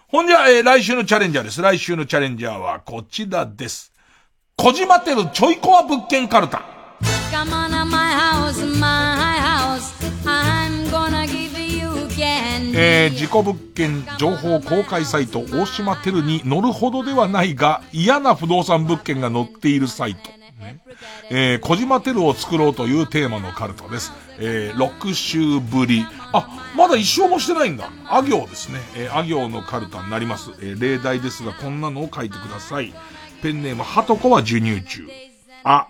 [0.07, 1.61] ほんじゃ、えー、来週のチャレンジャーです。
[1.61, 3.93] 来週のチャレンジャーはこちらです。
[4.57, 6.78] 小島てるちょいコア物件カルタ。
[12.81, 20.31] えー、事故物件情報公開サイト大島テルに乗るほどではないが嫌な不動産物件が載っているサイト。
[20.59, 20.79] ね、
[21.29, 24.11] えー、小島テルを作ろうというテーマのカルトです。
[24.39, 26.05] えー、6週ぶり。
[26.33, 27.89] あ、まだ一生もしてないんだ。
[28.07, 28.79] あ行ですね。
[28.95, 30.51] えー、あ行のカルタになります。
[30.59, 32.93] えー、例題ですが、こんなのを書いてください。
[33.41, 35.07] ペンネーム、はとこは授乳中。
[35.63, 35.87] あ、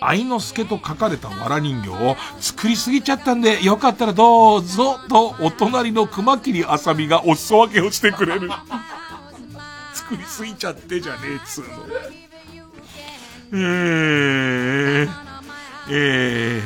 [0.00, 8.50] 愛之助と書かれた藁人形を作りすぎちゃったんで、よかったらどうぞ、と、お隣の熊切あさみがお裾分けをしてくれる。
[9.94, 11.70] 作りすぎちゃってじゃねえっつうの。
[13.52, 15.08] えー、
[15.90, 16.62] え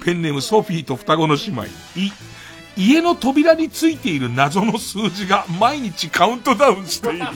[0.00, 1.64] ー、ペンネームソフィーと双子の姉妹。
[1.64, 1.68] い、
[2.76, 7.26] 家の扉についている謎の数字が毎日カウントダウンしている。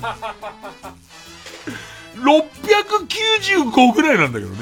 [2.22, 4.56] 695ぐらいなんだけどね。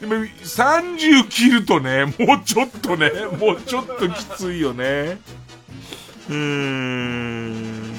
[0.00, 5.18] でも、30切るとね、もうちょっとね、もうちょっときついよね。
[6.28, 7.96] うーん。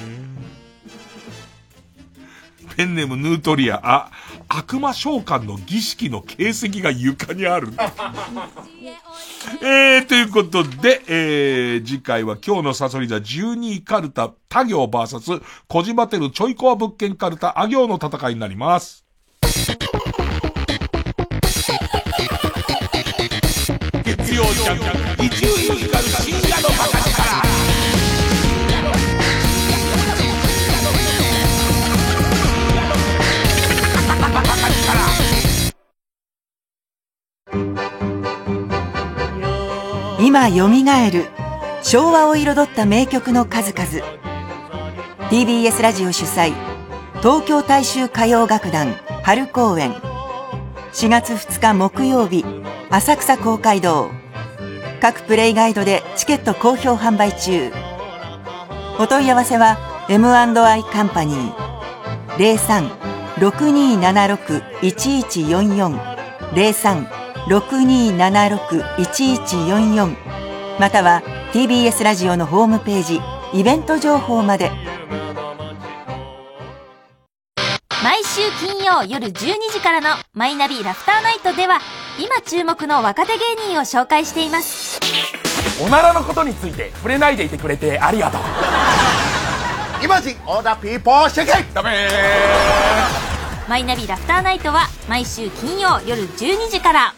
[2.76, 4.12] ペンネームヌートリア、あ、
[4.48, 7.72] 悪魔召喚の儀式の形跡が床にある。
[9.62, 19.04] えー、ということで、えー、次回は今日のサソリ座12位カルタ、他行 VS 小島テルちょいコア物件カルタ、あ行の戦いになります。
[24.04, 24.78] 月曜ジャン
[25.16, 26.97] ク、一流光る深夜のバカ
[40.28, 41.24] 今よみがえる
[41.80, 43.88] 昭和を彩った名曲の数々。
[45.30, 46.52] TBS ラジオ主催
[47.22, 48.92] 東京大衆歌謡楽団
[49.22, 49.94] 春公演。
[50.92, 52.44] 4月2日木曜日
[52.90, 54.10] 浅草公会堂。
[55.00, 57.72] 各プレイガイドでチケット好評販売中。
[58.98, 59.78] お問い合わせは
[60.10, 62.58] M&I カンパニー
[63.38, 66.18] 0362761144
[66.52, 67.17] 03
[67.48, 70.16] 6276-1144
[70.78, 71.22] または
[71.52, 73.20] TBS ラジオのホームページ
[73.54, 74.70] イベント情報まで。
[78.02, 79.32] 毎週金曜夜12
[79.72, 81.80] 時からの「マイナビラフターナイト」では
[82.18, 85.00] 今注目の若手芸人を紹介しています。
[85.82, 88.42] おならのことについて触れないでいてくれてありがとう。
[90.04, 92.08] イマジンオーダーピーポーシェケダメ
[93.68, 97.14] マイナビラフターナイトは毎週金曜夜12時から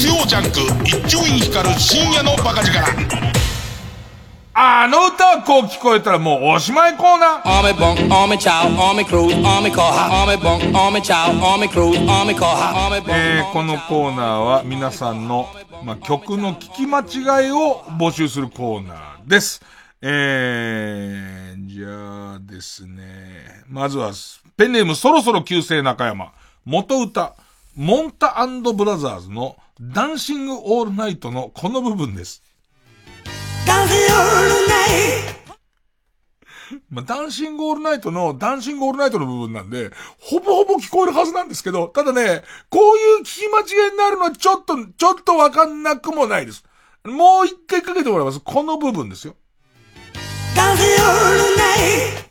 [0.00, 2.78] ジャンク一丁院光る深夜のバカ力
[4.54, 7.60] あの歌はこう聞こえたらもうおしまいコーナー。
[7.60, 10.24] ーメボン、ーメチャオ、ーメクルーズ、ーメコハ。
[10.24, 13.02] ーメボン、ーメチャオ、ーメクルーズ、ーメコハ。
[13.10, 15.48] えー、このコーナーは皆さんの、
[15.84, 19.60] まあ、曲の聞き間違いを募集するコーナーです。
[20.00, 23.64] えー、じゃあですね。
[23.68, 24.12] まずは、
[24.56, 26.32] ペンネームそろそろ旧姓中山。
[26.64, 27.34] 元歌、
[27.76, 32.42] モンタブラザーズのダンシングオールナイトのこの部分です。
[33.66, 34.90] ダンシングオールナイ
[35.34, 35.40] ト
[36.90, 39.90] まあ、ダンシングオールナイトの、ダンシングオールナイトの部分なんで、
[40.20, 46.64] ほぼほぼ聞こえるはずなんですけど、ただね、こういう聞き間違いになるのはちょっと、ちょっとわかんなくもないです。
[47.04, 48.40] もう一回かけてもらいます。
[48.40, 49.34] この部分ですよ。
[50.54, 51.78] ダンシングオールナイ
[52.24, 52.30] ト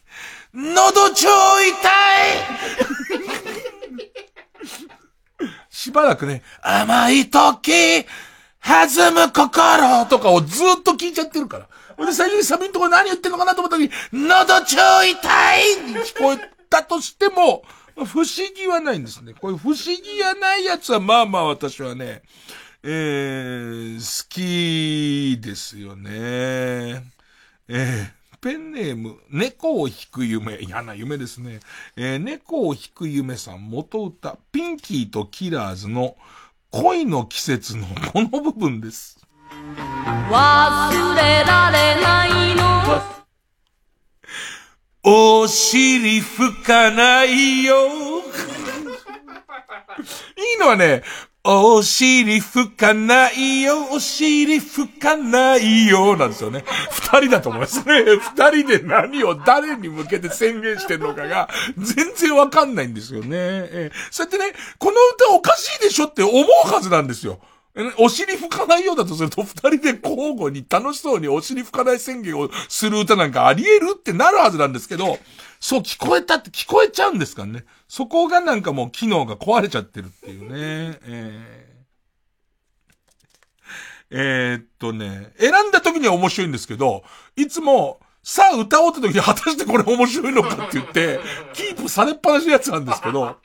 [0.54, 1.28] 喉超
[1.62, 1.70] 痛
[3.06, 3.09] い
[5.80, 7.72] しばらくね、甘い時、
[8.62, 11.66] 弾む心とかをずっと聞いちゃってるか
[11.98, 12.06] ら。
[12.06, 14.76] で、最初にサビンとこ何言ってんのかなと思った時に、喉超
[15.06, 17.64] 痛いに聞こえたとしても、
[17.96, 19.34] 不思議はないんですね。
[19.40, 22.24] こういう不思議やないやつは、まあまあ私はね、
[22.84, 26.12] えー、好きですよね。
[26.12, 28.12] えー、
[28.42, 30.60] ペンネーム、猫を引く夢。
[30.60, 31.60] 嫌な夢ですね。
[31.96, 36.16] えー、猫を引く夢さん、元歌、ピンキーとキラーズの
[36.72, 39.20] 恋の季節のこの部分です。
[40.30, 42.70] 忘れられないの。
[45.50, 47.88] 尻拭かないよ。
[50.38, 51.04] いいのはね、
[51.44, 56.66] お尻拭かないよ、お尻拭かないよ、なんですよね。
[56.92, 58.04] 二人だと思いますね。
[58.36, 63.28] 二人で何を誰に向けて宣言してんのかが、全然わかんないんですよね。
[63.32, 67.40] えー、そうやってね、この歌おかしいでしょって思うはずなんですよ。
[67.98, 75.18] お尻拭かないようだとすると、二人で交互に楽しそうにお尻拭かない宣言をする歌なんかあり得るってなるはずなんですけど、
[75.60, 77.66] そう聞こえたって聞こえちゃうんですからね。
[77.88, 81.00] そこがなんかもう機能が壊れちゃってるっていうね。
[81.04, 84.18] えー、
[84.52, 87.04] えー、っとね、選んだ時には面白いんですけど、
[87.36, 91.20] いつも、さあ歌おうって時に果たしてこれ面白いのかって言って、
[91.54, 93.38] キープされっぱなしのやつなんですけど、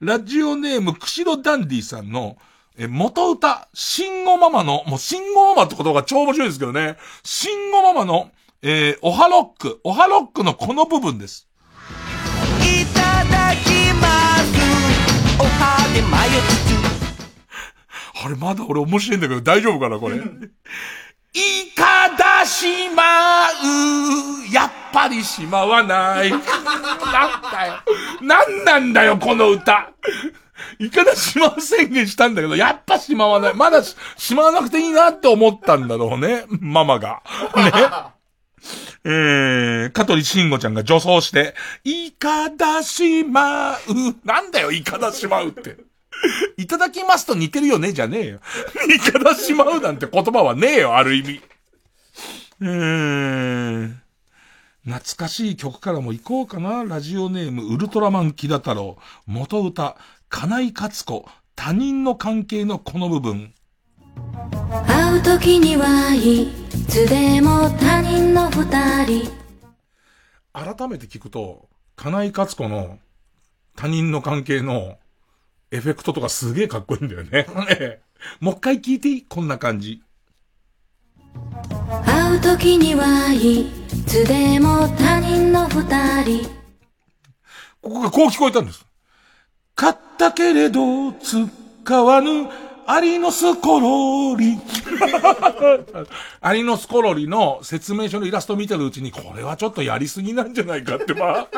[0.00, 2.38] ラジオネーム、くしろダンディさんの、
[2.78, 6.96] え、元歌、シンゴママの、もうシンゴママって言葉が超面白いですけどね。
[7.24, 8.30] シンゴママの、
[8.62, 11.47] えー、オハロック、オハロックのこの部分です。
[18.24, 20.16] あれ、まだ俺面白いんだけど大丈夫かな、これ？
[21.34, 24.52] いかだしまう。
[24.52, 26.30] やっぱりしまわない。
[26.32, 27.82] なんだよ。
[28.22, 29.90] なんなんだよ、この歌。
[30.80, 33.54] いかだしまう宣言したんだけど、やっぱしまわない。
[33.54, 33.94] まだし
[34.34, 36.44] まわなくていいなって思ったんだろうね。
[36.48, 37.22] ママが。
[37.54, 37.72] ね。
[39.04, 41.54] えー、香取慎吾ちゃんが女装して、
[41.84, 43.78] いかだしまう。
[44.24, 45.76] なんだよ、いかだしまうって。
[46.56, 48.40] いただきますと似てるよね、じゃねえよ。
[48.94, 51.40] いかだしまうなんて言葉はねえよ、ある意味。
[52.60, 53.94] えー、
[54.84, 56.84] 懐かしい曲からも行こうかな。
[56.84, 58.98] ラジオネーム、ウルトラマン木田太郎。
[59.26, 59.96] 元歌、
[60.28, 63.54] 金井勝子、他人の関係のこの部分。
[64.86, 66.48] 会う時にはい
[66.88, 69.30] つでも他人の二人。
[70.52, 72.98] 改めて聞くと、金井勝子の
[73.76, 74.98] 他人の関係の
[75.70, 77.46] エフェクトとかすげえかっこいいんだよね。
[78.40, 79.22] もう一回聞いていい？
[79.28, 80.02] こんな感じ。
[82.04, 83.66] 会う時にはい
[84.06, 86.48] つでも他人の二人。
[87.80, 88.84] ここがこう聞こえたんです。
[89.74, 92.48] 買ったけれど使わぬ
[92.86, 94.58] アリノスコロリ。
[96.40, 101.48] アリノスコロリの説明書のイラストを見てるうちに、これはちょっとやりすぎなんじゃないかって、まあ。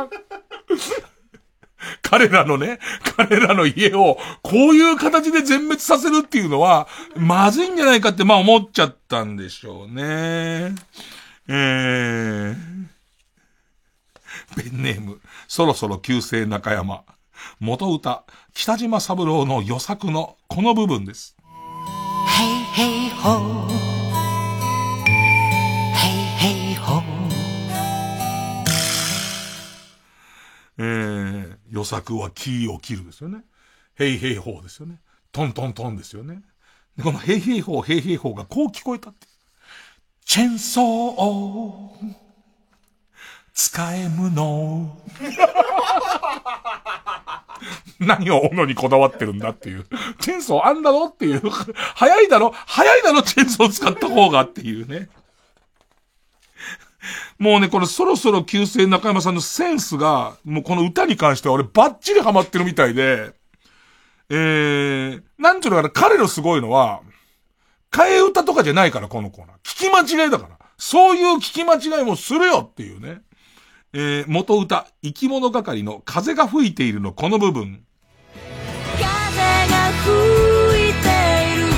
[2.02, 2.78] 彼らのね、
[3.16, 10.74] 彼らの家を、こういう形で全滅させるっていうのは、まずいんじゃないかって、まあ思っちゃったんでしょうね。
[11.48, 12.56] えー。
[14.56, 17.04] ペンネーム、そろそろ旧姓中山。
[17.58, 21.36] 元歌、北島三郎の予作のこの部分です。
[22.26, 23.68] ヘイヘイホー。
[25.94, 27.20] ヘイヘイホー。
[30.82, 33.44] えー、予作はキーを切るですよね。
[33.94, 35.00] ヘイヘイホーですよね。
[35.32, 36.42] トントントンですよね。
[36.96, 39.26] で、このヘイヘイホー、ヘイヘイホーがこう聞こえたって。
[40.24, 41.96] チェンソーを
[43.54, 45.00] 使えむの。
[48.00, 49.86] 何を斧にこだわってるんだっていう。
[50.20, 51.42] チェンソーあんだろっていう。
[51.94, 52.52] 早いだろ？
[52.52, 53.22] 早いだろ？
[53.22, 55.10] チェンソー使った方がっていうね。
[57.38, 63.32] もうね、これそろそろ旧姓中山さんのセンスが、もうこの歌に関しては俺バッチリハマってるみたいで、
[64.28, 67.00] えー、なんちゅうのかな、彼のすごいのは、
[67.90, 69.56] 替え歌とかじゃないから、このコーナー。
[69.64, 70.58] 聞き間違いだから。
[70.78, 73.22] そういう聞き間違いもするよっていうね。
[73.92, 77.84] えー、元歌、生き物係の風が吹いているのこの部分。
[78.96, 79.08] 風
[79.68, 81.08] が吹いて
[81.54, 81.72] いる。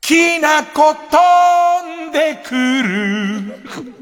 [0.00, 3.96] きなこ飛でくる。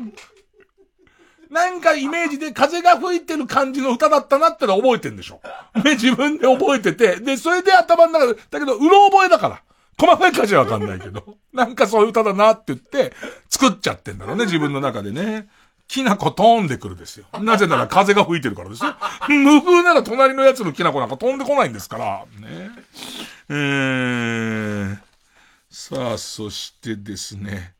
[1.51, 5.41] なんかイメージで風が吹いてる感じの歌だったなってのは覚えてんでしょ。
[5.85, 7.20] ね、自分で覚えてて。
[7.20, 9.62] で、それで頭の中で、だけど、うろ覚えだから。
[9.97, 11.36] 細かい歌詞はわかんないけど。
[11.53, 13.12] なんかそういう歌だなって言って、
[13.49, 15.49] 作っちゃってんだろうね、自分の中でね。
[15.86, 17.27] きなこ飛んでくるですよ。
[17.41, 18.97] なぜなら風が吹いてるからですよ。
[19.28, 22.24] 無風なら隣のやつのきなこなんか飛んでこないんですから。
[22.41, 22.70] ね。
[23.51, 24.97] えー、
[25.70, 27.74] さあ、そしてですね。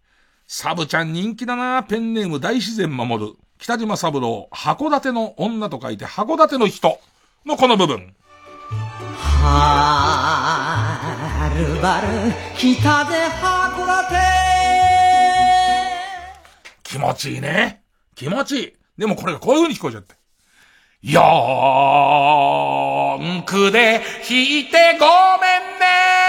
[0.47, 3.33] サブちゃん人気だなペンネーム大自然守る。
[3.59, 7.01] 北島三郎、函館の女と書いて函館の人
[7.47, 8.15] のこの部分。
[9.47, 9.91] は
[11.57, 12.09] るばる
[12.57, 12.73] 北
[13.05, 14.17] で函館
[16.83, 17.83] 気持ちいいね。
[18.15, 18.73] 気持ちいい。
[18.99, 20.15] でもこれがこういう風に聞こえちゃって。
[21.03, 25.07] よーんくで弾いてご
[25.41, 26.24] めんね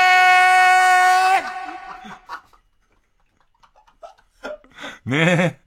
[5.06, 5.66] ねえ。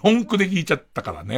[0.00, 1.34] 本句で聞いちゃったからね。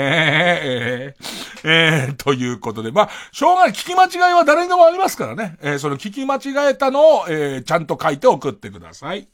[0.63, 3.71] えー、えー、ということで、まあ、しょうがない。
[3.73, 5.57] 聞き間違いは誰にでもありますからね。
[5.63, 9.29] えー、その聞き間違えたのを、えー、ちゃんと書いて送ってください。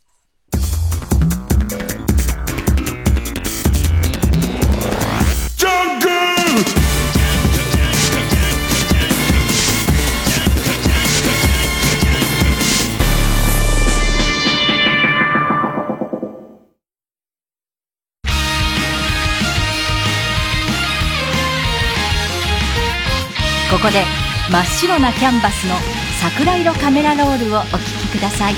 [23.87, 24.03] こで
[24.51, 25.77] 真っ白なキャンバスの
[26.21, 28.55] 桜色カメラロールをお聴きください。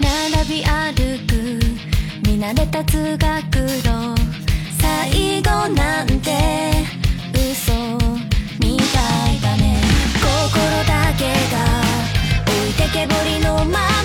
[0.00, 1.34] 並び歩く
[2.26, 3.88] 見慣れた通学路
[4.80, 6.32] 最後なんて
[7.34, 7.72] 嘘
[8.58, 9.80] みたいだね。
[10.20, 11.24] 心だけ
[11.54, 11.56] が
[12.42, 13.95] 置いてけぼりのま。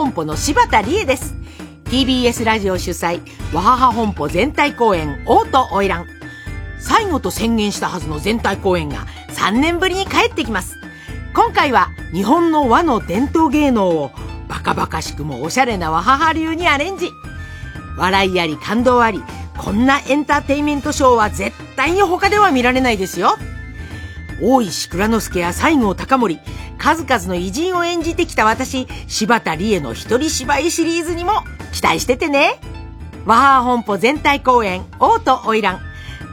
[0.00, 1.34] 本舗の柴田理恵です。
[1.84, 3.20] TBS ラジオ主催
[3.54, 6.06] わはは本舗全体公演王と花魁
[6.78, 10.76] 最後と宣言したはずの全体公演が3年ぶりに帰ってきます。
[11.34, 14.10] 今回は日本の和の伝統芸能を
[14.48, 17.10] バカバカしくもおしゃれなわはは流にアレンジ。
[17.98, 19.22] 笑いあり感動あり
[19.58, 23.36] こんなエンターテインメントショーは絶対に他では見られないですよ。
[24.42, 26.40] 大石蔵之介や西郷隆盛
[26.78, 32.58] 数々の偉人を演じてきた私柴田理恵の一人芝居シリーズにも期待しててね。
[33.26, 35.78] 和ハ本舗全体公演王と花魁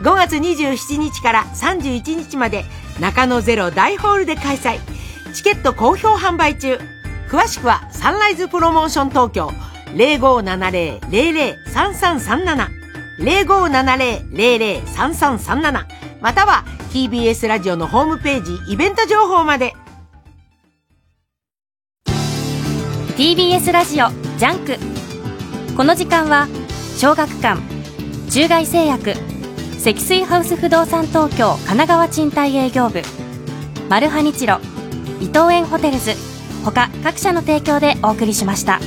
[0.01, 2.63] 5月27日から31日まで
[2.99, 4.79] 中野ゼロ大ホールで開催。
[5.33, 6.79] チケット好評販売中。
[7.29, 9.51] 詳しくはサンライズプロモーション東京。
[9.93, 12.69] 0570-003337
[13.19, 15.85] 0570-003337
[16.21, 16.63] または
[16.97, 19.75] TBS ラジオのホームページイベント情報まで
[23.15, 24.07] TBS ラジオ
[24.39, 26.47] ジャンクこの時間は
[26.97, 27.61] 小学館
[28.31, 29.13] 中外製薬
[29.77, 33.03] 積水ハウス不動産東京神奈川賃貸営業部
[33.89, 34.57] マルハニチロ
[35.21, 36.13] 伊藤園ホテルズ
[36.65, 38.79] 他各社の提供でお送りしました。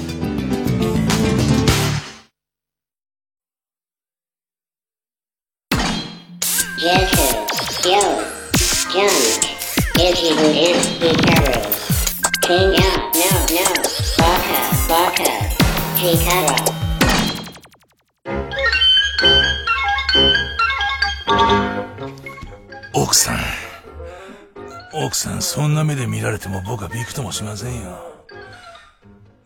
[25.20, 28.24] さん、そんな目で見られても僕はびくともしませんよ。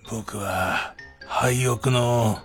[0.09, 0.95] 僕は、
[1.27, 2.39] 廃屋の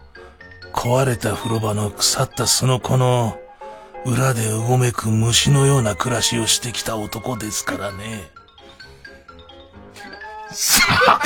[0.73, 3.39] 壊れた風呂場の腐ったすのこの
[4.03, 8.31] 裏でうごめく虫のような暮らしをしてきた男ですからね。
[10.51, 11.22] さあ。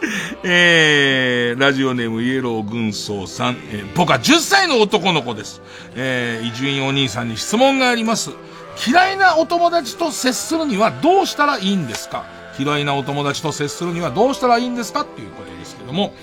[0.44, 5.60] えー、ラジオネームイエロー軍曹さん、えー僕は10歳の男の子です。
[5.96, 8.30] えー、伊集院お兄さんに質問があります。
[8.86, 12.24] 嫌いなお友達と接するにはどうしたらいいんですか？
[12.58, 16.14] 嫌いなお友達と接するにはどうしたらいいんですかっていうことですけども。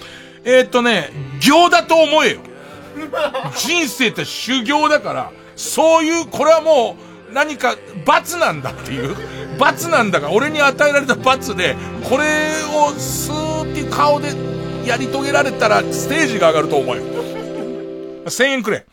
[0.45, 2.39] えー、っとね、行だと思えよ。
[3.57, 7.75] 人生って修行だから、そういう、これはもう、何か
[8.05, 9.13] 罰なんだっていう、
[9.59, 11.75] 罰なんだが、俺に与えられた罰で、
[12.09, 12.23] これ
[12.73, 14.29] をスーっていう顔で
[14.87, 17.03] やり遂げられたら、ステージが上がると思うよ。
[18.23, 18.85] 1000円くれ。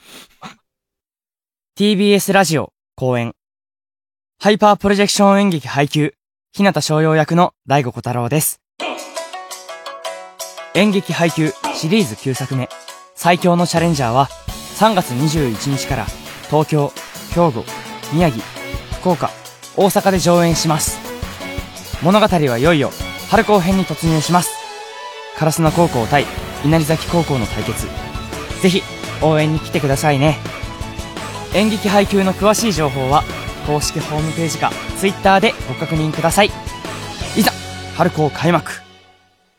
[1.78, 3.32] TBS ラジオ公演
[4.40, 6.14] ハイパープロジェクション演劇配給
[6.52, 8.60] 日向翔陽役の大悟小太郎です
[10.74, 12.68] 演劇配給シリーズ9作目
[13.14, 14.28] 最強のチャレンジャーは
[14.78, 16.06] 3月21日から
[16.50, 16.92] 東京、
[17.34, 17.64] 兵庫、
[18.12, 18.42] 宮城、
[19.00, 19.30] 福岡、
[19.76, 20.98] 大阪で上演します。
[22.02, 22.90] 物語はいよいよ
[23.30, 24.50] 春高編に突入します。
[25.38, 26.26] 烏野高校対
[26.64, 27.86] 稲荷崎高校の対決。
[28.60, 28.82] ぜひ
[29.22, 30.38] 応援に来てくださいね。
[31.54, 33.22] 演劇配給の詳しい情報は
[33.66, 36.50] 公式ホームページか Twitter でご確認ください。
[37.36, 37.52] いざ、
[37.96, 38.72] 春高開幕。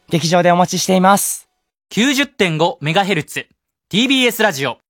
[0.09, 1.47] 劇場でお待ちしています。
[1.91, 3.47] 90.5MHz
[3.91, 4.82] TBS ラジオ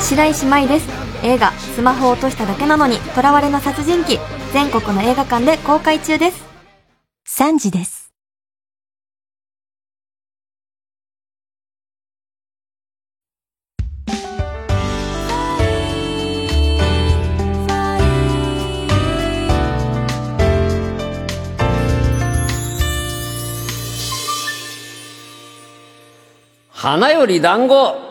[0.00, 0.88] 白石麻衣です。
[1.22, 4.18] 映画「スマホを落としただけなのに囚われの殺人鬼」
[4.52, 6.44] 全国の映画館で公開中です。
[7.26, 8.00] 3時です。
[26.72, 28.09] 花より団子